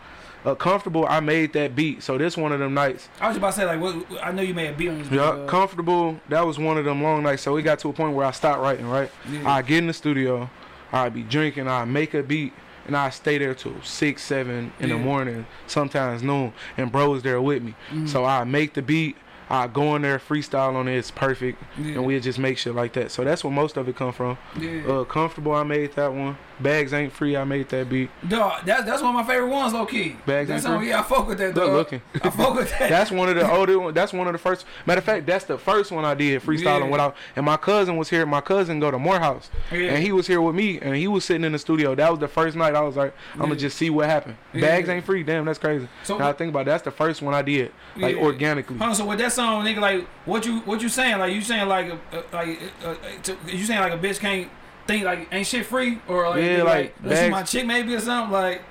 [0.45, 1.05] Uh, comfortable.
[1.07, 3.07] I made that beat, so this one of them nights.
[3.21, 4.05] I was about to say like, what?
[4.21, 5.09] I know you made a beat on this.
[5.09, 6.19] Yeah, uh, comfortable.
[6.27, 7.43] That was one of them long nights.
[7.43, 8.89] So it got to a point where I stopped writing.
[8.89, 9.49] Right, yeah.
[9.49, 10.49] I get in the studio,
[10.91, 12.51] I be drinking, I make a beat,
[12.85, 14.95] and I stay there till six, seven in Yeah.
[14.97, 17.75] the morning, sometimes noon, and bro is there with me.
[17.91, 18.07] Mhm.
[18.09, 19.15] So I make the beat,
[19.49, 21.93] I go in there, freestyle on it, it's perfect, yeah.
[21.93, 23.11] and we just make shit like that.
[23.11, 24.37] So that's where most of it come from.
[24.59, 24.81] yeah.
[24.87, 26.37] Uh, comfortable, I made that one.
[26.59, 28.09] Bags ain't free, I made that beat.
[28.27, 30.15] dog, that's that's one of my favorite ones, low key.
[30.25, 30.89] Bags That's on, Free?
[30.89, 31.53] yeah, I fuck with that.
[31.55, 32.01] Good looking.
[32.21, 32.89] I fuck with that.
[32.89, 33.93] That's one of the older one.
[33.93, 34.65] That's one of the first.
[34.85, 36.89] Matter of fact, that's the first one I did freestyling Yeah.
[36.89, 37.15] without.
[37.35, 38.25] And my cousin was here.
[38.25, 39.93] My cousin go to Morehouse, Yeah.
[39.93, 41.95] and he was here with me, and he was sitting in the studio.
[41.95, 42.75] That was the first night.
[42.75, 44.37] I was like, I'm gonna just see what happened.
[44.53, 45.23] Bags ain't free.
[45.23, 45.87] Damn, that's crazy.
[46.03, 48.79] So now I think about it, that's the first one I did, like organically.
[48.79, 51.19] On, so with that song, nigga, like, what you what you saying?
[51.19, 54.49] Like, you saying like, uh, like, uh, to, you saying like a bitch can't
[54.87, 58.31] think like ain't shit free or like, Yeah, nigga, like, my chick maybe or something
[58.31, 58.61] like.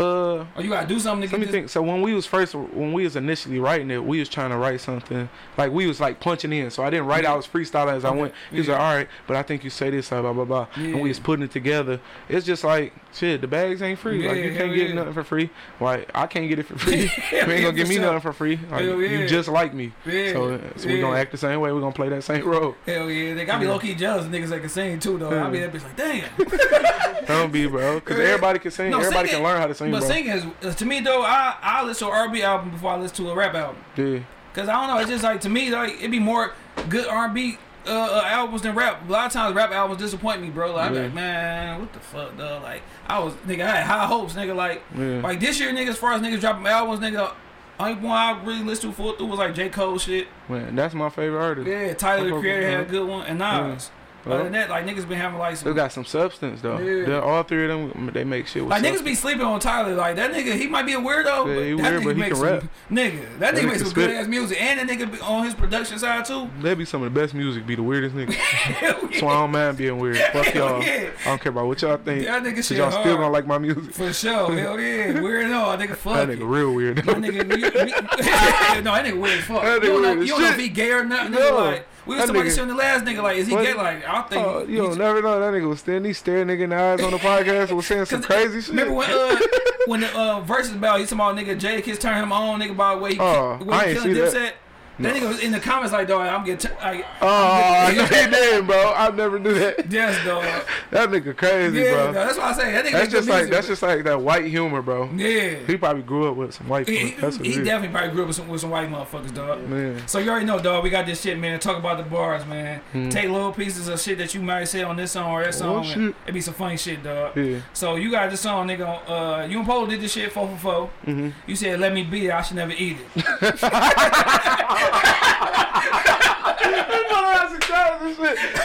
[0.00, 1.52] Uh, Or you gotta do something to let get me this?
[1.52, 1.68] think.
[1.68, 4.56] So when we was first, when we was initially writing it, we was trying to
[4.56, 5.28] write something
[5.58, 6.70] like we was like punching in.
[6.70, 7.24] So I didn't write.
[7.24, 7.32] Yeah.
[7.34, 8.32] I was freestyling as I went.
[8.50, 8.74] He was Yeah.
[8.74, 10.84] like, all right, but I think you say this, blah blah blah, Yeah.
[10.88, 12.00] and we was putting it together.
[12.28, 13.40] It's just like shit.
[13.42, 14.26] The bags ain't free.
[14.26, 14.94] like you can't get yeah.
[14.94, 15.50] nothing for free.
[15.80, 17.02] Like I can't get it for free.
[17.32, 18.04] you ain't gonna give me sure.
[18.04, 18.58] nothing for free.
[18.70, 18.94] Like yeah.
[18.94, 19.92] you just like me.
[20.06, 20.32] Yeah.
[20.32, 21.00] So, so we yeah.
[21.02, 21.72] gonna act the same way.
[21.72, 22.74] We gonna play that same role.
[22.86, 25.28] Hell yeah, they gotta be low key jealous of niggas that can sing too though.
[25.44, 25.66] I be Yeah.
[25.66, 27.24] that bitch like, damn.
[27.26, 27.96] Don't be, bro.
[28.00, 28.24] Because Yeah.
[28.24, 28.90] everybody can sing.
[28.90, 30.08] No, everybody singing- can learn how to sing, But bro.
[30.08, 31.22] singing is to me though.
[31.22, 33.82] I I listen to an R&B album before I listen to a rap album.
[33.96, 34.20] Yeah.
[34.54, 34.98] Cause I don't know.
[35.00, 36.52] It's just like to me like it'd be more
[36.88, 39.08] good R&B uh, uh, albums than rap.
[39.08, 40.74] A lot of times rap albums disappoint me, bro.
[40.74, 41.02] Like Yeah.
[41.02, 42.60] like, man, what the fuck, though?
[42.62, 44.54] Like I was nigga, I had high hopes, nigga.
[44.54, 45.20] Like Yeah.
[45.22, 45.88] like this year, nigga.
[45.88, 47.32] As far as niggas dropping albums, nigga.
[47.78, 50.28] Only one I really listened to full through was like J Cole shit.
[50.50, 51.66] Man, that's my favorite artist.
[51.66, 53.90] Yeah, Tyler the Creator had a good one, and Nas.
[53.90, 53.99] Yeah.
[54.26, 56.78] Other than that, like niggas been having like They got some substance though.
[56.78, 57.06] Yeah.
[57.06, 58.62] They're, all three of them, they make shit.
[58.62, 59.94] With Like niggas be sleeping on Tyler.
[59.94, 62.14] Like that nigga, he might be a weirdo, Yeah, but he that weird, nigga but
[62.16, 62.62] he makes can some rap.
[62.90, 63.38] nigga.
[63.38, 65.54] That That nigga nigga makes some good ass music, and that nigga be on his
[65.54, 66.48] production side too.
[66.60, 67.66] That be some of the best music.
[67.66, 68.32] Be the weirdest nigga.
[68.34, 70.18] Hell So I don't mind being weird.
[70.18, 70.82] Fuck y'all.
[70.82, 71.10] yeah.
[71.22, 72.24] I don't care about what y'all think.
[72.26, 73.02] That nigga shit y'all hard.
[73.02, 73.92] still gonna like my music.
[73.94, 75.96] For sure, hell yeah, weird and all, nigga.
[75.96, 76.38] Fuck That it.
[76.40, 76.96] nigga real weird.
[76.98, 79.62] That nigga, you, me, no, that nigga weird as fuck.
[79.62, 81.30] That you don't nigga know, you don't know if he gay or not.
[81.30, 81.56] Nigga, No.
[81.64, 83.64] like we was somebody nigga- the last nigga like, is he What?
[83.64, 83.74] gay?
[83.74, 84.46] Like I think.
[84.46, 87.02] Oh, you don't never know that nigga was standing, he staring nigga in the eyes
[87.02, 88.70] on the podcast, was saying some crazy shit.
[88.70, 89.36] Remember when uh
[89.86, 92.94] when the uh verses about he talking about nigga Jadakiss turn him on nigga by
[92.94, 94.54] the way he, Oh, ki- way I he ain't killing that.
[95.00, 98.04] That nigga was in the comments like dog I'm getting t- like Oh, I know
[98.04, 98.92] he did, bro.
[98.96, 99.90] I never knew that.
[99.90, 100.44] yes dog
[100.90, 102.04] That nigga crazy, yeah bro.
[102.06, 104.04] dog, that's why I say that nigga That's just like music, that's but- just like
[104.04, 105.10] that white humor, bro.
[105.14, 105.54] yeah.
[105.66, 107.12] He probably grew up with some white He.
[107.12, 109.66] That's what he definitely probably grew up with some, with some white motherfuckers, dog.
[109.68, 110.06] Man.
[110.06, 110.84] So you already know, dog.
[110.84, 111.58] We got this shit, man.
[111.60, 112.80] Talk about the bars, man.
[112.92, 113.08] Hmm.
[113.08, 115.84] Take little pieces of shit that you might say on this song or that song.
[115.86, 116.14] Oh, and.
[116.26, 117.36] It be some funny shit, dog.
[117.36, 117.60] Yeah.
[117.72, 119.00] So you got this song, nigga.
[119.08, 120.90] Uh, you and Polo did this shit four for four.
[121.06, 121.30] Mm-hmm.
[121.46, 122.26] You said, "Let me be.
[122.26, 122.32] it.
[122.32, 123.24] I should never eat it."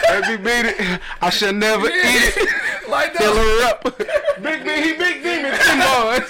[0.08, 1.00] Let me beat it.
[1.20, 2.48] I should never eat it.
[2.88, 3.98] like Fill that, her up.
[4.42, 5.52] Big D, he big demon.
[5.58, 6.22] Come on.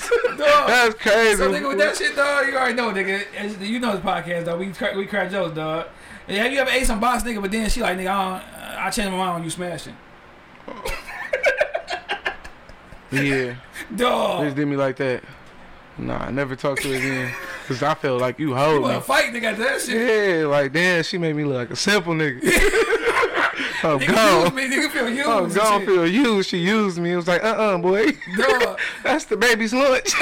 [0.66, 1.36] That's crazy.
[1.36, 3.24] So nigga, with that shit, dog, you already know, nigga.
[3.36, 4.58] As- You know this podcast, dog.
[4.58, 5.86] We crack, we crack jokes, dog.
[6.28, 7.40] And Have you ever ate some box, nigga?
[7.40, 9.96] But then she like, nigga, I, don't, I changed my mind on you smashing,
[13.12, 13.54] Yeah.
[13.94, 14.44] dog.
[14.44, 15.22] Just did me like that.
[15.98, 17.32] Nah, I never talked to her again.
[17.66, 19.00] Cause I felt like you hold You me.
[19.00, 19.56] fight, nigga?
[19.56, 20.40] That shit.
[20.40, 22.40] Yeah, like damn, she made me look like a simple nigga.
[23.82, 24.42] I'm Nigga gone.
[24.42, 25.28] used me, nigga feel used.
[25.28, 25.80] I'm gone.
[25.80, 25.88] shit.
[25.88, 26.48] Feel used.
[26.48, 27.12] She used me.
[27.12, 30.12] It was like, uh, uh boy, Dog, that's the baby's lunch.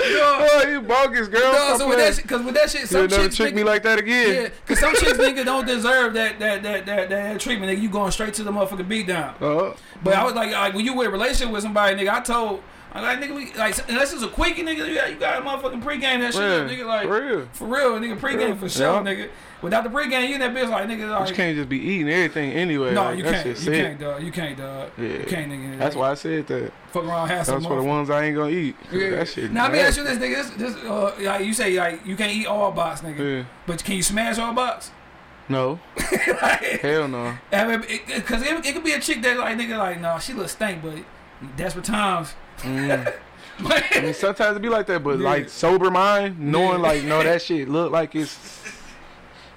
[0.00, 1.52] oh, you bogus girl.
[1.52, 3.98] No, so with that shit, cause with that shit, some chicks trick me like that
[3.98, 4.42] again.
[4.44, 7.70] Yeah, cause some chicks nigga don't deserve that that that that that treatment.
[7.72, 9.34] Nigga, you going straight to the motherfucking beat down.
[9.40, 12.12] Uh, But I was like, like when you were in a relationship with somebody, nigga,
[12.12, 12.62] I told,
[12.92, 15.44] I like nigga, we like unless it's a quickie, nigga, you got, you got a
[15.44, 17.48] motherfucking pregame that shit, nigga, like for real.
[17.52, 19.02] for real, nigga, pregame for sure, Yeah.
[19.02, 19.28] nigga.
[19.62, 22.08] Without the pregame, you in that bitch like nigga, like you can't just be eating
[22.08, 22.94] everything anyway.
[22.94, 23.84] no, like, you can't, you shit's sick.
[23.84, 25.08] can't, dog, you can't, dog, Yeah.
[25.08, 25.78] you can't, nigga.
[25.78, 26.72] That's why I said that.
[26.90, 28.76] fuck around, have some That's for the ones I ain't gonna eat.
[28.92, 29.10] Yeah.
[29.10, 29.52] That shit.
[29.52, 30.56] Now let me ask you this, nigga.
[30.56, 33.38] This, this, uh, like you say, like you can't eat all box, nigga.
[33.40, 33.44] Yeah.
[33.66, 34.90] But can you smash all box?
[35.48, 35.78] No.
[36.42, 37.36] like, Hell no.
[37.50, 40.82] Because it, it, could be a chick that like nigga like no, she look stank,
[40.82, 40.94] but
[41.56, 42.34] desperate times.
[42.58, 43.12] Mm.
[43.58, 45.24] I mean, sometimes it be like that, but Yeah.
[45.24, 46.88] like sober mind, knowing Yeah.
[46.88, 48.38] like, no, that shit look like it's.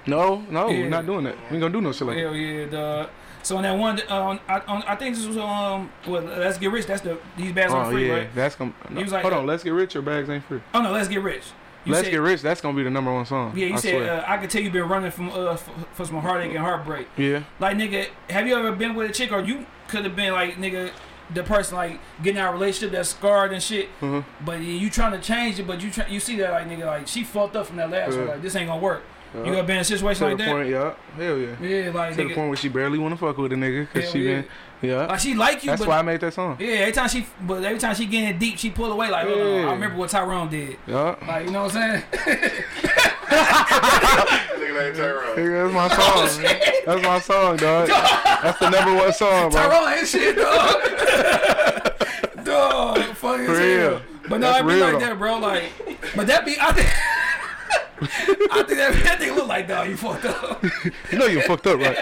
[0.06, 0.78] No, no, Yeah.
[0.80, 1.36] we're not doing that.
[1.50, 2.22] We ain't gonna do no shit like that.
[2.22, 3.08] Hell yeah, dog.
[3.42, 6.70] So on that one, um, I, on, I think this was um, well, let's get
[6.70, 6.86] rich.
[6.86, 8.34] That's the these bags Oh on free, yeah, right?
[8.34, 8.72] that's gonna.
[8.94, 9.94] He was like, hold uh, on, let's get rich.
[9.94, 10.60] Your bags ain't free.
[10.74, 11.44] Oh no, let's get rich.
[11.86, 12.42] You let's said, get rich.
[12.42, 13.52] That's gonna be the number one song.
[13.56, 16.04] Yeah, you I said uh, I could tell you been running from uh for, for
[16.04, 17.06] some heartache and heartbreak.
[17.16, 17.42] yeah.
[17.58, 20.56] Like nigga, have you ever been with a chick or you could have been like
[20.56, 20.90] nigga,
[21.34, 24.24] the person like getting out of a relationship that's scarred and shit, Mhm.
[24.44, 27.06] but you trying to change it, but you try, you see that like nigga like
[27.06, 29.02] she fucked up from that last one, like this ain't gonna work.
[29.34, 29.44] Yeah.
[29.44, 30.50] You ever been in a situation to like the that?
[30.52, 30.92] point, yeah.
[31.16, 31.54] Hell yeah.
[31.60, 34.18] Yeah, like To the point where she barely wanna fuck with a nigga because she
[34.20, 34.34] yeah.
[34.40, 34.44] been,
[34.82, 35.06] yeah.
[35.06, 36.56] like she like you, That's but why I made that song.
[36.60, 39.38] yeah, every time she, but every time she getting deep, she pull away like, hold
[39.40, 39.68] on, Yeah.
[39.68, 40.76] I remember what Tyrone did.
[40.86, 41.16] Yeah.
[41.26, 42.02] Like you know what I'm saying?
[43.30, 45.36] Nigga like Tyrone.
[45.36, 45.98] That's my song.
[46.00, 46.60] Oh, man.
[46.86, 47.88] That's my song, dog.
[48.42, 49.60] That's the number one song, bro.
[49.62, 50.82] Tyrone ain't shit, dog.
[52.44, 53.90] dog, funny For as real.
[53.90, 54.02] hell.
[54.28, 54.98] But no, That's it be real, like though.
[55.00, 55.38] that, bro.
[55.38, 55.64] Like,
[56.16, 56.88] but that be I think.
[58.50, 59.88] I think that, that nigga look like dog.
[59.88, 60.64] You fucked up,
[61.12, 61.96] You know you fucked up, right?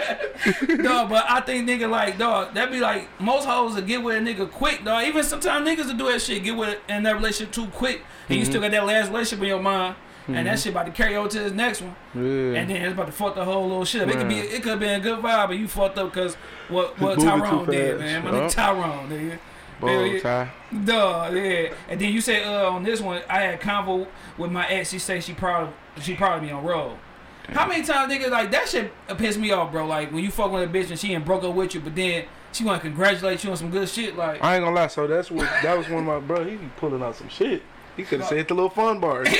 [0.79, 2.53] no, But I think nigga like dog.
[2.53, 5.03] That be like most hoes to get with a nigga quick, dog.
[5.05, 8.37] Even sometimes niggas will do that shit, get with in that relationship too quick, and
[8.37, 8.51] you Mm-hmm.
[8.51, 9.95] still got that last relationship in your mind,
[10.27, 12.21] and that shit about to carry over to this next one, Yeah.
[12.59, 14.03] and then it's about to fuck the whole little shit.
[14.03, 14.09] up.
[14.09, 16.35] It could be it could have been a good vibe, but you fucked up because
[16.69, 18.23] what what Tyrone did, man.
[18.23, 18.43] My Yup.
[18.43, 19.39] nigga Tyrone, nigga.
[19.81, 20.19] Yeah.
[20.19, 20.51] tie.
[20.85, 21.73] Duh, yeah.
[21.87, 24.07] And then you say uh on this one, I had convo
[24.37, 24.89] with my ex.
[24.89, 26.97] She say she proud of she proud of me on roll.
[27.49, 29.85] How many times nigga like that shit piss me off, bro?
[29.85, 31.95] Like when you fuck with a bitch and she ain't broke up with you, but
[31.95, 34.15] then she want to congratulate you on some good shit.
[34.15, 34.87] Like I ain't gonna lie.
[34.87, 36.43] So that's what that was one of my bro.
[36.43, 37.63] He be pulling out some shit.
[37.97, 39.27] He could have said the little fun bars.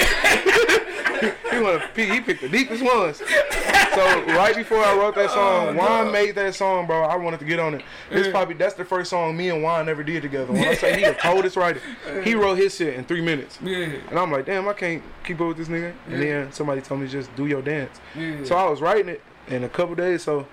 [1.51, 3.17] he wanna pick, he picked the deepest ones.
[3.17, 6.11] So right before I wrote that song, Oh, Juan no.
[6.11, 7.01] made that song, bro.
[7.03, 7.83] I wanted to get on it.
[8.11, 8.31] This Yeah.
[8.31, 10.51] probably that's the first song me and Juan ever did together.
[10.53, 11.81] When I say he the coldest writer,
[12.23, 13.57] he wrote his shit in three minutes.
[13.61, 15.93] yeah, And I'm like, damn, I can't keep up with this nigga.
[16.07, 16.29] And Yeah.
[16.43, 17.99] then somebody told me just do your dance.
[18.15, 18.43] yeah.
[18.43, 20.23] So I was writing it in a couple days.
[20.23, 20.45] So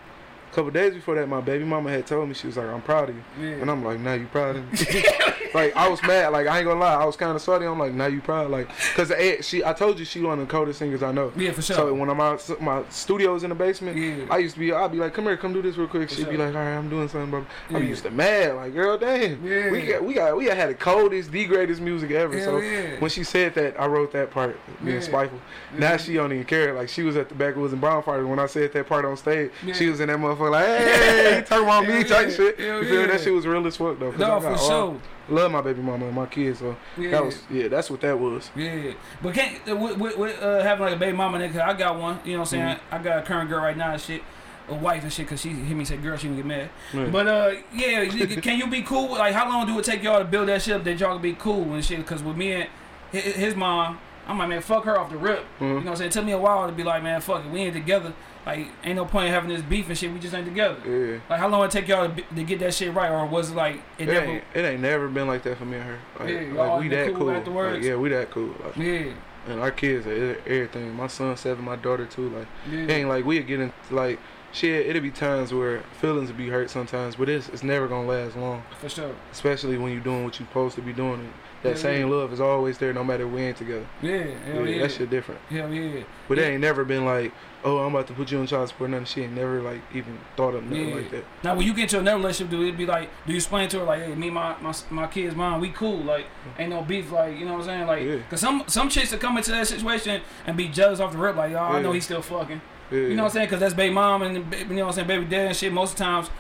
[0.57, 3.11] couple days before that, my baby mama had told me she was like, I'm proud
[3.11, 3.23] of you.
[3.41, 3.49] yeah.
[3.57, 5.05] And I'm like, now you proud of me?
[5.55, 6.33] like I was mad.
[6.33, 7.67] Like I ain't gonna lie, I was kind of salty.
[7.67, 8.51] I'm like, now you proud?
[8.51, 11.31] Like, cause eh, she, I told you she one of the coldest singers I know.
[11.37, 11.77] yeah, for sure.
[11.77, 13.97] So when I'm out, my studio's in the basement.
[13.97, 14.27] Yeah.
[14.31, 16.09] I used to be, I'd be like, come here, come do this real quick.
[16.09, 17.47] For She'd be like, all right, I'm doing something, bro.
[17.69, 17.91] I be Yeah.
[17.91, 19.47] used to mad, like, girl, damn.
[19.47, 19.71] Yeah.
[19.71, 22.35] We got, we got, we had the coldest, the greatest music ever.
[22.37, 22.99] Hell so yeah.
[22.99, 25.03] when she said that, I wrote that part, being Yeah.
[25.03, 25.41] spiteful.
[25.79, 26.73] Now she don't even care.
[26.73, 29.51] Like she was at the Backwoods and Bonfires when I said that part on stage.
[29.75, 32.59] She was in that motherfucker like, hey, talking about me, type shit.
[32.59, 33.07] You feel yeah.
[33.07, 34.11] That shit was real as fuck though.
[34.13, 34.57] no, for all-
[34.93, 35.01] sure.
[35.29, 37.11] Love my baby mama and my kids, so Yeah.
[37.11, 38.49] that was yeah, that's what that was.
[38.55, 41.73] Yeah, but can't uh, with, with, with uh, having like a baby mama nigga, I
[41.73, 42.21] got one.
[42.25, 42.77] You know what I'm saying?
[42.77, 42.95] Mm-hmm.
[42.95, 44.23] I got a current girl right now and shit,
[44.69, 46.71] a wife and shit, cause she hit me and said, "Girl, she can get mad."
[47.11, 49.09] But uh, yeah, can you be cool?
[49.09, 51.15] with- Like, how long do it take y'all to build that shit up that y'all
[51.15, 52.07] can be cool and shit?
[52.07, 52.69] Cause with me and
[53.11, 55.45] his mom, I'm like, man, fuck her off the rip.
[55.61, 55.67] You mm-hmm.
[55.67, 56.09] know what I'm saying?
[56.09, 58.13] It took me a while to be like, man, fuck it, we ain't together.
[58.45, 60.13] Like, ain't no point in having this beef and shit.
[60.13, 60.79] We just ain't together.
[60.87, 61.19] Yeah.
[61.29, 63.51] Like, how long it take y'all to, be, to get that shit right, or was
[63.51, 64.27] it like it It never?
[64.27, 65.99] ain't, it ain't never been like that for me and her.
[66.21, 67.63] Like, Yeah, like we that cool cool.
[67.73, 68.55] Like, yeah, we that cool.
[68.65, 69.13] Like, Yeah,
[69.49, 70.95] and our kids are everything.
[70.95, 72.29] My son seven, my daughter too.
[72.31, 74.21] Like, yeah, it ain't like we get into like
[74.53, 74.87] shit.
[74.87, 78.37] It'll be times where feelings will be hurt sometimes, but it's it's never gonna last
[78.37, 78.63] long.
[78.81, 79.15] for sure.
[79.33, 81.33] Especially when you're doing what you're supposed to be doing.
[81.71, 83.87] That same love is always there, no matter we ain't together.
[84.03, 84.83] Yeah, hell yeah, yeah.
[84.83, 85.41] that shit different.
[85.51, 86.03] Hell yeah.
[86.29, 86.45] But Yeah.
[86.45, 87.33] it ain't never been like,
[87.65, 88.91] oh, I'm about to put you on child support.
[88.91, 89.07] Nothing.
[89.07, 90.95] She ain't never like even thought of nothing Yeah.
[90.95, 91.25] like that.
[91.45, 93.79] Now, when you get into another relationship, do it be like, do you explain to
[93.81, 96.27] her like, hey, me, my my my kid's mom, we cool, like,
[96.59, 98.17] ain't no beef, like, you know what I'm saying, like, Yeah.
[98.31, 101.37] cause some some chicks that come into that situation and be jealous off the rip,
[101.37, 102.61] like, y'all, oh, I know he's still fucking,
[102.91, 105.09] you know what I'm saying, cause that's baby mom and you know what I'm saying,
[105.09, 105.73] baby dad and shit.
[105.73, 106.31] Most of the times,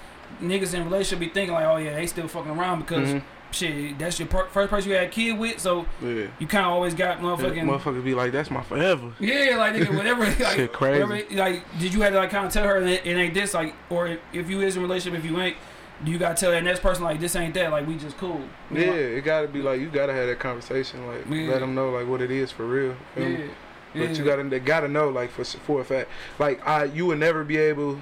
[0.43, 3.23] niggas in relationship be thinking like, oh yeah, they still fucking around because Mhm.
[3.57, 6.27] Shit, that's your per- first person you had a kid with, so Yeah.
[6.39, 7.63] you kind of always got motherfucking.
[7.65, 9.13] Motherfuckers be like, that's my forever.
[9.19, 10.25] Yeah, like nigga, whatever.
[10.27, 11.03] Like, Shit crazy.
[11.03, 13.55] Whatever, like, did you have to like kind of tell her it, it ain't this,
[13.55, 15.57] like, or if, if you is in a relationship, if you ain't,
[16.05, 18.41] do you gotta tell that next person like this ain't that, like we just cool.
[18.71, 18.93] You Yeah, know?
[18.97, 21.49] it gotta be like you gotta have that conversation, like Yeah.
[21.53, 22.95] let them know like what it is for real.
[23.17, 23.39] yeah, me?
[23.95, 24.07] yeah.
[24.07, 27.19] But you gotta they gotta know like for for a fact, like I you would
[27.19, 27.99] never be able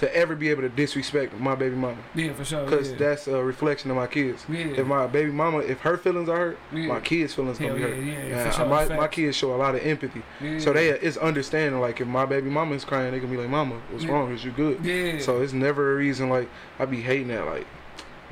[0.00, 2.64] to ever be able to disrespect my baby mama yeah, for sure.
[2.64, 2.96] because yeah.
[2.96, 4.44] that's a reflection of my kids.
[4.48, 4.60] yeah.
[4.60, 6.86] If my baby mama, if her feelings are hurt, Yeah.
[6.86, 8.02] my kids' feelings Hell gonna be hurt.
[8.02, 8.66] yeah, Yeah, sure.
[8.66, 10.58] my, my kids show a lot of empathy, yeah.
[10.58, 11.80] so they it's understanding.
[11.80, 14.32] Like if my baby mama is crying, they can be like, "Mama, what's wrong?
[14.32, 15.18] Is you good?" yeah.
[15.20, 16.48] So it's never a reason like
[16.78, 17.66] I be hating that like.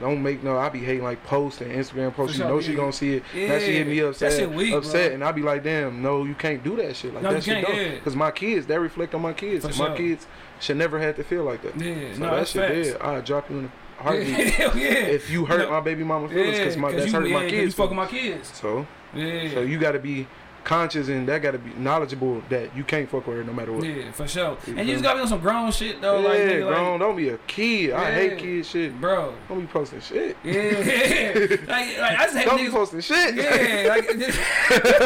[0.01, 0.57] Don't make no.
[0.59, 2.39] I be hating like posts and Instagram posts.
[2.39, 3.23] You know she gonna see it.
[3.35, 3.49] yeah.
[3.49, 5.15] Now she hit me That upset, shit weak, upset, bro.
[5.15, 7.13] and I be like, damn, no, you can't do that shit.
[7.15, 7.77] Like No, that shit don't.
[7.77, 7.95] yeah.
[7.95, 9.63] Because my kids, that reflect on my kids.
[9.65, 9.89] For and sure.
[9.91, 10.27] My kids
[10.61, 11.77] should never have to feel like that.
[11.77, 12.89] Yeah, So no, that that's shit facts.
[12.99, 13.01] dead.
[13.03, 13.65] I drop you in
[13.99, 14.59] a heartbeat.
[14.59, 14.93] Yeah.
[14.93, 17.51] if you hurt my baby mama feelings, because my that's you, hurting yeah, my 'cause
[17.51, 17.77] kids.
[17.79, 18.51] You fucking my kids.
[18.55, 19.51] So, Yeah.
[19.55, 20.27] so you got to be
[20.65, 23.73] conscious and that got to be knowledgeable that you can't fuck with her no matter
[23.73, 23.85] what.
[23.85, 24.57] yeah, for sure.
[24.67, 26.75] You And you just gotta be on some grown shit though, Yeah, like, nigga, like,
[26.77, 27.01] grown.
[27.01, 27.93] don't be a kid.
[27.93, 29.01] I hate kid shit.
[29.01, 29.35] bro.
[29.49, 30.37] Don't be posting shit.
[30.45, 30.53] Yeah,
[31.67, 32.71] like, like I just hate Don't be niggas.
[32.73, 33.35] posting shit.
[33.35, 34.09] Yeah, like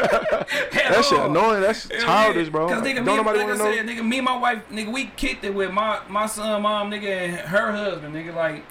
[0.72, 1.62] that shit annoying.
[1.62, 2.68] That's childish, bro.
[2.68, 3.74] Cause nigga, Don't me, nobody like I want to know.
[3.74, 6.90] said, nigga, me and my wife, nigga, we kicked it with my my son, mom,
[6.90, 8.34] nigga, and her husband, nigga.
[8.34, 8.64] Like,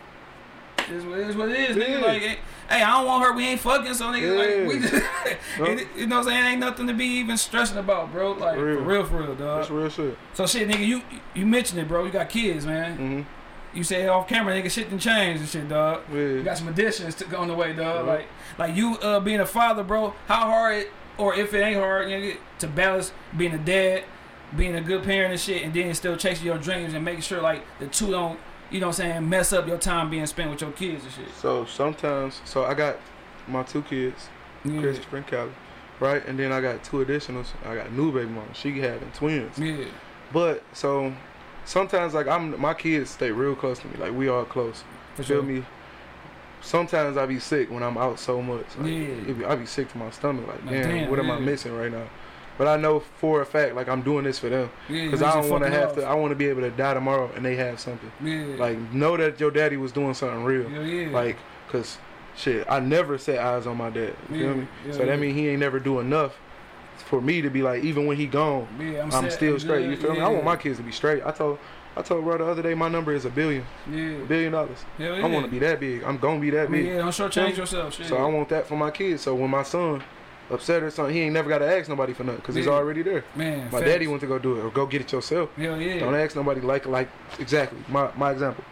[0.90, 2.00] this what it is, what it is, nigga.
[2.02, 2.06] Yeah.
[2.06, 2.36] Like, eh,
[2.72, 3.34] hey, I don't want her.
[3.34, 4.94] We ain't fucking, so nigga, like, we just,
[5.60, 6.46] it- you know what I'm saying?
[6.46, 8.32] Ain't nothing to be even stressing about, bro.
[8.32, 8.78] Like, For real.
[8.78, 9.58] for real, for real, dog.
[9.60, 10.18] That's real shit.
[10.34, 11.02] So shit, nigga, you
[11.34, 12.06] you mentioned it, bro.
[12.06, 12.98] You got kids, man.
[12.98, 13.22] hmm
[13.78, 16.02] You said off camera, nigga, shit done changed and shit, dog.
[16.12, 18.08] You got some additions to go on the way, dog.
[18.08, 20.14] Like, like you uh, being a father, bro.
[20.28, 24.04] How hard, or if it ain't hard, you know, to balance being a dad,
[24.58, 27.42] being a good parent and shit, and then still chasing your dreams and making sure
[27.42, 28.38] like the two don't,
[28.72, 31.14] you know, what I'm saying, mess up your time being spent with your kids and
[31.14, 31.34] shit.
[31.36, 32.98] So sometimes, so I got
[33.48, 34.30] my two kids,
[34.64, 35.52] Yeah, Christopher and Callie,
[36.00, 36.26] right?
[36.26, 37.48] And then I got two additionals.
[37.66, 38.54] I got new baby mama.
[38.54, 39.58] She having twins.
[39.60, 39.86] yeah,
[40.32, 41.14] But so
[41.66, 43.98] sometimes like I'm my kids stay real close to me.
[43.98, 44.84] Like we are close.
[45.16, 45.44] for Feel sure.
[45.44, 45.66] me?
[46.62, 48.66] Sometimes I be sick when I'm out so much.
[48.78, 49.34] Like, Yeah.
[49.34, 50.48] be- I be sick to my stomach.
[50.48, 52.06] Like, Like, damn, damn, what am I missing right now?
[52.62, 55.34] But I know for a fact, like I'm doing this for them, because you I
[55.34, 56.04] don't want to have to.
[56.06, 58.12] I want to be able to die tomorrow and they have something.
[58.24, 60.70] Yeah, Like know that your daddy was doing something real.
[60.70, 61.10] yeah, yeah.
[61.10, 61.38] Like,
[61.70, 61.98] cause
[62.38, 64.14] shit, I never set eyes on my dad.
[64.30, 64.68] You Yeah, feel me?
[64.86, 65.06] yeah, so yeah.
[65.08, 66.38] that means he ain't never do enough
[66.98, 69.90] for me to be like, even when he gone, Yeah, I'm, I'm, still straight.
[69.90, 70.20] You feel me?
[70.22, 71.24] I want my kids to be straight.
[71.26, 71.58] I told
[71.98, 74.22] I told bro the other day my number is a billion, Yeah.
[74.22, 74.86] a billion dollars.
[75.00, 76.04] Hell I want to be that big.
[76.04, 76.92] I'm gonna be that I mean, big.
[76.92, 77.96] yeah, don't shortchange yourself.
[77.96, 78.06] Shit.
[78.06, 79.24] So I want that for my kids.
[79.24, 80.04] So when my son
[80.52, 83.02] upset or something, he ain't never got to ask nobody for nothing because he's already
[83.02, 83.24] there.
[83.36, 83.86] Man, My facts.
[83.86, 85.50] daddy went to go do it or go get it yourself.
[85.56, 86.00] Hell yeah.
[86.00, 87.10] Don't ask nobody like like
[87.40, 88.64] exactly my my example.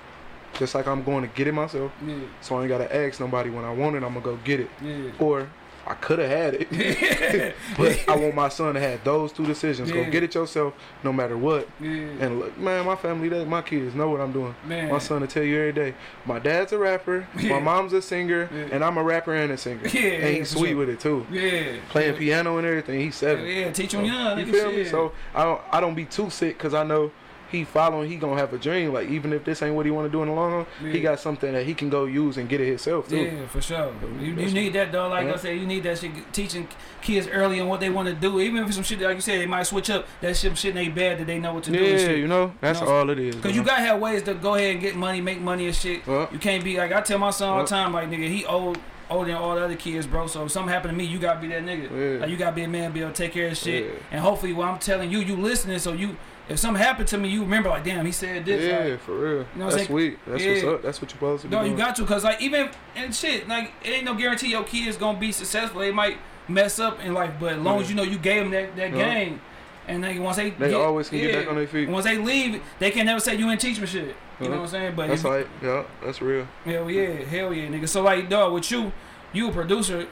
[0.56, 3.49] Just like I'm going to get it myself, Yeah, so I ain't gotta ask nobody
[3.49, 4.03] when I want it.
[4.03, 5.11] I'm gonna go get it, yeah.
[5.19, 5.47] or
[5.88, 9.89] I could have had it, but I want my son to have those two decisions.
[9.89, 10.03] Yeah.
[10.03, 10.73] Go get it yourself,
[11.03, 11.68] no matter what.
[11.80, 11.89] yeah.
[11.89, 14.53] And look, man, my family, they, my kids know what I'm doing.
[14.65, 14.89] Man.
[14.91, 15.95] My son will tell you every day.
[16.26, 17.49] My dad's a rapper, Yeah.
[17.49, 19.88] my mom's a singer, and I'm a rapper and a singer.
[19.88, 20.77] Yeah, and he's sweet sure.
[20.77, 21.26] with it too.
[21.31, 21.77] Yeah.
[21.89, 22.99] Playing piano and everything.
[22.99, 23.45] He's seven.
[23.45, 24.39] Yeah, teach them young.
[24.39, 24.85] You feel me?
[24.85, 27.11] So I don't I don't be too sick because I know
[27.51, 28.09] he following.
[28.09, 28.93] He gonna have a dream.
[28.93, 30.91] Like even if this ain't what he want to do in the long run, Yeah.
[30.91, 33.17] he got something that he can go use and get it himself too.
[33.17, 33.91] Yeah, for sure.
[34.19, 35.07] You, you need that though.
[35.07, 36.11] Like I said, you need that shit.
[36.34, 36.67] Teaching
[37.01, 39.21] kids early on what they want to do, even if it's some shit like you
[39.21, 40.05] said, they might switch up.
[40.21, 41.80] That shit, shit ain't bad that they know what to do.
[41.80, 43.35] Yeah, you know that's You know, all it is.
[43.35, 46.05] Cause you gotta have ways to go ahead and get money, make money and shit.
[46.05, 48.45] Well, You can't be like I tell my son all the time, like nigga, he
[48.45, 48.77] old
[49.09, 50.27] older than all the other kids, bro.
[50.27, 51.89] So if something happen to me, you gotta be that nigga.
[51.89, 52.21] Yeah.
[52.21, 53.85] Like you gotta be a man, be able to take care of shit.
[53.85, 53.91] Yeah.
[54.11, 55.80] And hopefully, what I'm telling you, you listening.
[55.80, 56.15] So you,
[56.49, 58.63] if something happened to me, you remember like, damn, he said this.
[58.63, 59.31] yeah, like, for real.
[59.31, 60.19] You know what I'm that's sweet.
[60.27, 60.51] That's Yeah.
[60.51, 60.81] what's up.
[60.81, 63.47] That's what you're supposed to be No, you got to, cause like even and shit,
[63.47, 65.81] like it ain't no guarantee your kids gonna be successful.
[65.81, 66.17] They might
[66.47, 68.91] mess up in life, but as long as you know you gave them that, that
[68.95, 69.13] Yeah.
[69.13, 69.41] game,
[69.88, 71.88] and then once they They get, always can get back on their feet.
[71.89, 74.15] Once they leave, they can never say you ain't teach me shit.
[74.39, 74.93] You know what I'm saying?
[74.95, 76.47] But That's like, yeah, that's real.
[76.65, 77.88] hell yeah, hell yeah, nigga.
[77.89, 78.91] So like, dog, with you,
[79.34, 80.07] you a producer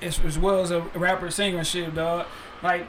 [0.00, 2.26] as, as well as a rapper, singer and shit, dog.
[2.62, 2.86] Like.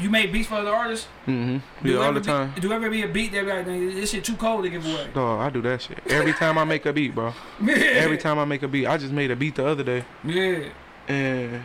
[0.00, 1.06] You make beats for other artists?
[1.26, 1.86] Mm-hmm.
[1.86, 2.52] Do Yeah, all the time.
[2.54, 3.64] Be, do ever be a beat that be like,
[3.94, 5.08] this shit too cold to give away?
[5.14, 7.32] No, I do that shit every time I make a beat, bro.
[7.68, 10.68] Every time I make a beat, I just made a beat the other day, Yeah.
[11.08, 11.62] and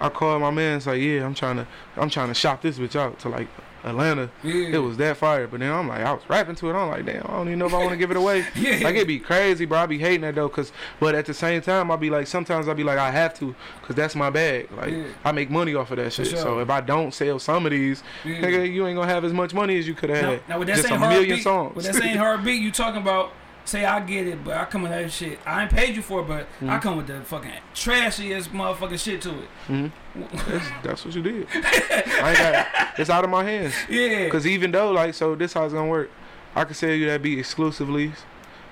[0.00, 0.76] I called my man.
[0.78, 1.66] It's like, yeah, I'm trying to,
[1.96, 3.48] I'm trying to shop this bitch out to like
[3.84, 4.30] Atlanta.
[4.42, 4.68] Yeah.
[4.68, 6.74] It was that fire, but then I'm like, I was rapping to it.
[6.74, 8.44] I'm like, damn, I don't even know if I want to give it away.
[8.54, 8.80] Yeah.
[8.82, 9.78] Like it'd be crazy, bro.
[9.78, 12.68] I be hating that though, cause but at the same time, I be like, sometimes
[12.68, 14.70] I be like, I have to, cause that's my bag.
[14.72, 15.04] Like Yeah.
[15.24, 16.26] I make money off of that shit.
[16.28, 16.38] sure.
[16.38, 18.40] So if I don't sell some of these, Yeah.
[18.40, 20.48] nigga, you ain't gonna have as much money as you could have Now, had.
[20.48, 21.74] now with that Just same a hard million beat, songs.
[21.76, 23.32] with that same hard beat, you talking about?
[23.66, 25.38] Say I get it, but I come with that shit.
[25.46, 26.82] I ain't paid you for it, but I Mhm.
[26.82, 29.48] come with the fucking trashiest motherfucking shit to it.
[29.68, 29.90] Mhm.
[30.14, 31.46] That's, that's what you did.
[31.52, 33.74] I ain't got, it's out of my hands.
[33.88, 36.10] Yeah, Cause even though like so this how it's gonna work.
[36.54, 38.12] I can sell you that beat exclusively.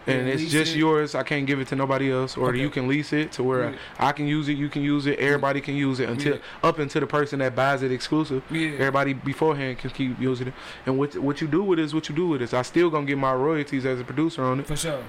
[0.09, 0.79] And it's just it.
[0.79, 1.15] yours.
[1.15, 2.61] I can't give it to nobody else, or Okay.
[2.61, 3.77] you can lease it to where Yeah.
[3.99, 4.55] I can use it.
[4.55, 5.19] You can use it.
[5.19, 6.41] Everybody can use it until Yeah.
[6.69, 8.43] up until the person that buys it exclusive.
[8.51, 10.55] yeah, Everybody beforehand can keep using it.
[10.87, 12.55] And what what you do with it is what you do with it.
[12.55, 14.67] I still gonna get my royalties as a producer on it.
[14.67, 15.01] for sure.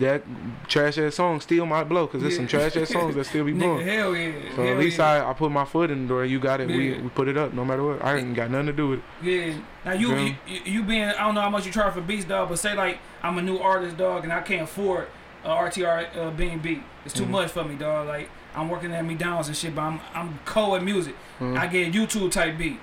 [0.00, 0.22] That
[0.68, 3.52] trash ass song still might blow because there's some trash ass songs that still be
[3.54, 3.86] Nigga, blowing.
[3.86, 4.32] hell yeah.
[4.56, 5.00] So hell at least.
[5.00, 6.24] I, I put my foot in the door.
[6.24, 6.68] You got it.
[6.68, 8.04] We, we put it up no matter what.
[8.04, 9.04] I ain't got nothing to do with it.
[9.22, 9.54] Yeah.
[9.84, 10.34] Now you, you
[10.64, 12.98] you being I don't know how much you charge for beats, dog, but say like
[13.22, 15.08] I'm a new artist, dog, and I can't afford
[15.44, 16.82] a RTR uh, being beat.
[17.04, 17.30] It's too Mhm.
[17.30, 18.06] much for me, dog.
[18.08, 21.14] Like I'm working at McDonald's and shit, but I'm I'm cold at music.
[21.40, 21.58] Mhm.
[21.58, 22.78] I get YouTube type beat.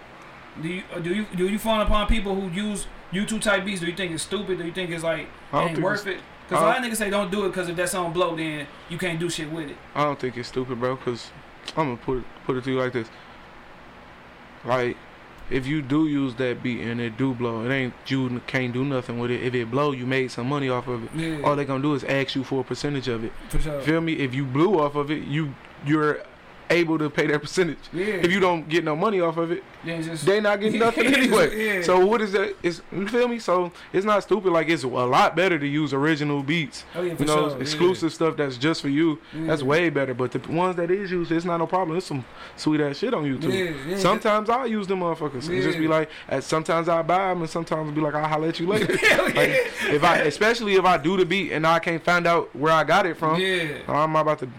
[0.61, 3.79] Do you uh, do you do you fawn upon people who use YouTube type beats?
[3.81, 4.57] Do you think it's stupid?
[4.57, 6.19] Do you think it's like ain't think worth it?
[6.49, 8.65] Because a lot of niggas say don't do it because if that song blow, then
[8.89, 9.75] you can't do shit with it.
[9.93, 10.95] I don't think it's stupid, bro.
[10.95, 11.29] Cause
[11.75, 13.09] I'm gonna put it, put it to you like this.
[14.65, 14.97] Like,
[15.49, 18.83] if you do use that beat and it do blow, it ain't you can't do
[18.83, 19.41] nothing with it.
[19.43, 21.09] If it blow, you made some money off of it.
[21.15, 23.31] Yeah, All they gonna do is ask you for a percentage of it.
[23.49, 23.81] for sure.
[23.81, 24.13] Feel me?
[24.13, 25.53] If you blew off of it, you
[25.85, 26.21] you're
[26.69, 27.77] able to pay that percentage.
[27.93, 28.05] Yeah.
[28.05, 31.17] If you don't get no money off of it, just they not getting nothing Yeah,
[31.17, 31.81] anyway.
[31.83, 32.55] So what is that?
[32.63, 33.39] It's you feel me?
[33.39, 34.51] So it's not stupid.
[34.51, 36.83] Like it's a lot better to use original beats.
[36.95, 37.61] oh yeah, You know, sure.
[37.61, 39.19] exclusive stuff that's just for you.
[39.33, 40.13] That's way better.
[40.13, 41.91] But the ones that is used, it's not no problem.
[41.91, 42.25] There's some
[42.55, 43.97] sweet ass shit on YouTube.
[43.99, 46.09] Sometimes I use them motherfuckers and just be like,
[46.41, 48.95] sometimes I buy them and sometimes be like, I'll holler at you later.
[48.97, 49.35] Hell yeah.
[49.35, 49.49] like,
[49.93, 52.83] if I, especially if I do the beat and I can't find out where I
[52.83, 53.77] got it from, yeah.
[53.87, 54.49] I'm about to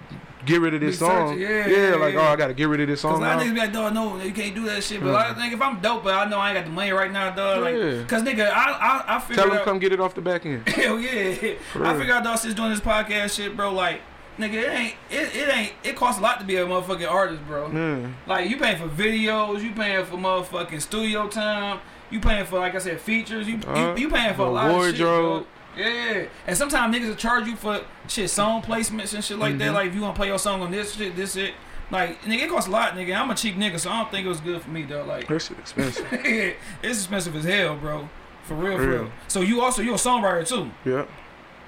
[0.48, 1.28] get rid of this song.
[1.28, 3.36] searching, yeah, yeah, like oh, I gotta get rid of this Cause a song lot
[3.40, 5.00] of niggas be like, dog, no, you can't do that shit.
[5.00, 5.30] But Mhm.
[5.30, 7.30] I think if I'm dope, but I know I ain't got the money right now,
[7.30, 7.62] dog.
[7.62, 8.02] Like, Yeah.
[8.08, 8.72] cause nigga, I
[9.06, 9.64] I, I figured Tell them out.
[9.64, 10.68] come get it off the back end.
[10.68, 11.54] Hell yeah.
[11.72, 12.00] For I real.
[12.00, 13.72] figured out dog since doing this podcast shit, bro.
[13.72, 14.00] Like,
[14.38, 17.46] nigga, it ain't it, it ain't it costs a lot to be a motherfucking artist,
[17.46, 17.70] bro.
[17.72, 18.06] Yeah.
[18.26, 21.80] Like you paying for videos, you paying for motherfucking studio time,
[22.10, 24.66] you paying for like I said features, you Uh, you, you paying for a lot
[24.70, 25.00] of shit.
[25.00, 25.42] wardrobe.
[25.42, 25.46] Bro.
[25.78, 29.70] Yeah, and sometimes niggas will charge you for shit, song placements and shit like that.
[29.70, 29.74] Mhm.
[29.74, 31.54] Like if you want to play your song on this shit, this shit.
[31.90, 33.16] Like nigga, it costs a lot, nigga.
[33.16, 35.04] I'm a cheap nigga, so I don't think it was good for me, though.
[35.04, 36.06] Like That shit expensive.
[36.12, 38.08] it's expensive as hell, bro.
[38.44, 39.02] For real, for Real.
[39.04, 39.10] real.
[39.28, 41.04] So you also you're a songwriter too, yeah.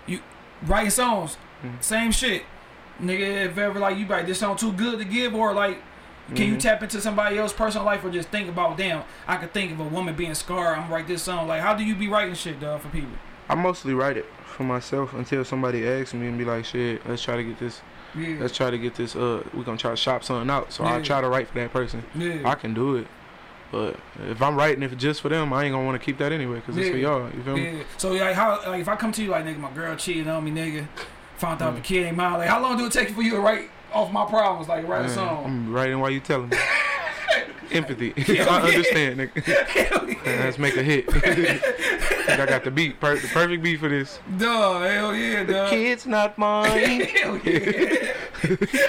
[0.07, 0.21] You
[0.67, 1.37] writing songs.
[1.65, 1.83] Mm.
[1.83, 2.43] same shit.
[3.01, 5.79] Nigga, if ever like you write this song too good to give, or like,
[6.35, 6.61] can you Mhm.
[6.61, 9.81] tap into somebody else's personal life, or just think about, damn, I could think of
[9.81, 10.77] a woman being scarred.
[10.77, 11.49] I'm gonna write this song.
[11.49, 13.11] Like, how do you be writing shit, dog, for people?
[13.51, 17.23] I mostly write it for myself until somebody asks me and be like, shit, let's
[17.23, 17.81] try to get this,
[18.15, 20.73] Yeah, let's try to get this, uh, we gonna try to shop something out.
[20.73, 22.05] So I try to write for that person.
[22.15, 23.07] yeah, I can do it.
[23.73, 23.97] But
[24.29, 26.61] if I'm writing it just for them, I ain't gonna want to keep that anyway,
[26.67, 27.09] cause it's for Yeah.
[27.09, 27.31] y'all.
[27.37, 27.79] You feel me?
[27.79, 27.83] yeah.
[27.99, 30.43] So like, how like if I come to you like, nigga, my girl cheating on
[30.45, 30.87] me, nigga,
[31.37, 32.35] found out the kid ain't mine.
[32.35, 34.69] Like, how long do it take for you to write off my problems?
[34.69, 35.45] Like, write a song?
[35.45, 36.57] I'm writing while you telling me.
[37.73, 38.13] Empathy.
[38.41, 40.25] I understand, nigga.
[40.27, 41.05] Let's make a hit.
[42.29, 44.19] I got the beat, per- the perfect beat for this.
[44.39, 45.71] Duh, hell yeah, The duh.
[45.71, 47.01] kid's not mine.
[47.03, 48.13] hell yeah.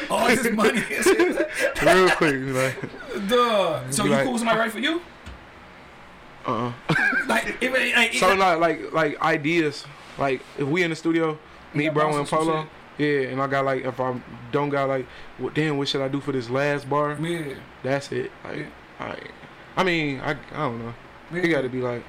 [0.10, 1.48] All this money shit.
[1.84, 3.90] Real quick, like, Duh.
[3.92, 5.02] So you like- cool with somebody write for you?
[6.46, 6.72] uh-uh.
[7.28, 9.86] Like, if, it- like, So like, like, like ideas.
[10.18, 11.38] Like, if we in the studio,
[11.74, 12.68] me, bro, and Polo.
[13.02, 14.20] Yeah, and I got like, if I
[14.52, 15.08] don't got like,
[15.40, 17.18] what, damn, what should I do for this last bar?
[17.20, 17.56] yeah.
[17.84, 18.32] That's it.
[18.44, 18.66] Like, Yeah.
[19.00, 19.18] I,
[19.78, 20.94] I mean, I, I don't know.
[21.34, 21.42] yeah.
[21.42, 22.04] You got to be like,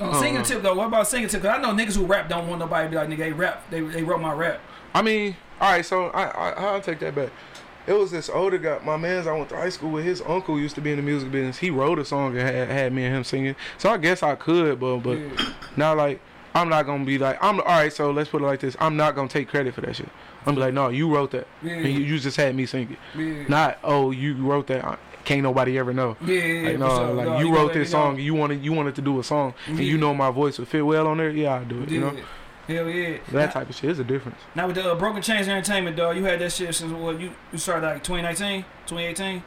[0.00, 0.20] Uh, Uh-uh.
[0.20, 0.74] singing tip though.
[0.74, 1.40] What about singing tip?
[1.42, 3.16] Cause I know niggas who rap don't want nobody to be like nigga.
[3.18, 3.70] They rap.
[3.70, 4.60] They they wrote my rap.
[4.92, 5.84] I mean, all right.
[5.86, 7.30] So I, I, I'll take that back.
[7.86, 9.26] It was this older guy, my man's.
[9.26, 10.04] I went to high school with.
[10.04, 11.58] His uncle used to be in the music business.
[11.58, 13.56] He wrote a song and had, had me and him singing.
[13.78, 15.52] So I guess I could, but but yeah.
[15.76, 16.20] now like
[16.54, 17.92] I'm not gonna be like I'm all right.
[17.92, 18.76] So let's put it like this.
[18.80, 20.08] I'm not gonna take credit for that shit.
[20.46, 21.72] I'm be like, no, you wrote that, Yeah.
[21.72, 23.18] and you, you just had me sing it.
[23.18, 23.44] Yeah.
[23.48, 24.84] Not oh, you wrote that.
[24.84, 26.18] I- Can't nobody ever know.
[26.24, 27.12] Yeah, yeah, Like no, sure.
[27.14, 27.98] like No, you gotta wrote this know.
[27.98, 28.18] song.
[28.18, 30.82] You wanted you wanted to do a song, and you know my voice would fit
[30.84, 31.30] well on there.
[31.30, 31.88] Yeah, I do it.
[31.90, 32.76] You know Yeah.
[32.76, 33.18] Hell yeah.
[33.32, 34.38] that now, type of shit is a difference.
[34.54, 37.30] now with the uh, Broken Chains Entertainment, dog, you had that shit since what you,
[37.52, 39.42] you started like 2019, 2018,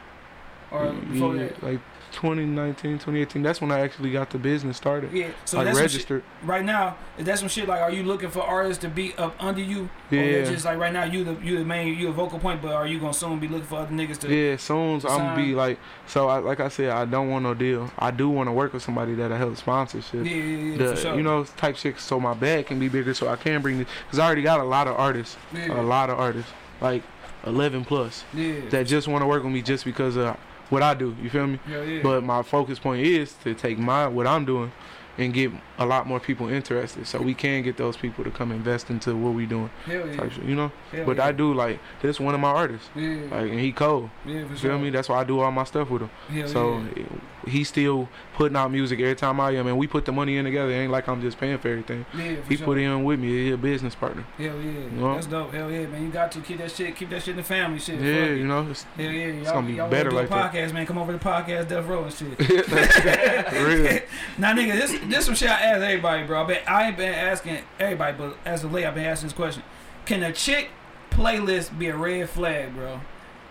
[0.70, 1.62] or before Yeah, that.
[1.62, 1.80] like
[2.18, 3.42] 2019, 2018.
[3.42, 5.12] That's when I actually got the business started.
[5.12, 5.28] Yeah.
[5.44, 6.22] So like that's some shit, registered.
[6.42, 6.96] right now.
[7.16, 7.80] that's that some shit like?
[7.80, 9.88] Are you looking for artists to be up under you?
[10.10, 10.42] Yeah.
[10.42, 12.88] just like right now you the you the main you the vocal point, but are
[12.88, 14.34] you gonna soon be looking for other niggas to?
[14.34, 15.78] Yeah, soon I'm be like,
[16.08, 17.88] so I, like I said, I don't want no deal.
[17.96, 20.26] I do want to work with somebody that'll help sponsorship.
[20.26, 21.14] Yeah, yeah, yeah, The, sure.
[21.14, 22.00] You know, type shit.
[22.00, 23.86] So my bag can be bigger, so I can bring it.
[24.10, 26.50] Cause I already got a lot of artists, yeah, a lot of artists,
[26.80, 27.04] like
[27.46, 30.36] 11 plus, yeah, that just want to work with me just because of
[30.70, 31.16] what I do.
[31.22, 31.58] You feel me?
[31.68, 32.02] yeah, yeah.
[32.02, 34.72] But my focus point is to take my what I'm doing
[35.16, 38.52] and get a lot more people interested, so we can get those people to come
[38.52, 39.68] invest into what we doing.
[39.84, 40.70] hell yeah, shit, you know.
[40.92, 41.26] hell But yeah.
[41.26, 44.10] I do like this one of my artists, yeah, like, and he cold.
[44.24, 44.70] yeah, for You sure.
[44.70, 44.90] feel me?
[44.90, 46.10] That's why I do all my stuff with him.
[46.28, 47.04] Hell So yeah.
[47.48, 50.44] He's still putting out music every time I am, and we put the money in
[50.44, 50.70] together.
[50.70, 52.06] It ain't like I'm just paying for everything.
[52.16, 52.66] yeah, for He sure.
[52.66, 53.28] put in with me.
[53.28, 54.24] He a business partner.
[54.36, 55.14] Hell yeah, know?
[55.14, 55.52] that's dope.
[55.52, 56.02] Hell yeah, man.
[56.04, 57.78] You got to keep that shit, keep that shit in the family.
[57.78, 58.00] Shit.
[58.00, 58.68] Yeah, you know.
[58.70, 60.52] It's, Hell yeah, y'all, gonna be y'all better like a that.
[60.52, 60.86] podcast, man.
[60.86, 62.36] Come over to the podcast, Death Row and shit.
[62.68, 64.00] For real.
[64.38, 66.42] now, nigga, this this some shit I ask everybody, bro.
[66.42, 69.36] I, been, I ain't been asking everybody, but as of late, I've been asking this
[69.36, 69.62] question:
[70.06, 70.70] Can a chick
[71.10, 73.00] playlist be a red flag, bro?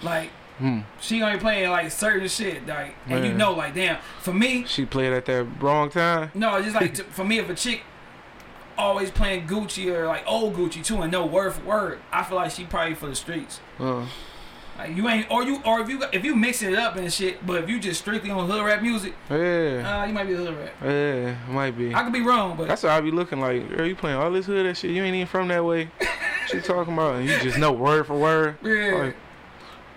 [0.02, 0.80] Like Hmm.
[1.00, 3.98] she only playing like certain shit, like, and you know, like, damn.
[4.22, 6.32] For me, She played at that wrong time.
[6.34, 7.82] no, it's just like to, for me, if a chick
[8.78, 12.38] always playing Gucci or like old Gucci too, and no word for word, I feel
[12.38, 13.60] like she probably for the streets.
[13.80, 14.06] Uh,
[14.78, 17.44] Like you ain't, or you, or if you if you mixing it up and shit,
[17.46, 19.36] but if you just strictly on hood rap music, yeah,
[20.02, 20.74] uh, you might be a hood rap.
[20.84, 21.96] yeah, might be.
[21.96, 23.68] I could be wrong, but That's what I be looking like.
[23.76, 24.92] Girl, you playing all this hood that shit.
[24.92, 25.90] You ain't even from that way.
[26.48, 27.16] she talking about?
[27.16, 28.58] And you just know word for word.
[28.64, 29.16] yeah, Like,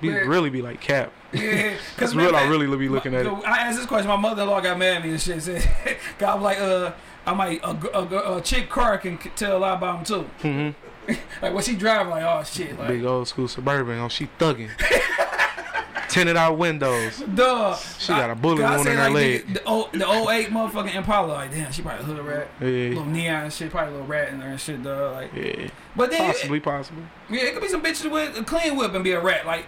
[0.00, 1.12] be really be like cap.
[1.32, 1.76] yeah.
[1.96, 2.36] That's man, real.
[2.36, 3.32] I really be looking at it.
[3.46, 4.08] I asked this question.
[4.08, 5.42] My mother-in-law got mad at me and shit.
[5.42, 5.66] Said,
[6.18, 6.92] "God, I'm like, uh,
[7.26, 10.22] I might a, a, a, chick car can tell a lot about him too.
[10.42, 10.70] hmm
[11.42, 13.98] Like what she driving, like, oh shit, like, Big old school suburban.
[13.98, 14.70] Oh, she thugging.
[16.08, 17.22] Tinted out windows.
[17.34, 17.76] duh.
[17.76, 19.46] She got a bullet wound in her like, leg.
[19.46, 22.48] nigga, The, old, the 08 motherfucking Impala, like, damn, she probably a hood rat.
[22.60, 25.12] Yeah, Little neon and shit, probably a little rat in there and shit, duh.
[25.12, 25.70] Like, yeah.
[25.94, 27.04] but then Possibly, possibly.
[27.28, 29.46] Yeah, it could be some bitches with a clean whip and be a rat.
[29.46, 29.66] Like,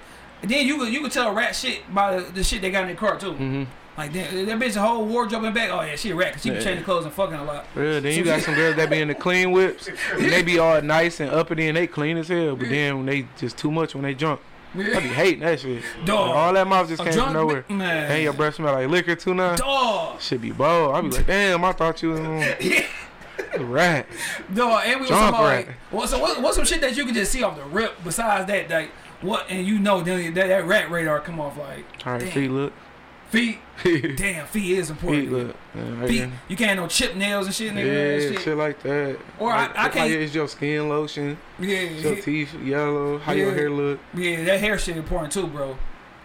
[0.50, 2.82] then you could you could tell a rat shit by the, the shit they got
[2.82, 3.32] in their car too.
[3.32, 3.64] hmm
[3.96, 5.70] Like, that, that bitch a whole wardrobe in the back.
[5.70, 6.32] Oh yeah, she a rat.
[6.32, 6.62] 'cause she be Yeah.
[6.62, 7.66] changing clothes and fucking a lot.
[7.74, 8.00] Real.
[8.00, 9.88] Then you got some girls that be in the clean whips.
[10.14, 12.56] And they be all nice and uppity and they clean as hell.
[12.56, 14.40] But then when they just too much when they drunk,
[14.74, 15.82] I be hating that shit.
[16.06, 16.28] Dog.
[16.28, 17.64] Like, all that mouth just came from nowhere.
[17.68, 18.10] man.
[18.10, 19.54] And your breath smell like liquor too now.
[19.56, 20.18] Dog.
[20.22, 20.94] Should be bold.
[20.96, 22.42] I be like, damn, I thought you was um,
[23.70, 24.06] rat.
[24.54, 24.82] Dog.
[24.86, 27.12] And we was talking about like, what, so what, what's some shit that you can
[27.14, 28.90] just see off the rip besides that, like,
[29.22, 32.30] what, and you know then that, that rat radar come off like, All right, Damn.
[32.30, 32.72] feet look.
[33.30, 33.58] feet.
[33.76, 35.32] feet Damn, feet is important.
[35.32, 35.56] look.
[35.74, 37.86] Yeah, right Feet, you can't no chip nails and shit, nigga.
[37.86, 38.40] Yeah, shit.
[38.42, 38.56] shit.
[38.56, 39.18] like that.
[39.38, 41.38] Or I- Like, I like, can't- is your skin lotion?
[41.58, 43.18] Yeah, your yeah, teeth yellow?
[43.18, 43.98] How your hair look?
[44.14, 45.76] yeah, that hair shit important too, bro.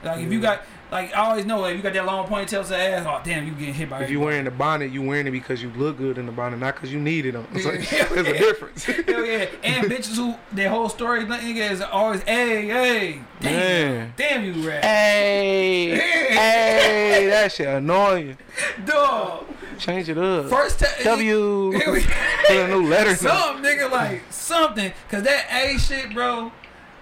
[0.03, 0.61] Like if you got
[0.91, 3.21] like I always know like if you got that long ponytail to the ass, oh
[3.23, 5.69] damn, you getting hit by If you wearing the bonnet, you wearing it because you
[5.71, 7.47] look good in the bonnet, not because you needed them.
[7.53, 8.05] It's like, Yeah.
[8.07, 8.85] there's a difference.
[8.85, 9.45] Hell yeah.
[9.63, 14.83] And bitches who their whole story nigga is always hey, hey, damn, damn you rat.
[14.83, 18.37] Hey, hey, that shit annoying.
[18.85, 19.45] Dog.
[19.77, 20.49] Change it up.
[20.49, 21.71] First time W.
[21.79, 22.03] Put
[22.49, 23.15] a new letter.
[23.15, 24.91] Some nigga like something.
[25.09, 26.51] Cause that A shit, bro.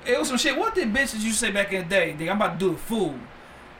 [0.05, 0.57] It was some shit.
[0.57, 2.15] What did bitches you say back in the day?
[2.17, 3.15] Nigga, I'm about to do a fool.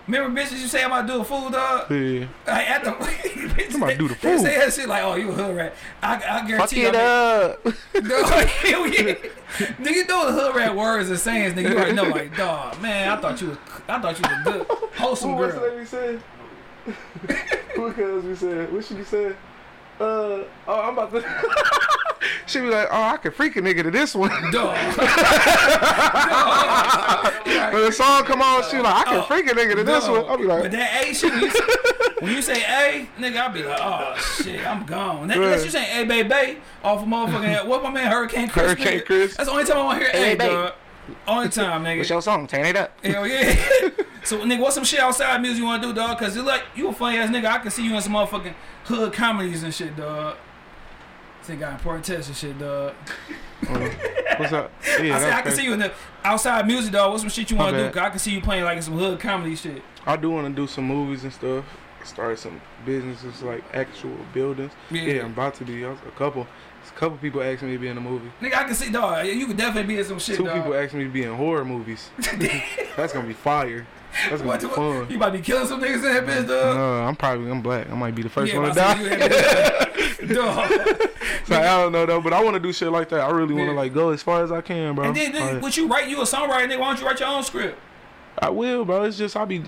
[0.08, 1.90] Remember bitches you say I'm about to do a fool, dog?
[1.90, 2.28] Yeah.
[2.46, 4.32] Like at the bitches, I'm about to do the fool.
[4.32, 5.74] They say that shit like, oh, you a hood rat.
[6.04, 6.90] I, I guarantee you.
[6.90, 7.66] it up.
[7.66, 7.74] mean,
[8.08, 9.16] dog, hell yeah.
[9.58, 11.70] Nigga, you know the hood rat words and sayings, nigga.
[11.70, 13.58] You already know, like, dog, man, I thought you was,
[13.88, 15.64] I thought you was a good, wholesome Who was girl.
[15.64, 16.22] that we said?
[17.76, 18.72] Who else we said?
[18.72, 19.36] What should we say?
[20.00, 21.24] Uh, oh, I'm about to.
[22.48, 24.30] she be like, oh, I can freak a nigga to this one.
[24.52, 24.76] Dog.
[27.74, 30.08] when the song come on, she like, I can Oh, freak a nigga to this
[30.08, 30.26] one.
[30.26, 31.64] I'll be like, but that A shit, when you, say,
[32.20, 35.28] when you say A, nigga, I'll be like, oh shit, I'm gone.
[35.28, 38.66] That, Unless you say A, baby, baby, off of motherfucking, what my man Hurricane Chris?
[38.66, 39.06] Hurricane nigga.
[39.06, 39.36] Chris.
[39.38, 40.74] That's the only time I want to hear Hey, A, babe.
[41.08, 41.18] Dog.
[41.28, 41.98] Only time, nigga.
[41.98, 42.48] what's your song?
[42.48, 43.04] Turn it up.
[43.04, 43.54] Hell yeah.
[44.24, 46.18] so nigga, what's some shit outside music you wanna do, dog?
[46.18, 47.46] Cause it's like you a funny ass nigga.
[47.46, 48.54] I can see you in some motherfucking
[48.86, 50.38] hood comedies and shit, dog.
[51.44, 52.94] Think got important tests and shit, dog.
[54.38, 54.72] What's up?
[55.02, 55.92] Yeah, I said I can see you in the
[56.24, 57.12] outside music, dog.
[57.12, 57.90] What's some shit you wanna do?
[57.92, 59.82] Cause I can see you playing like some hood comedy shit.
[60.06, 61.66] I do want to do some movies and stuff.
[62.04, 64.72] Start some businesses like actual buildings.
[64.92, 65.02] Yeah.
[65.02, 65.84] Yeah, I'm about to be.
[65.84, 68.32] A couple, a couple people asked me to be in a movie.
[68.42, 69.26] Nigga, I can see, dog.
[69.28, 70.56] You could definitely be in some shit, Two dog.
[70.56, 72.10] people asked me to be in horror movies.
[72.96, 73.86] That's gonna be fire.
[74.30, 75.08] That's gonna What, be fun.
[75.10, 76.76] you about to be killing some niggas in that bitch, dog.
[76.78, 77.90] No, I'm probably I'm black.
[77.90, 80.34] I might be the first yeah, one to about to say die.
[80.34, 80.70] dog.
[81.46, 83.20] so I don't know though, but I want to do shit like that.
[83.20, 83.80] I really want to Yeah.
[83.80, 85.06] like go as far as I can, bro.
[85.06, 86.80] And then, then what you write, you a songwriter, nigga.
[86.80, 87.78] Why don't you write your own script?
[88.40, 89.04] I will, bro.
[89.04, 89.64] It's just I be,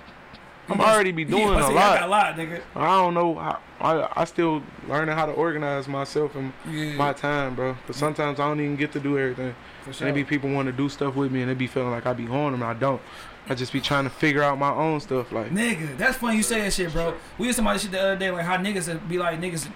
[0.70, 2.10] I'm already be doing a got a lot.
[2.10, 2.62] lot, nigga.
[2.76, 3.36] I don't know.
[3.36, 7.76] How, I I still learning how to organize myself and Yeah, my time, bro.
[7.86, 9.56] But sometimes I don't even get to do everything.
[9.84, 10.08] for sure.
[10.08, 12.28] Maybe people want to do stuff with me and they be feeling like I be
[12.28, 12.64] on them.
[12.64, 13.02] I don't.
[13.50, 15.32] I just be trying to figure out my own stuff.
[15.32, 17.14] Like, Nigga, that's funny you say that shit, bro.
[17.38, 19.40] We used to about this shit the other day, like how niggas would be like
[19.40, 19.70] niggas,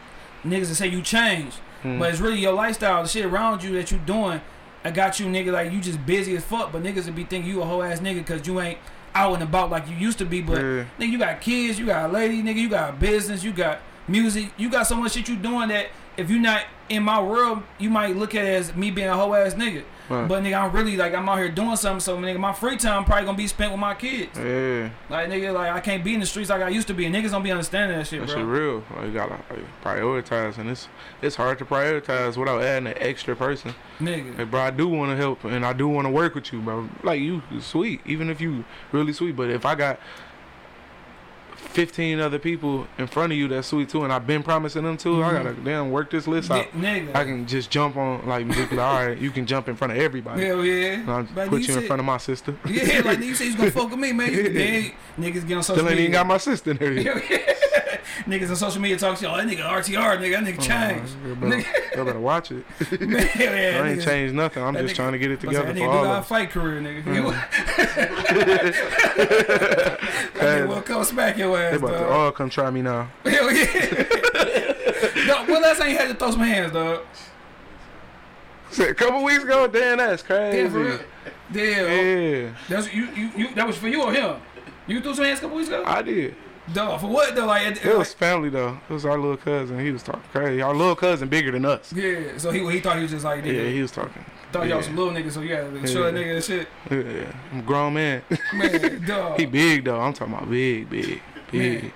[0.43, 3.72] niggas that say you changed, mm, but it's really your lifestyle, the shit around you
[3.76, 4.41] that you doing.
[4.84, 7.49] I got you, nigga, like you just busy as fuck, but niggas would be thinking
[7.49, 8.80] you a whole ass nigga because you ain't
[9.15, 10.41] out and about like you used to be.
[10.41, 10.85] But Yeah.
[10.99, 14.51] nigga, you got kids, you got a lady, nigga, you got business, you got music,
[14.57, 17.89] you got so much shit you doing that if you're not in my world, you
[17.89, 19.83] might look at it as me being a whole ass nigga.
[20.09, 20.27] Right.
[20.27, 22.01] But nigga, I'm really like I'm out here doing something.
[22.01, 24.38] So nigga, my free time probably gonna be spent with my kids.
[24.38, 27.05] yeah, Like nigga, like I can't be in the streets like I used to be.
[27.05, 28.35] And niggas don't be understanding that shit, that bro.
[28.35, 28.83] shit real.
[28.93, 30.89] Like, you gotta like, prioritize, and it's
[31.21, 33.73] it's hard to prioritize without adding an extra person.
[33.99, 34.35] Nigga.
[34.35, 36.59] Hey, bro, I do want to help and I do want to work with you,
[36.59, 36.89] bro.
[37.03, 39.38] Like you sweet, even if you really sweet.
[39.38, 39.97] But if I got
[41.69, 44.97] fifteen other people in front of you that's sweet too, and I've been promising them
[44.97, 45.43] too, I mm-hmm.
[45.43, 46.73] gotta damn work this list out.
[46.75, 47.15] Ni- nigga.
[47.15, 49.93] I can just jump on like, just like, all right, you can jump in front
[49.93, 50.45] of everybody.
[50.45, 50.93] Hell yeah.
[50.93, 52.55] And I'll put you in said- front of my sister.
[52.65, 54.31] Yeah, like you said you gonna fuck with me, man.
[54.31, 57.55] You, then niggas get on social Still ain't even got my sister in there.
[58.17, 58.25] Yet.
[58.25, 58.39] Hell yeah.
[58.39, 59.29] niggas on social media talk shit.
[59.29, 60.43] Oh, that nigga RTR, nigga.
[60.43, 61.13] That nigga changed.
[61.25, 62.65] You better, you better watch it.
[63.01, 63.09] Man,
[63.39, 63.45] yeah,
[63.83, 64.63] I ain't niggas- changed nothing.
[64.63, 66.27] I'm just nigga- trying to get it together that for nigga all of us.
[66.27, 67.03] fight career, nigga.
[67.03, 67.33] Mm.
[69.21, 72.11] That nigga will come smack your They ass, about to dog.
[72.11, 73.09] all come try me now.
[73.23, 73.67] Hell yeah.
[75.27, 77.01] dog, when last time you had to throw some hands, dog?
[78.79, 80.61] A couple weeks ago, damn, that's crazy.
[80.63, 80.99] Damn, for real.
[81.51, 82.45] Damn.
[82.45, 83.53] Yeah, That's you, you, you.
[83.55, 84.38] That was for you or him?
[84.88, 85.83] You threw some hands a couple weeks ago.
[85.85, 86.35] I did.
[86.73, 87.45] Dog, for what though?
[87.47, 88.79] Like, it, It was family though.
[88.89, 89.79] It was our little cousin.
[89.79, 90.61] He was talking crazy.
[90.61, 91.91] Our little cousin bigger than us.
[91.91, 92.38] yeah.
[92.38, 94.23] So he he thought he was just like Yeah, he was talking.
[94.51, 96.23] thought y'all some little niggas, so you had to show that Yeah.
[96.25, 96.67] nigga that shit.
[96.89, 98.21] Yeah, I'm a grown man.
[98.53, 99.39] Man, dog.
[99.39, 99.99] he big though.
[99.99, 101.21] I'm talking about big, big,
[101.51, 101.83] big.
[101.83, 101.93] Man.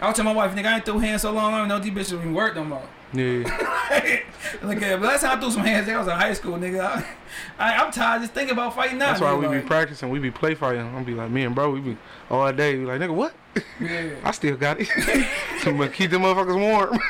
[0.00, 1.54] I was telling my wife, nigga, I ain't threw hands so long.
[1.54, 2.82] I don't know these bitches even work no more.
[3.10, 3.42] Yeah,
[4.62, 7.02] Look at, but last time I threw some hands, I was in high school, nigga.
[7.58, 9.06] I, I'm tired just thinking about fighting now.
[9.08, 10.10] that's why we be practicing.
[10.10, 10.82] We be play fighting.
[10.94, 11.96] I'm be like, me and bro, we be
[12.30, 12.78] all day.
[12.78, 13.34] We like, nigga, what?
[13.80, 14.10] Yeah.
[14.24, 14.88] I still got it.
[15.66, 16.98] I'm gonna keep them motherfuckers warm.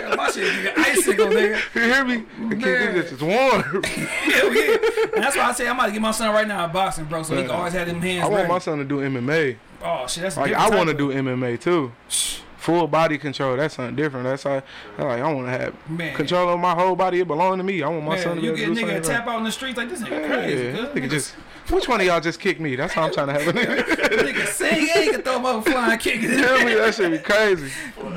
[0.00, 1.58] Yeah, my shit, nigga, icicle, nigga.
[1.74, 2.14] you hear me?
[2.14, 3.82] I keep them bitches warm.
[3.84, 4.76] Hell yeah.
[5.14, 7.04] And that's why I say I'm about to get my son right now in boxing,
[7.04, 8.48] bro, so he can always have them hands I want ready.
[8.48, 9.56] my son to do MMA.
[9.82, 11.92] oh shit, that's Like I want to do MMA too.
[12.58, 13.56] Full body control.
[13.56, 14.24] That's something different.
[14.26, 14.62] That's how.
[14.98, 16.14] I like I want to have man.
[16.14, 17.20] control of my whole body.
[17.20, 17.82] It belongs to me.
[17.82, 19.02] I want my Man, son to be you able get to a do nigga something.
[19.02, 20.64] to tap out in the streets like this nigga Yeah, crazy.
[20.64, 20.86] yeah.
[20.88, 21.34] Nigga just.
[21.70, 22.74] Which one of y'all just kicked me?
[22.76, 23.84] That's how I'm trying to have a nigga.
[23.84, 26.20] nigga sing, yeah, he can throw up flying kick.
[26.20, 27.70] Tell me that shit be crazy.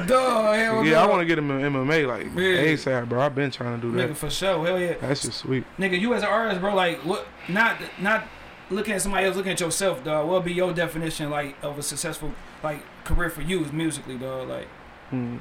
[0.07, 2.73] Dog, hell Yeah, I want to get him in MMA like Yeah.
[2.73, 3.21] ASAP, bro.
[3.21, 4.09] I've been trying to do that.
[4.09, 4.95] Nigga, for sure, hell yeah.
[4.99, 5.63] That's just sweet.
[5.77, 7.27] Nigga, you as an artist, bro, like what?
[7.47, 8.25] Not, not
[8.69, 10.27] looking at somebody else, looking at yourself, dog.
[10.27, 14.49] What would be your definition like of a successful like career for you musically, dog?
[14.49, 14.67] Like
[15.09, 15.37] Hmm.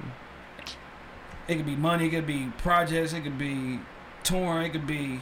[1.48, 3.80] it could be money, it could be projects, it could be
[4.22, 5.20] touring, it could be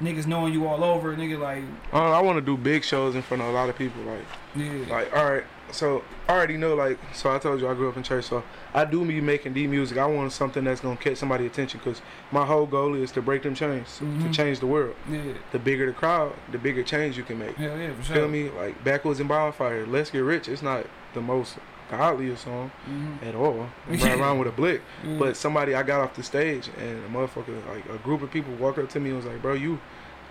[0.00, 1.62] niggas knowing you all over, nigga like
[1.92, 4.02] Uh, I want to do big shows in front of a lot of people.
[4.02, 4.24] Like,
[4.54, 4.72] yeah.
[4.94, 5.44] like all right.
[5.72, 6.74] So I already know.
[6.74, 8.24] Like, so I told you I grew up in church.
[8.24, 8.42] So
[8.74, 9.98] I do me making D music.
[9.98, 11.78] I want something that's gonna catch somebody's attention.
[11.80, 12.02] Cause
[12.32, 14.32] my whole goal is to break them chains, to Mhm.
[14.34, 14.96] change the world.
[15.08, 15.20] yeah.
[15.52, 17.54] The bigger the crowd, the bigger change you can make.
[17.56, 18.16] Hell yeah, for sure.
[18.16, 18.50] Feel me?
[18.50, 19.86] Like Backwoods and Bonfire.
[19.86, 20.48] Let's get rich.
[20.48, 21.56] It's not the most
[21.90, 23.24] godliest song Mm-hmm.
[23.28, 23.66] at all.
[23.88, 24.80] Run around with a blick.
[25.04, 25.16] Yeah.
[25.18, 28.54] But somebody, I got off the stage and a motherfucker, like a group of people
[28.54, 29.78] walked up to me and was like, bro, you,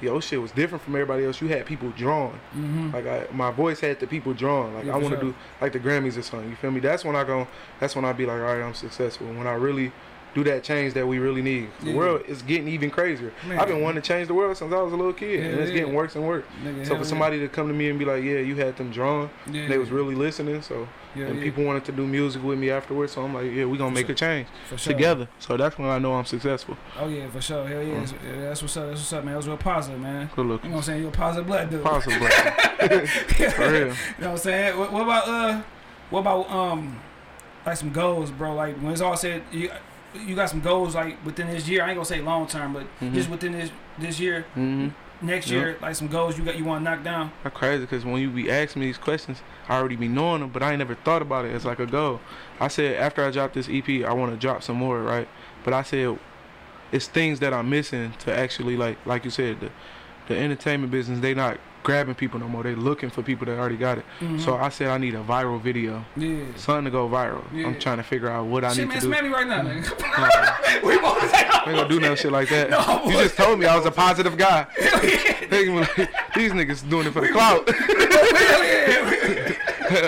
[0.01, 1.41] your shit was different from everybody else.
[1.41, 2.31] You had people drawn.
[2.55, 2.91] mm-hmm.
[2.93, 4.73] Like I, my voice had the people drawn.
[4.73, 5.31] Like Yeah, I want to sure.
[5.31, 6.49] do like the Grammys or something.
[6.49, 6.79] You feel me?
[6.79, 7.47] That's when I go.
[7.79, 9.27] That's when I be like, all right, I'm successful.
[9.27, 9.91] When I really
[10.35, 11.69] do that change that we really need.
[11.81, 11.95] The Yeah.
[11.97, 13.31] world is getting even crazier.
[13.47, 13.57] Man.
[13.59, 15.71] I've been wanting to change the world since I was a little kid, and it's
[15.71, 15.77] yeah.
[15.79, 16.45] getting worse and worse.
[16.63, 18.91] Nigga, So for somebody to come to me and be like, yeah, you had them
[18.91, 19.67] drawn, yeah.
[19.67, 20.61] they was really listening.
[20.61, 23.13] So yeah, and yeah, people wanted to do music with me afterwards.
[23.13, 24.13] So I'm like, yeah, we gonna For make sure.
[24.13, 24.93] a change for sure.
[24.93, 25.27] together.
[25.39, 26.77] So that's when I know I'm successful.
[26.99, 27.67] Oh yeah, for sure.
[27.67, 28.05] Hell yeah, Mm.
[28.11, 28.87] That's- yeah, what's up.
[28.87, 29.33] That's what's up, man.
[29.33, 30.29] That was real positive, man.
[30.35, 30.99] Good You know what I'm saying?
[31.01, 31.83] You're a positive blood dude.
[31.83, 32.15] Possible.
[32.21, 33.87] you For real.
[33.87, 34.77] You know what I'm saying?
[34.77, 35.61] What, what about uh,
[36.11, 36.99] what about um,
[37.65, 38.53] like some goals, bro?
[38.53, 39.71] Like when it's all said, you
[40.13, 41.83] you got some goals like within this year.
[41.83, 43.13] I ain't gonna say long term, but Mhm.
[43.13, 44.89] just within this this year, hmm
[45.21, 45.59] next Yeah.
[45.59, 47.31] year, like some goals you got you want to knock down.
[47.43, 50.49] That's crazy because when you be asking me these questions, I already be knowing them,
[50.49, 52.21] but I ain't never thought about it as like a goal.
[52.59, 55.27] I said after I drop this EP, I want to drop some more, right?
[55.65, 56.17] But I said
[56.91, 59.69] it's things that I'm missing to actually like, like you said, the
[60.27, 62.63] the entertainment business they not grabbing people no more.
[62.63, 64.05] They looking for people that already got it.
[64.19, 64.39] Mhm.
[64.41, 66.37] So I said I need a viral video, yeah.
[66.55, 67.43] something to go viral.
[67.53, 67.67] Yeah.
[67.67, 69.07] I'm trying to figure out what I Shit, need man, to do.
[69.07, 69.59] smack me right now.
[69.61, 72.69] Uh, we ain't gonna do no shit like that.
[72.69, 74.67] No, you just told me I was a positive guy.
[75.49, 77.67] They gonna be like, These niggas doing it for the clout.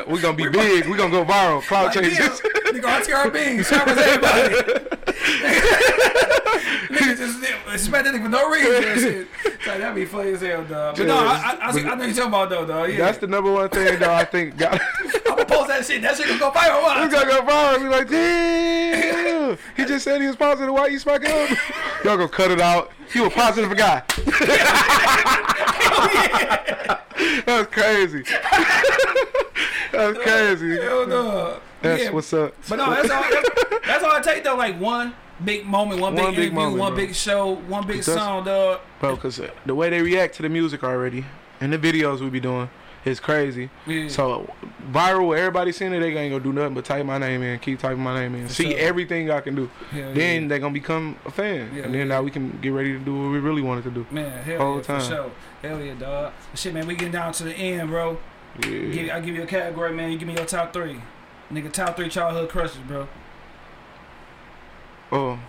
[0.07, 0.85] We gonna be big.
[0.87, 1.61] We gonna go viral.
[1.67, 2.17] Cloud Like, changes.
[2.17, 4.55] damn, Nigga, RTR Beans, shout out to everybody.
[6.91, 9.27] nigga just smack that nigga for no reason.
[9.67, 10.97] Like, that'd be funny as hell, dog.
[10.97, 12.89] But no, I, I, I, see- I know you're talking about though, dog.
[12.89, 12.97] Yeah.
[12.97, 14.13] That's the number one thing though.
[14.13, 14.73] I think got.
[15.03, 16.01] I'm gonna post that shit.
[16.01, 16.77] That shit gonna go viral.
[16.79, 17.11] we Watch.
[17.11, 17.81] gonna go viral.
[17.81, 19.57] We like, damn.
[19.77, 20.73] He just said he was positive.
[20.73, 21.57] Why you smacking him?
[22.03, 22.91] Y'all gonna cut it out.
[23.13, 24.03] You a positive guy.
[27.45, 28.23] That's crazy.
[29.91, 30.79] That's crazy.
[30.79, 31.59] Uh, hell no.
[31.81, 32.53] That's yeah, what's up.
[32.69, 33.23] But no, that's all.
[33.23, 34.55] That's, that's all I take though.
[34.55, 37.05] Like one big moment, one big One big interview, moment, one bro.
[37.05, 38.81] big show, one big song, dog.
[38.99, 41.25] Bro, because the way they react to the music already
[41.59, 42.69] and the videos we be doing
[43.05, 43.69] is crazy.
[43.87, 44.07] Yeah.
[44.09, 44.53] So
[44.91, 47.79] viral, everybody seeing it, they ain't gonna do nothing but type my name in, keep
[47.79, 48.79] typing my name in, For see sure.
[48.79, 49.69] everything I can do.
[49.91, 50.47] Hell Then yeah.
[50.49, 52.15] they gonna become a fan, Yeah, and then yeah.
[52.15, 54.05] now we can get ready to do what we really wanted to do.
[54.11, 54.99] Man, hell Whole yeah, time.
[55.01, 55.31] for sure.
[55.61, 56.33] Hell yeah, dog.
[56.55, 58.19] Shit, man, we getting down to the end, bro.
[58.63, 58.69] Yeah.
[58.69, 60.11] Give, I give you a category, man.
[60.11, 61.01] You give me your top three,
[61.51, 61.71] nigga.
[61.71, 63.07] Top three childhood crushes, bro.
[65.11, 65.39] Oh,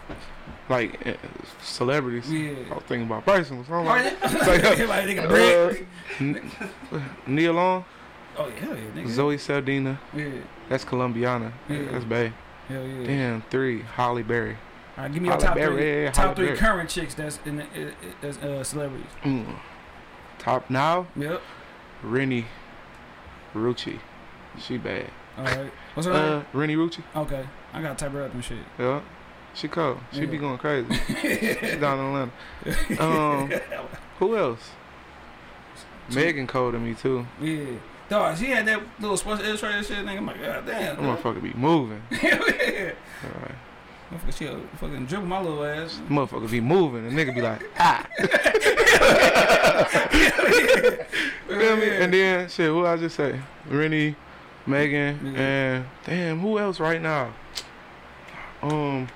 [0.68, 1.16] like eh,
[1.62, 2.30] celebrities.
[2.30, 2.52] Yeah.
[2.70, 3.64] I was thinking about personal.
[3.64, 4.38] So I'm like, like,
[4.88, 5.82] like nigga, Brett.
[5.82, 5.84] uh,
[6.20, 6.50] N-
[7.26, 7.84] Nia Long,
[8.38, 9.08] Oh yeah, hell yeah, nigga.
[9.08, 10.28] Zoe Saldana, Yeah,
[10.68, 11.52] that's Colombiana.
[11.68, 11.82] Yeah.
[11.92, 12.32] That's Bay.
[12.68, 13.06] hell yeah.
[13.06, 14.56] Damn, three, Halle Berry.
[14.96, 16.02] All right, give me your top Berry, three.
[16.04, 16.58] yeah, top Halle three Berry.
[16.58, 17.90] current chicks that's in the, uh,
[18.20, 19.06] that's uh, celebrities.
[19.24, 19.56] Mm.
[20.38, 21.40] Top now, Yep.
[22.04, 22.44] Renni
[23.54, 23.98] Rucci.
[24.58, 25.10] She bad.
[25.38, 25.72] All right.
[25.94, 26.44] What's her name?
[26.54, 27.02] Uh, Renni Rucci.
[27.16, 28.58] Okay, I gotta type her up and shit.
[28.78, 29.00] Yeah.
[29.54, 29.98] She cold.
[30.12, 30.86] She be going crazy.
[31.20, 32.32] She down in Atlanta.
[33.02, 33.50] Um,
[34.18, 34.70] who else?
[36.14, 37.26] Megan cold to me too.
[37.40, 37.64] yeah.
[38.08, 40.04] Dog, she had that little Sports Illustrated shit.
[40.04, 40.96] Nigga, I'm like, god damn.
[40.96, 42.02] That motherfucker be moving.
[42.22, 42.34] Yeah.
[43.24, 43.54] Alright.
[44.12, 44.46] Motherfucker, she
[44.78, 46.00] fucking dribble my little ass.
[46.08, 47.04] Motherfucker be moving.
[47.04, 48.06] The nigga be like, ah.
[51.48, 51.88] Feel me?
[51.96, 53.40] And then shit, who I just say?
[53.70, 54.14] Renni,
[54.66, 55.40] Megan, Yeah.
[55.40, 57.32] and damn, who else right now?
[58.62, 59.08] Um,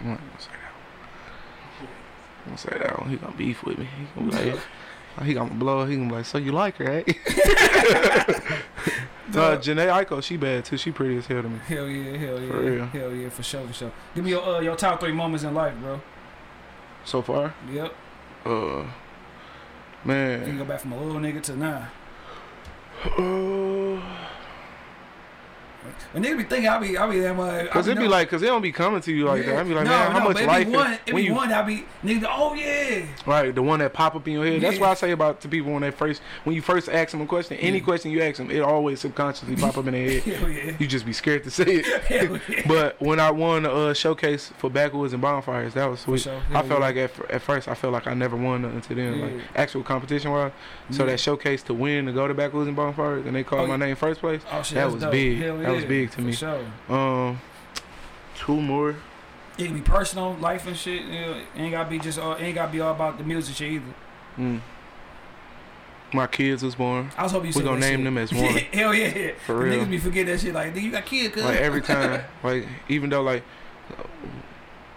[0.00, 0.72] I'm not gonna say that.
[1.80, 1.88] one.
[2.35, 3.10] I'm gonna say that one.
[3.10, 3.88] He gonna beef with me.
[3.98, 4.60] He gonna be like,
[5.26, 5.84] he gonna blow.
[5.86, 7.02] He gonna be like, so you like her, eh?
[7.06, 7.12] uh,
[9.58, 10.76] Jhené Aiko, she bad too.
[10.76, 11.58] She pretty as hell to me.
[11.66, 12.48] Hell yeah, hell yeah.
[12.50, 12.86] For real.
[12.86, 13.92] Hell yeah, for sure, for sure.
[14.14, 16.00] Give me your uh, your top three moments in life, bro.
[17.04, 17.94] So far, Yep.
[18.46, 18.86] uh, You
[20.04, 21.88] can go back from a little nigga to now.
[23.04, 23.85] Uh,
[26.12, 27.70] when niggas be thinking I be I be that much.
[27.70, 29.56] Cause it be like, cause they don't be coming to you like that.
[29.58, 30.66] I be like, man, how much life?
[30.66, 31.52] Be is- when you one.
[31.52, 32.26] I be nigga.
[32.28, 33.04] Oh yeah.
[33.26, 34.60] right, the one that pop up in your head.
[34.60, 34.82] That's Yeah.
[34.82, 37.26] why I say about to people when they first, when you first ask them a
[37.26, 37.84] question, any Yeah.
[37.84, 40.22] question you ask them, it always subconsciously pop up in their head.
[40.34, 40.72] Hell yeah.
[40.78, 41.86] You just be scared to say it.
[42.04, 42.62] Hell yeah.
[42.66, 46.20] But when I won the uh, showcase for Backwoods and Bonfires, that was sweet.
[46.22, 46.40] sure.
[46.50, 46.74] I felt yeah.
[46.78, 49.82] like at, at first I felt like I never won nothing to them, like actual
[49.82, 50.52] competition wise.
[50.90, 51.10] So Yeah.
[51.12, 53.74] that showcase to win to go to Backwoods and Bonfires, and they called Oh, my
[53.74, 53.86] yeah.
[53.86, 54.42] name first place.
[54.52, 55.12] Oh shit, that was dope.
[55.12, 55.38] big.
[55.38, 56.32] Hell That was big to me.
[56.32, 56.60] Sure.
[56.88, 57.40] Um,
[58.36, 58.96] two more.
[59.58, 61.02] It can be personal, life and shit.
[61.02, 62.18] You know, it ain't gotta be just.
[62.18, 63.94] All, ain't gotta be all about the music shit either.
[64.38, 64.60] Mm.
[66.12, 67.10] My kids was born.
[67.16, 68.04] I was hoping you We gonna name shit.
[68.04, 68.54] them as one.
[68.72, 69.32] Hell yeah.
[69.46, 69.84] For The real.
[69.84, 70.54] Niggas be forget that shit.
[70.54, 71.36] Like, nigga, you got kids.
[71.36, 73.42] Like every time, like even though like,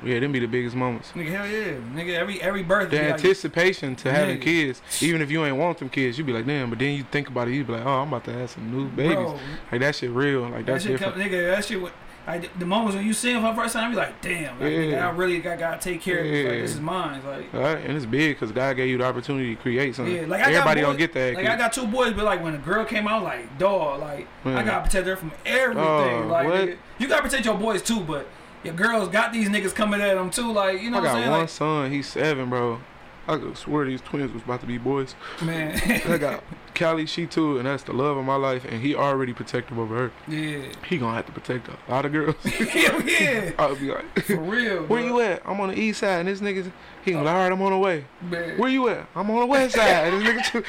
[0.04, 1.12] yeah, them be the biggest moments.
[1.14, 1.74] Nigga, hell yeah.
[1.94, 2.98] Nigga, every every birthday.
[2.98, 4.44] The be like, anticipation to having Yeah.
[4.44, 6.70] kids, even if you ain't want them kids, you be like, damn.
[6.70, 8.72] But then you think about it, you be like, oh, I'm about to have some
[8.72, 9.16] new babies.
[9.16, 9.40] Bro,
[9.72, 10.42] Like that shit real.
[10.42, 11.16] Like that that's shit different.
[11.16, 11.82] come, nigga, that shit.
[12.28, 14.60] Like the moments when you see him for the first time, you be like, damn,
[14.60, 15.08] like, nigga, Yeah.
[15.08, 16.46] I really got gotta take care of this.
[16.46, 17.22] Like, this is mine.
[17.26, 20.14] Like, All right, and it's big because God gave you the opportunity to create something.
[20.16, 21.34] yeah, like I Everybody got don't get that.
[21.36, 24.28] Like I got two boys, but like when a girl came out, like dog, like
[24.46, 25.84] I gotta protect her from everything.
[25.84, 26.56] Oh, like what?
[26.70, 28.28] nigga, you gotta protect your boys too, but
[28.64, 30.52] your girls got these niggas coming at them too.
[30.52, 31.32] Like you know I what I'm got saying?
[31.32, 31.92] one Like, son.
[31.92, 32.80] He's seven, bro.
[33.28, 35.16] I could swear these twins was about to be boys.
[35.42, 36.44] man, I got
[36.80, 38.64] Callie, she too, and that's the love of my life.
[38.64, 40.12] And he already protective over her.
[40.28, 42.36] yeah, He gonna have to protect a lot of girls.
[42.44, 44.84] hell yeah, I'll be like, for real.
[44.88, 45.42] where you at?
[45.46, 46.72] I'm on the east side, and this nigga,
[47.04, 47.16] he oh.
[47.16, 48.06] gonna be like, all right, I'm on the way.
[48.22, 49.08] Man, Where you at?
[49.14, 50.14] I'm on the west side.
[50.14, 50.62] And this nigga, too,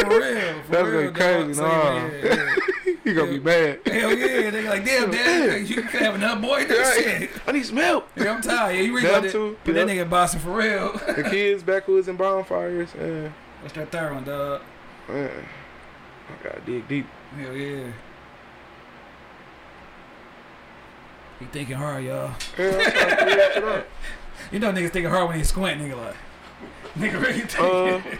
[0.00, 1.12] for real, for That's real.
[1.12, 1.94] crazy, nah.
[1.96, 2.54] yeah, yeah.
[3.04, 3.80] he gonna be mad.
[3.86, 6.64] Hell yeah, they like, damn, dad, you can have another boy.
[6.64, 7.20] That Right.
[7.20, 7.30] shit.
[7.46, 8.08] I need some help.
[8.16, 8.76] Yeah, I'm tired.
[8.76, 10.92] Yeah, you really got too, to put that nigga bossing for real.
[10.92, 12.88] The kids, backwoods, and bonfires.
[12.98, 13.28] Yeah,
[13.60, 14.62] What's that third one, dog?
[15.08, 15.30] Man.
[16.28, 17.06] I gotta dig deep.
[17.38, 17.86] Hell yeah.
[21.40, 22.30] He thinking hard, y'all.
[22.58, 23.86] Yeah, I'm trying to figure that shit out.
[24.52, 26.16] You know niggas thinking hard when they squint, nigga like.
[26.98, 28.18] Nigga really Uh, thinking.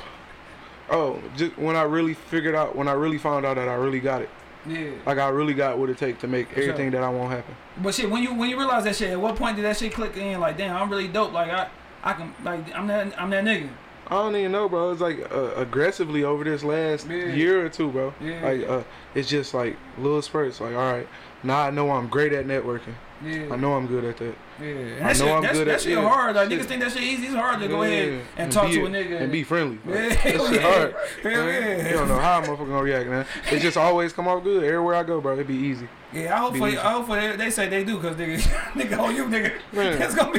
[0.91, 4.01] oh, just when I really figured out, when I really found out that I really
[4.01, 4.31] got it,
[4.67, 4.91] yeah.
[5.07, 6.63] like I really got what it take to make For sure.
[6.65, 7.55] everything that I want happen.
[7.79, 9.93] But shit, when you when you realize that shit, at what point did that shit
[9.93, 10.41] click in?
[10.41, 11.33] Like, damn, I'm really dope.
[11.33, 11.69] Like I
[12.03, 13.69] I can like I'm that I'm that nigga.
[14.09, 14.91] I don't even know, bro.
[14.93, 17.27] It's like uh, aggressively over this last Yeah.
[17.27, 18.13] year or two, bro.
[18.21, 18.45] Yeah.
[18.45, 18.83] Like uh,
[19.15, 20.61] it's just like little spurts.
[20.61, 21.09] Like, all right,
[21.43, 22.95] now I know I'm great at networking.
[23.25, 23.47] Yeah.
[23.51, 24.35] I know I'm good at that.
[24.61, 24.67] Yeah.
[25.01, 26.03] I know shit, I'm good that at- shit yeah.
[26.09, 26.37] hard.
[26.37, 26.61] Like Shit.
[26.61, 27.27] niggas think that shit easy.
[27.27, 28.21] It's hard to go ahead Yeah.
[28.43, 29.79] and, talk to a nigga and be friendly.
[29.87, 30.23] Like, Yeah, that
[30.53, 30.95] shit hard.
[31.23, 31.89] Hell yeah.
[31.89, 33.27] You don't know how a motherfucker gonna react, man.
[33.51, 35.39] It just always come off good everywhere I go, bro.
[35.39, 35.89] It be easy.
[36.15, 36.67] Yeah, I hope Be for.
[36.67, 38.39] I hope for they, they say they do because nigga,
[38.75, 39.99] nigga, oh you nigga, Man.
[39.99, 40.39] that's gonna be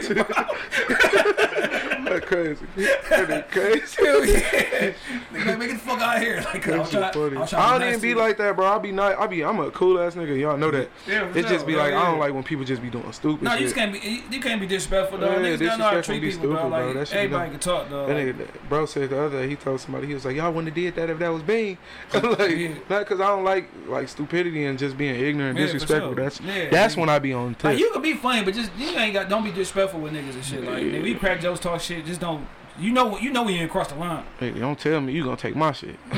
[2.06, 2.66] That's crazy.
[3.10, 4.06] That crazy.
[4.06, 4.94] hell yeah.
[5.34, 6.38] Nigga, make it the fuck out of here.
[6.46, 7.36] Like, I That trying, funny.
[7.38, 8.68] I was I don't even be like that, bro.
[8.68, 9.16] I be nice.
[9.20, 9.44] I be.
[9.44, 10.40] I'm a cool ass nigga.
[10.40, 10.90] Y'all know that.
[11.08, 11.66] Yeah, It just sure.
[11.66, 13.76] be Hell like I don't like when people just be doing stupid No, you just
[13.76, 14.24] can't be.
[14.32, 15.32] You can't be disrespectful, though.
[15.32, 16.86] Yeah, Niggas gotta know how to disrespectful treat be people, stupid, bro.
[16.86, 18.08] Like That shit be everybody can talk, dog.
[18.08, 20.52] That Like, nigga, bro said the other day, he told somebody, he was like, y'all
[20.52, 21.78] wouldn't have did that if that was Bean.
[22.14, 22.68] like, Yeah.
[22.90, 26.14] not because I don't like like stupidity and just being ignorant Yeah, disrespectful.
[26.16, 26.24] sure.
[26.24, 27.00] That's Yeah, that's nigga.
[27.00, 27.64] when I be on tip.
[27.66, 29.30] like you can be funny, but just you ain't got.
[29.30, 30.64] Don't be disrespectful with niggas and shit.
[30.64, 31.02] Like Yeah.
[31.02, 32.06] we crack jokes, talk shit.
[32.06, 32.48] Just don't.
[32.78, 34.26] You know, what you know when you ain't cross the line.
[34.40, 35.96] hey, don't tell me you gonna take my shit.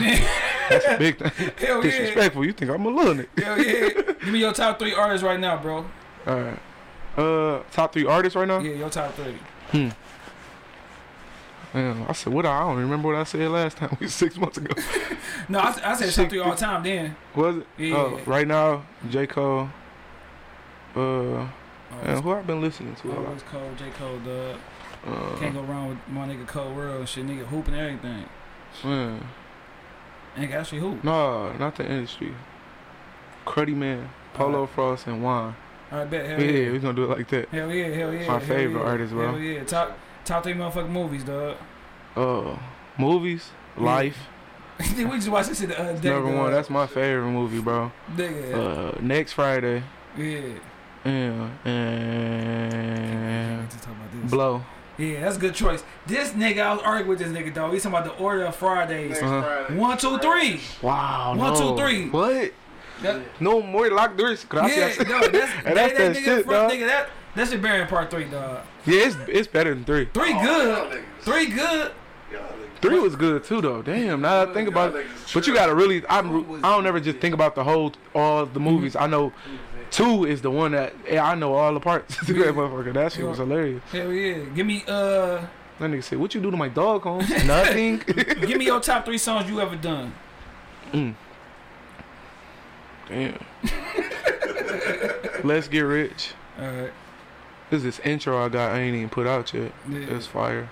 [0.69, 1.51] That's a big thing.
[1.59, 1.81] Hell yeah.
[1.81, 2.45] Disrespectful.
[2.45, 3.43] You think I'm a little nigga.
[3.43, 3.89] Hell yeah.
[4.23, 5.85] Give me your top three artists right now, bro.
[6.25, 6.59] All right.
[7.15, 8.59] Uh, top three artists right now.
[8.59, 9.91] Yeah, your top three.
[11.73, 13.95] Man, I said what I, I don't remember what I said last time.
[13.99, 14.73] We six months ago.
[15.49, 16.83] No, I, I said three all the time.
[16.83, 17.15] Then.
[17.35, 17.67] Was it?
[17.77, 17.95] Yeah.
[17.95, 19.69] Oh, right now, J Cole.
[20.95, 21.47] Uh,
[21.89, 23.17] Oh, man, who I've been listening to lot.
[23.25, 24.57] Always Cole, J Cole, dog.
[25.05, 27.25] Uh, Can't go wrong with my nigga Cole World shit.
[27.25, 28.25] Nigga hooping everything.
[28.83, 29.25] man.
[30.35, 31.03] Nigga actually hoop.
[31.03, 32.33] No, not the industry.
[33.45, 34.69] Cruddy Man, Polo Alright.
[34.75, 35.23] Frost, and.
[35.25, 35.53] All
[35.91, 36.25] right, bet.
[36.25, 36.71] Hell Yeah, yeah.
[36.71, 37.47] we gonna do it like that.
[37.49, 38.19] Hell yeah, hell yeah.
[38.19, 38.89] My hell favorite yeah.
[38.89, 39.31] artist, bro.
[39.31, 39.63] Hell yeah.
[39.63, 41.57] Top top three motherfucking movies, dog.
[42.15, 42.57] Uh,
[42.97, 43.83] movies, Yeah.
[43.83, 44.17] Life,
[44.97, 46.09] we just watched this shit the other day.
[46.09, 46.51] number one.
[46.51, 47.91] That's my favorite movie, bro.
[48.15, 48.95] nigga.
[48.95, 49.83] Uh, next Friday,
[50.17, 50.39] yeah.
[51.05, 54.31] yeah, and just talk about this.
[54.31, 54.63] Blow.
[54.97, 55.83] Yeah, that's a good choice.
[56.07, 57.71] This nigga, I was arguing with this nigga, dog.
[57.73, 59.11] He's talking about the order of Fridays.
[59.11, 59.41] Next Uh-huh.
[59.43, 59.75] Friday.
[59.79, 60.59] One, two, three.
[60.81, 62.09] Wow, One, two, three.
[62.09, 62.51] What?
[63.03, 64.41] That, No more lock doors.
[64.43, 64.97] yeah, Gracias.
[64.97, 66.71] dog, that's, And that, that's that, that nigga, shit, front, dog.
[66.71, 68.61] nigga, that, that should bear in part three, dog.
[68.87, 70.05] Yeah, it's it's better than three.
[70.13, 70.41] Three Oh,
[70.89, 71.03] good.
[71.21, 71.91] Three good.
[72.79, 73.81] Three was good too, though.
[73.81, 75.07] Damn, now that I think about it.
[75.33, 78.59] But you gotta really, I'm, I don't ever just think about the whole, all the
[78.59, 78.95] movies.
[78.95, 79.33] I know
[79.89, 82.15] two is the one that yeah, I know all the parts.
[82.25, 83.81] to that motherfucker, that shit was hilarious.
[83.91, 84.43] Hell yeah.
[84.53, 85.41] Give me uh
[85.79, 87.29] That nigga said, "What you do to my dog, Holmes?
[87.45, 90.13] Nothing." give me your top three songs you ever done.
[90.93, 91.15] mm.
[93.09, 93.39] Damn.
[95.43, 96.33] Let's get rich.
[96.59, 96.91] All right.
[97.69, 98.71] This is this intro I got.
[98.71, 99.71] I ain't even put out yet.
[99.89, 99.99] Yeah.
[99.99, 100.69] It's fire.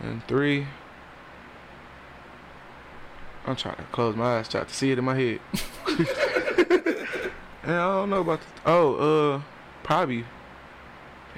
[0.00, 0.66] And three.
[3.46, 5.40] I'm trying to close my eyes, try to see it in my head.
[7.62, 8.94] and I don't know about the, oh,
[9.34, 9.42] uh,
[9.82, 10.24] probably.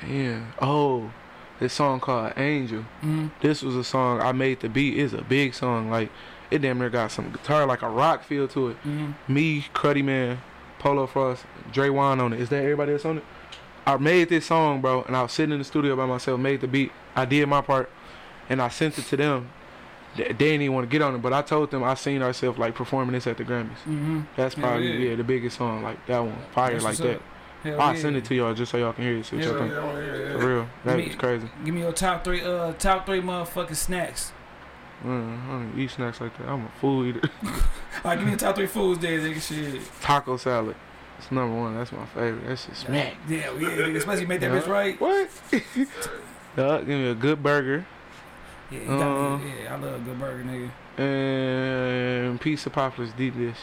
[0.06, 0.44] Yeah.
[0.60, 1.12] Oh,
[1.60, 2.80] this song called Angel.
[3.02, 3.28] Mm-hmm.
[3.40, 4.98] This was a song I made the beat.
[4.98, 5.90] It's a big song.
[5.90, 6.10] Like
[6.50, 8.76] it damn near got some guitar, like a rock feel to it.
[8.84, 9.32] Mm-hmm.
[9.32, 10.40] Me, Cruddy Man,
[10.80, 12.40] Polo Frost, Dre Wan on it.
[12.40, 13.24] Is that everybody that's on it?
[13.86, 16.60] I made this song, bro, and I was sitting in the studio by myself, made
[16.60, 16.92] the beat.
[17.16, 17.90] I did my part,
[18.48, 19.50] and I sent it to them.
[20.16, 22.22] They they didn't even want to get on it, but I told them I seen
[22.22, 23.70] ourselves like performing this at the Grammys.
[23.86, 24.22] Mm-hmm.
[24.36, 25.10] That's probably yeah.
[25.10, 25.16] yeah.
[25.16, 27.22] the biggest song, like that one, fire That's like that.
[27.62, 28.00] Hell I'll yeah.
[28.00, 29.26] send it to y'all just so y'all can hear it.
[29.26, 30.40] So Hell y'all can, yeah, yeah, yeah.
[30.40, 31.48] For real, that Me- was crazy.
[31.64, 34.32] Give me your top three, uh, top three motherfucking snacks.
[35.04, 36.48] Mm, I don't eat snacks like that.
[36.48, 37.30] I'm a food eater.
[37.44, 37.52] All
[38.04, 39.40] right, give me the top three foods there, nigga.
[39.40, 39.82] Shit.
[40.00, 40.76] Taco salad.
[41.22, 41.76] It's number one.
[41.76, 42.46] That's my favorite.
[42.48, 43.14] That's just smack.
[43.28, 43.96] Yeah, yeah, nigga.
[43.96, 44.60] Especially you make that Yeah.
[44.60, 45.00] bitch right.
[45.00, 45.30] What?
[46.56, 47.86] Duh, give me a good burger
[48.70, 49.52] Yeah, you got Uh, me.
[49.62, 50.70] Yeah, I love a good burger, nigga.
[50.98, 53.56] and piece of Papalis deep dish.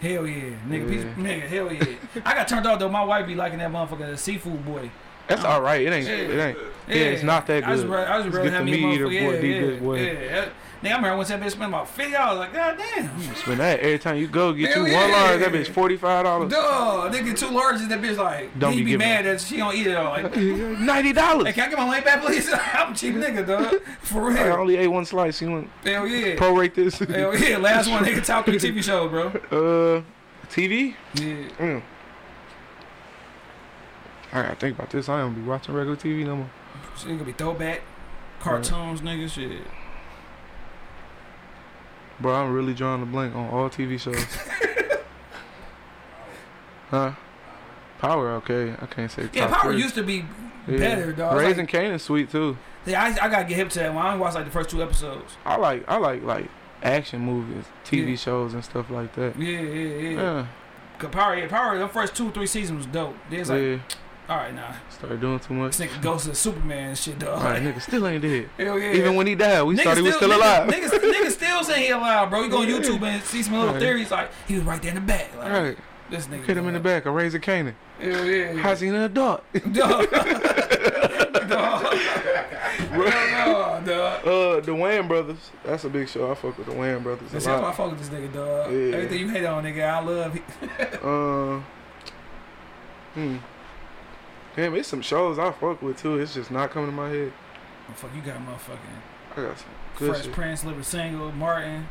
[0.00, 0.88] Hell yeah, nigga.
[0.88, 1.14] Piece, Yeah.
[1.14, 2.22] nigga, hell yeah.
[2.24, 2.88] I got turned off though.
[2.88, 4.90] My wife be liking that motherfucker the seafood boy.
[5.26, 5.80] That's all right.
[5.82, 6.06] It ain't.
[6.06, 6.12] yeah.
[6.14, 6.58] It ain't.
[6.88, 7.90] Yeah, it's not that I just, good.
[7.92, 9.20] ra- I just rather get have the me a meat eater motherfucker.
[9.26, 9.94] boy, Yeah, deep yeah, dish boy.
[10.02, 10.48] yeah.
[10.82, 12.38] Nigga, I remember once that bitch spent about fifty dollars.
[12.38, 13.34] Like, god damn.
[13.34, 14.54] Spend that every time you go.
[14.54, 15.40] Get Hell you one large.
[15.40, 16.50] That bitch forty five dollars.
[16.50, 17.86] Duh, nigga, two larges.
[17.90, 20.10] That bitch like, Don't he be mad that she don't eat it all.
[20.12, 21.48] Like, ninety dollars.
[21.48, 22.50] hey, can I get my money back, please?
[22.54, 23.82] I'm a cheap nigga, dog.
[24.00, 24.38] For real.
[24.38, 25.42] I only ate one slice.
[25.42, 26.36] You want Hell yeah.
[26.36, 26.98] prorate this?
[26.98, 27.56] Hell yeah.
[27.58, 29.26] Last one, nigga, top three TV show, bro.
[29.26, 30.02] uh,
[30.48, 30.94] TV.
[31.14, 31.22] Yeah.
[31.58, 31.82] Mm.
[34.32, 35.10] I gotta think about this.
[35.10, 36.50] I don't be watching regular TV no more.
[36.96, 37.82] Shit gonna be throwback.
[38.40, 39.60] Cartoons, nigga, shit.
[42.20, 44.16] Bro, I'm really drawing a blank on all TV shows.
[46.90, 47.12] huh?
[47.98, 48.74] Power, okay.
[48.80, 49.28] I can't say.
[49.32, 49.82] Yeah, Power three.
[49.82, 50.24] used to be
[50.66, 50.78] Yeah.
[50.78, 51.36] better, dog.
[51.38, 52.56] Raising Like, Cane is sweet too.
[52.86, 54.04] yeah, I, I gotta get hip to that one.
[54.04, 55.36] I only watched like the first two episodes.
[55.44, 56.48] I like I like like
[56.82, 58.16] action movies, TV Yeah.
[58.16, 59.38] shows and stuff like that.
[59.38, 60.10] Yeah, yeah, yeah.
[60.10, 60.46] Yeah,
[60.98, 63.16] Cause Power, yeah, Power, the first two, three seasons was dope.
[63.30, 63.78] There's like, yeah.
[64.30, 64.72] All right, nah.
[64.90, 65.76] Started doing too much.
[65.76, 67.38] This nigga goes to Superman and shit, dog.
[67.42, 68.48] Alright, nigga still ain't dead.
[68.58, 68.92] Hell yeah.
[68.92, 70.68] Even when he died, we thought he was still alive.
[70.70, 72.42] Nigga, niggas still saying he alive, bro.
[72.44, 73.80] You go on YouTube and see some little Right.
[73.82, 75.36] theories like he was right there in the back.
[75.36, 75.78] Like, Right,
[76.10, 76.44] This nigga.
[76.44, 77.06] hit him in the back.
[77.06, 77.74] A Raising Kanan.
[78.00, 78.52] Hell yeah.
[78.54, 79.42] How's he an adult?
[79.72, 80.10] Dog.
[80.12, 81.82] dog.
[82.92, 84.26] No, dog.
[84.26, 85.50] Uh, the Wayans brothers.
[85.64, 86.30] That's a big show.
[86.30, 88.70] I fuck with the Wayans brothers That's how I fuck with this nigga, dog.
[88.72, 88.94] Yeah.
[88.96, 90.38] Everything you hate on, nigga, I love.
[91.02, 91.60] Uh,
[93.14, 93.36] hmm.
[94.56, 96.18] Damn, it's some shows I fuck with too.
[96.18, 97.32] It's just not coming to my head.
[97.88, 100.32] Oh, fuck, you got motherfucking I got some good Fresh shit.
[100.32, 101.88] Prince, Living Single, Martin,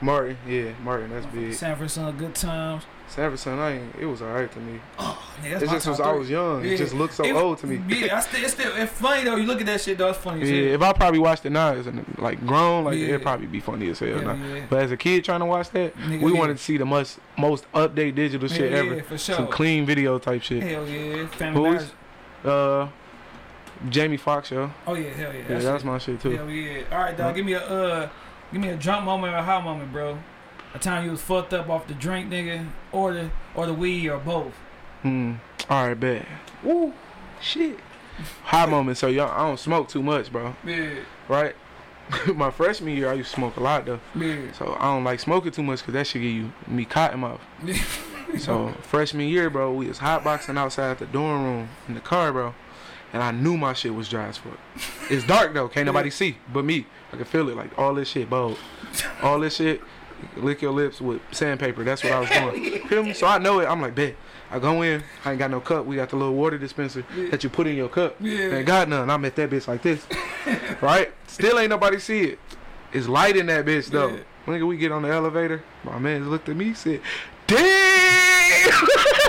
[0.00, 1.10] Martin, yeah, Martin.
[1.10, 1.54] That's big.
[1.54, 2.84] San Francisco, Good Times.
[3.12, 3.94] Sanford I ain't.
[4.00, 4.80] It was alright to me.
[4.98, 6.64] Oh, nigga, that's It just was I was young.
[6.64, 6.70] Yeah.
[6.70, 7.82] It just looked so It- old to me.
[7.88, 9.36] Yeah, I still, it's still, it's funny though.
[9.36, 10.08] You look at that shit, though.
[10.08, 12.96] It's funny as Yeah, if I probably watched it now as an, like grown, like
[12.98, 13.08] Yeah.
[13.08, 14.08] it'd probably be funny as hell.
[14.08, 14.64] Yeah, yeah.
[14.70, 16.38] But as a kid trying to watch that, Nigga, we yeah.
[16.38, 19.02] wanted to see the most most update digital shit yeah, ever.
[19.02, 19.36] For sure.
[19.36, 20.62] Some clean video type shit.
[20.62, 21.92] Hell yeah, Family Who's-
[22.44, 22.88] Uh,
[23.88, 24.70] Jamie Foxx yo.
[24.86, 25.38] Oh yeah, hell yeah.
[25.40, 26.30] Yeah, That's that's my shit too.
[26.30, 26.82] Hell yeah.
[26.90, 27.34] All right, dog.
[27.34, 28.08] Give me a uh,
[28.52, 30.18] give me a drunk moment or a high moment, bro.
[30.74, 34.08] A time you was fucked up off the drink, nigga, or the or the weed
[34.08, 34.54] or both.
[35.02, 35.34] Hmm.
[35.68, 36.26] All right, bet.
[36.62, 36.92] Woo.
[37.40, 37.78] Shit.
[38.44, 38.98] High moment.
[38.98, 40.54] So y'all, I don't smoke too much, bro.
[40.64, 40.90] Yeah,
[41.28, 41.54] Right.
[42.34, 44.00] my freshman year, I used to smoke a lot though.
[44.14, 44.52] yeah.
[44.52, 47.40] So I don't like smoking too much because that should give you me cotton mouth.
[48.38, 52.54] So freshman year, bro, we was hotboxing outside the dorm room in the car, bro.
[53.12, 54.58] And I knew my shit was dry as fuck.
[55.10, 56.86] It's dark though, can't nobody see but me.
[57.12, 58.56] I can feel it, like all this shit, bold.
[59.22, 59.82] All this shit,
[60.36, 61.84] lick your lips with sandpaper.
[61.84, 62.86] That's what I was doing.
[62.88, 63.12] Feel me?
[63.12, 63.66] So I know it.
[63.66, 64.14] I'm like, bet.
[64.50, 65.86] I go in, I ain't got no cup.
[65.86, 68.16] We got the little water dispenser that you put in your cup.
[68.20, 68.56] Yeah.
[68.56, 69.08] Ain't got none.
[69.08, 70.06] I'm at that bitch like this.
[70.82, 71.10] right?
[71.26, 72.38] Still ain't nobody see it.
[72.92, 74.08] It's light in that bitch though.
[74.08, 74.18] Yeah.
[74.46, 75.62] Nigga, we get on the elevator.
[75.84, 77.00] My man looked at me, said,
[77.46, 77.62] "Damn."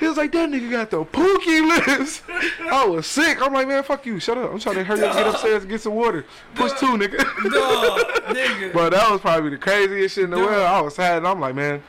[0.00, 2.22] he was like, "That nigga got the pookie lips."
[2.62, 3.40] I was sick.
[3.40, 4.18] I'm like, man, fuck you.
[4.18, 4.50] Shut up.
[4.52, 6.24] I'm trying to hurry up, get upstairs, and get some water.
[6.54, 7.18] Push two, nigga.
[7.18, 8.00] Dog,
[8.34, 8.72] nigga.
[8.80, 10.42] But that was probably the craziest shit in the Duh.
[10.44, 10.62] world.
[10.62, 11.18] I was sad.
[11.18, 11.82] And I'm like, man,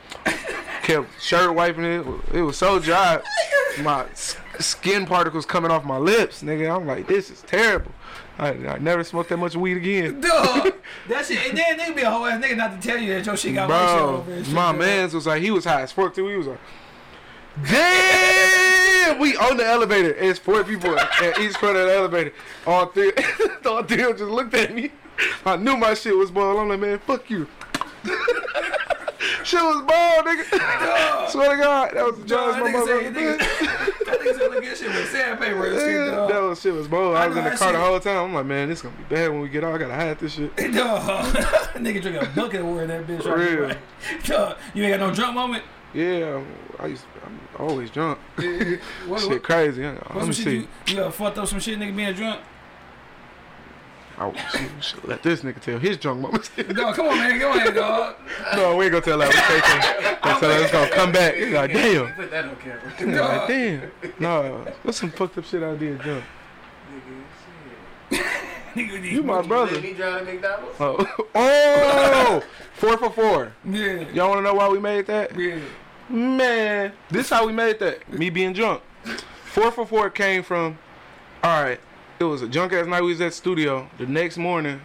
[0.82, 2.06] kept shirt wiping it.
[2.32, 3.20] It was so dry.
[3.82, 4.06] My
[4.58, 6.74] skin particles coming off my lips, nigga.
[6.74, 7.92] I'm like, this is terrible.
[8.38, 10.20] I, I never smoked that much weed again.
[10.20, 10.74] Dog,
[11.08, 11.48] that shit.
[11.48, 13.54] And then nigga be a whole ass nigga not to tell you that your shit
[13.54, 16.28] got Bro, over and shit, my man's was like, he was high as fuck too.
[16.28, 16.60] He was like,
[17.70, 20.14] damn, we on the elevator.
[20.14, 22.32] It's four people at each front of the elevator.
[22.66, 23.12] All three,
[23.66, 24.90] all three of them just looked at me.
[25.44, 26.58] I knew my shit was boiled.
[26.60, 27.46] I'm like, man, fuck you.
[29.44, 31.28] Shit was bald, nigga.
[31.30, 33.02] Swear to God, that was the Dog, my mother.
[33.02, 33.38] said, nigga,
[34.06, 37.16] that nigga said, look at shit with sandpaper and shit, that was shit was bold.
[37.16, 38.16] I I was in the car the whole time.
[38.18, 39.74] I'm like, man, this gonna be bad when we get out.
[39.74, 40.54] I gotta hide this shit.
[40.56, 43.68] Nigga drink a bucket of water that bitch For right real.
[43.68, 43.76] now.
[44.24, 45.64] Dog, you ain't got no drunk moment?
[45.92, 46.42] Yeah,
[46.78, 47.04] I used.
[47.24, 48.18] I'm always drunk.
[49.06, 49.84] What, shit what, crazy.
[49.84, 50.56] Let me see.
[50.56, 52.40] you, you fucked up some shit nigga being drunk?
[54.18, 54.34] Oh,
[54.80, 56.50] should let this nigga tell his drunk moments.
[56.56, 57.38] Dog, come on, man.
[57.38, 58.16] Go ahead, dog.
[58.54, 59.28] no, we ain't gonna tell that.
[59.28, 60.18] We that.
[60.22, 61.34] Gonna tell her it's gonna come back.
[61.34, 62.12] Like, damn.
[62.14, 63.38] Put that on camera.
[63.38, 63.90] Like, damn.
[64.18, 66.24] No, what's some fucked up shit I did drunk?
[68.74, 69.80] Nigga, You my brother.
[69.80, 70.76] Me drive to McDonald's.
[70.80, 72.42] Oh, oh,
[72.74, 73.52] four for four.
[73.64, 74.08] Yeah.
[74.12, 75.38] Y'all wanna know why we made that?
[75.38, 75.58] Yeah.
[76.12, 78.12] Man, this how we made that.
[78.12, 78.82] Me being drunk.
[79.46, 80.78] Four for four came from.
[81.42, 81.80] All right,
[82.20, 83.00] it was a drunk ass night.
[83.02, 83.88] We was at the studio.
[83.98, 84.82] The next morning,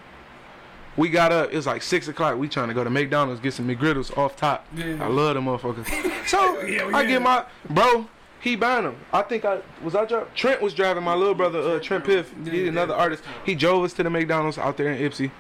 [0.96, 1.52] we got up.
[1.52, 2.38] It was like six o'clock.
[2.38, 4.66] We trying to go to McDonald's get some McGriddles off top.
[4.74, 5.04] Yeah.
[5.04, 5.88] I love them motherfuckers.
[6.28, 8.08] So Yeah, I get my bro.
[8.40, 8.96] He buying them.
[9.12, 10.30] I think I was I driving.
[10.36, 12.34] Trent was driving my little brother, uh, Trent Piff.
[12.46, 12.68] He's Yeah.
[12.70, 13.24] another artist.
[13.46, 15.32] He drove us to the McDonald's out there in Ypsi.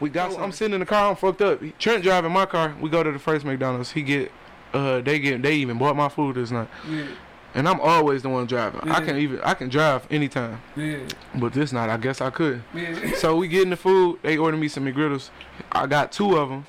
[0.00, 0.38] We got.
[0.38, 1.08] I'm sitting in the car.
[1.10, 1.60] I'm fucked up.
[1.78, 2.74] Trent driving my car.
[2.80, 3.92] We go to the first McDonald's.
[3.92, 4.30] He get.
[4.72, 5.42] Uh, they get.
[5.42, 6.68] They even bought my food this night.
[6.88, 7.06] Yeah.
[7.54, 8.90] And I'm always the one driving.
[8.90, 9.40] I can even.
[9.42, 10.60] I can drive anytime.
[10.74, 11.00] Yeah.
[11.34, 12.62] But this night, I guess I could.
[12.74, 13.14] Yeah.
[13.16, 14.20] So we getting the food.
[14.22, 15.30] They ordered me some McGriddles.
[15.70, 16.66] I got two of them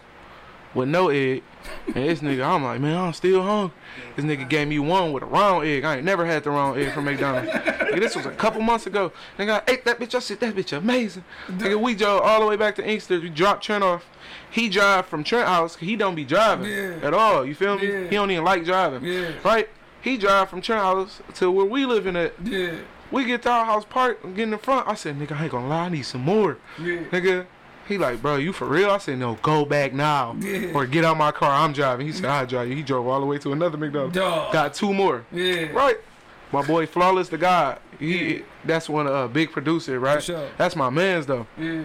[0.74, 1.44] with no egg.
[1.88, 3.76] And this nigga, I'm like, man, I'm still hungry.
[4.16, 5.86] This nigga gave me one with a round egg.
[5.86, 7.50] I ain't never had the round egg from McDonald's.
[7.50, 9.14] nigga, this was a couple months ago.
[9.38, 10.16] Nigga, I ate that bitch.
[10.16, 11.24] I said, that bitch amazing.
[11.48, 13.20] Nigga, we drove all the way back to Inkster.
[13.20, 14.06] We dropped Trent off.
[14.54, 15.76] He drive from Trent house.
[15.78, 17.00] He don't be driving Yeah.
[17.02, 17.44] at all.
[17.44, 17.88] You feel me?
[17.92, 18.04] Yeah.
[18.04, 19.04] He don't even like driving.
[19.04, 19.32] Yeah.
[19.44, 19.68] Right?
[20.00, 22.34] He drive from Trent house to where we living at.
[22.44, 22.74] Yeah.
[23.10, 24.88] We get to our house park and get in the front.
[24.88, 26.58] I said, nigga, I ain't gonna lie, I need some more.
[26.80, 26.98] Yeah.
[27.12, 27.48] Nigga,
[27.88, 28.92] he like, bro, you for real?
[28.92, 30.36] I said, no, go back now.
[30.40, 30.72] Yeah.
[30.76, 32.06] Or get out my car, I'm driving.
[32.06, 32.76] He said, I drive you.
[32.76, 34.16] He drove all the way to another McDonald's.
[34.16, 34.54] Dog.
[34.54, 35.26] Got two more.
[35.32, 35.72] Yeah.
[35.72, 35.98] Right?
[36.52, 37.80] My boy Flawless the God.
[37.98, 40.16] He that's one of uh, big producer, right?
[40.18, 40.50] For sure.
[40.58, 41.48] That's my man's though.
[41.58, 41.82] Yeah.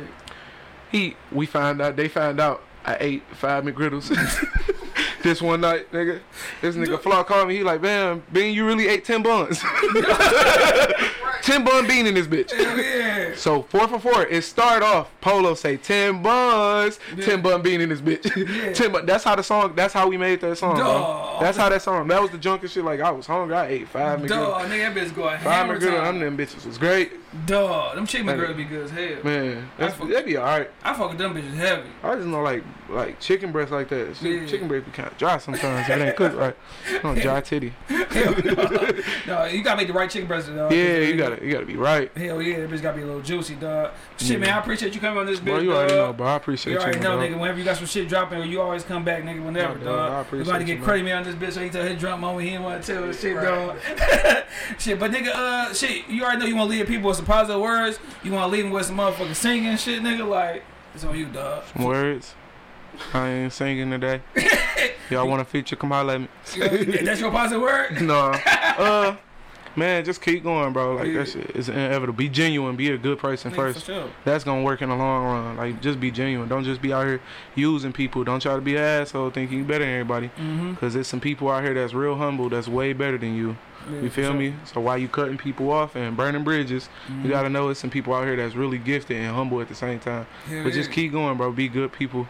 [0.90, 4.10] He we find out they find out I ate five McGriddles.
[5.29, 6.21] this one night, nigga.
[6.61, 9.61] This nigga Flaw called me, he like, man, Bean, you really ate ten buns.
[11.43, 12.53] ten bun bean in this bitch.
[12.53, 13.35] Yeah.
[13.37, 14.27] So four for four.
[14.27, 15.11] It start off.
[15.21, 18.25] Polo say ten buns, ten bun bean in this bitch.
[18.49, 18.73] Yeah.
[18.73, 19.05] ten bun.
[19.07, 19.75] That's how the song.
[19.75, 20.77] That's how we made that song.
[20.77, 21.39] bro.
[21.41, 22.09] That's how that song.
[22.09, 22.85] That was the drunkest shit.
[22.85, 23.57] Like I was hungry.
[23.57, 24.27] I ate five.
[24.27, 26.01] Dog, nigga, that bitch going Five hammer McGriddles.
[26.01, 26.19] time.
[26.21, 27.13] Them them bitches was great.
[27.47, 28.35] Dog, them chicken Hey.
[28.35, 29.23] McGriddles be good as hell.
[29.25, 30.71] Man, that's, fuck- that'd be alright.
[30.83, 31.89] I fuck with them bitches heavy.
[32.03, 34.20] I just know like like chicken breast like that.
[34.23, 34.47] Yeah.
[34.47, 36.56] Chicken breast be kind of dry sometimes if it ain't cooked right.
[37.05, 37.73] No dry titty.
[39.27, 40.73] no, you gotta make the right chicken breast, dog.
[40.73, 42.10] Yeah, you gotta you gotta be right.
[42.16, 43.93] Hell yeah, that bitch gotta be a little juicy, dog.
[44.16, 44.36] Shit, Yeah.
[44.39, 45.77] man, I appreciate you coming on this bitch, Bro, you dog.
[45.77, 46.27] already know, bro.
[46.27, 46.85] I appreciate You you.
[46.85, 47.31] already know, dog.
[47.31, 47.39] nigga.
[47.39, 49.44] Whenever you got some shit dropping, you always come back, nigga.
[49.44, 50.27] Whenever, Nah, dog, I dog.
[50.27, 50.85] appreciate You about to you, get man.
[50.85, 52.93] credit me on this bitch, so he tell his drunk moment he didn't want to
[52.94, 53.44] tell the shit, Right.
[53.44, 54.44] dog.
[54.78, 57.27] shit, but nigga, uh, shit, you already know you want to leave people with some
[57.27, 57.98] positive words.
[58.23, 60.27] You want to leave them with some motherfucking singing shit, nigga.
[60.28, 61.65] Like it's on you, dog.
[61.74, 62.35] Some words.
[63.15, 64.20] I ain't singing today.
[65.11, 65.77] Y'all want a feature?
[65.77, 66.29] Come holler at me.
[67.03, 68.01] That's your positive word.
[68.03, 68.35] no.
[68.79, 69.16] Uh,
[69.75, 70.95] man, just keep going, bro.
[70.95, 71.19] Like Yeah.
[71.19, 72.12] that shit is inevitable.
[72.16, 72.77] Be genuine.
[72.77, 73.87] Be a good person first.
[73.87, 74.09] Sure.
[74.25, 75.57] That's gonna work in the long run.
[75.57, 76.49] Like just be genuine.
[76.49, 77.20] Don't just be out here
[77.57, 78.23] using people.
[78.23, 80.29] Don't try to be an asshole thinking you better than everybody.
[80.29, 80.75] Mm-hmm.
[80.75, 82.49] Cause there's some people out here that's real humble.
[82.49, 83.57] That's way better than you.
[83.91, 84.55] You feel me?
[84.65, 87.25] So why you cutting people off and burning bridges, Mm-hmm.
[87.25, 89.75] you gotta know there's some people out here that's really gifted and humble at the
[89.75, 90.27] same time.
[90.49, 91.51] But just keep going, bro.
[91.51, 92.29] Be good people.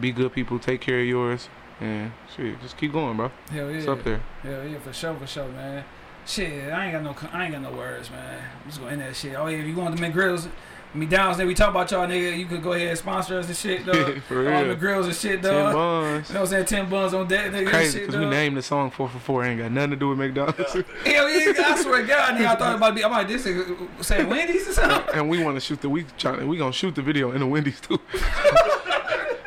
[0.00, 0.58] Be good people.
[0.58, 1.48] Take care of yours.
[1.80, 3.30] And shit, just keep going, bro.
[3.50, 3.76] Hell yeah.
[3.78, 4.20] It's up there.
[4.42, 5.84] Hell yeah, for sure, for sure, man.
[6.26, 8.42] Shit, I ain't got no, I ain't got no words, man.
[8.62, 9.34] I'm just gonna end that shit.
[9.34, 10.48] Oh yeah, if you want the McGrills,
[10.94, 12.38] McDonald's, nigga, we talk about y'all, nigga.
[12.38, 14.22] You could go ahead and sponsor us and shit, dog.
[14.22, 14.52] For real.
[14.52, 16.28] All the McGrills and shit, Ten buns.
[16.28, 16.66] You know what I'm saying?
[16.66, 17.68] Ten buns on that, nigga.
[17.68, 19.44] Crazy, shit, because we named the song 444.
[19.44, 20.72] Ain't got nothing to do with McDonald's.
[21.04, 22.46] Hell yeah, I swear to God, nigga.
[22.46, 25.14] I thought about be, I'm like this nigga saying Wendy's or something.
[25.14, 27.46] and we want to shoot the we trying we gonna shoot the video in the
[27.46, 28.00] Wendy's too.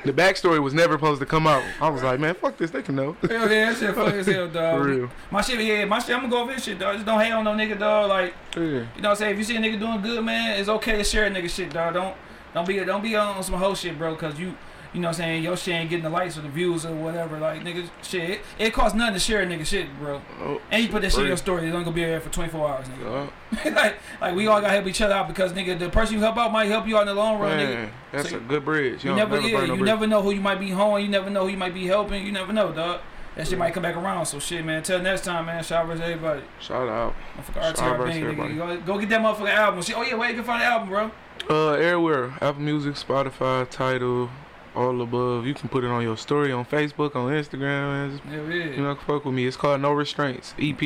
[0.08, 1.64] the backstory was never supposed to come out.
[1.82, 3.16] I was like, man, fuck this, they can know.
[3.22, 4.82] Hell yeah, that shit funny as hell, dog.
[4.82, 5.10] For real.
[5.32, 6.16] My shit, yeah, my shit.
[6.16, 6.96] I'm gonna go over this shit, dog.
[6.96, 8.10] Just don't hate on no nigga, dog.
[8.10, 8.34] Like.
[8.56, 8.62] Yeah.
[8.64, 9.32] You know what I'm saying?
[9.34, 11.72] If you see a nigga doing good, man, it's okay to share a nigga shit,
[11.72, 11.94] dog.
[11.94, 12.16] Don't
[12.54, 14.56] don't be don't be on some whole shit, bro, cause you
[14.94, 16.94] you know what I'm saying, your shit ain't getting the likes or the views or
[16.94, 17.38] whatever.
[17.40, 18.30] Like nigga, shit.
[18.30, 20.22] It, it costs nothing to share a nigga shit, bro.
[20.42, 22.30] Oh, And you put that shit in your story, it's only gonna be there for
[22.30, 23.28] 24 hours, nigga.
[23.66, 26.22] uh, like, like we all gotta help each other out because nigga, the person you
[26.22, 27.74] help out might help you out in the long run, nigga.
[27.76, 29.04] man, that's So a good bridge.
[29.04, 29.82] You You, never, never, yeah, no you bridge.
[29.86, 31.06] never know who you might be hoeing.
[31.06, 32.26] You never know who you might be helping.
[32.26, 33.02] You never know, dog.
[33.36, 34.26] That shit might come back around.
[34.26, 34.82] So shit, man.
[34.82, 35.64] Till next time, man.
[35.64, 36.42] Shout out to everybody.
[36.60, 37.14] Shout out.
[37.38, 38.58] Motherfucker Shout out RTR Bang, nigga.
[38.58, 39.84] Go, go get that motherfucker album.
[39.84, 39.96] Shit.
[39.96, 41.12] Oh yeah, where you can find the album, bro?
[41.48, 42.32] Uh, everywhere.
[42.42, 44.32] Apple Music, Spotify, Tidal,
[44.78, 45.45] all above.
[45.45, 48.66] You can put it on your story on Facebook, on Instagram, Yeah, yeah.
[48.76, 49.48] you know, fuck with me.
[49.48, 50.54] It's called No Restraints.
[50.60, 50.80] EP,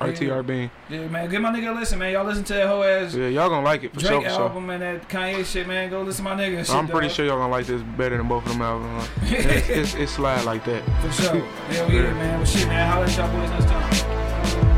[0.00, 0.70] RTR Bean.
[0.88, 1.28] Yeah, man.
[1.30, 2.12] Give my nigga a listen, man.
[2.12, 4.30] Y'all listen to that whole ass Yeah, y'all gonna like it for Drake sure.
[4.30, 4.42] Sure.
[4.42, 5.90] album and that Kanye shit, man.
[5.90, 6.64] Go listen to my nigga.
[6.66, 7.16] Shit, I'm pretty dog.
[7.16, 9.08] sure y'all gonna like this better than both of them albums.
[9.22, 10.84] it's, it's, it's slide like that.
[11.02, 11.40] For sure.
[11.40, 12.36] Hell yeah, man.
[12.38, 12.90] Well, shit, man.
[12.90, 14.77] Holla at y'all boys next time.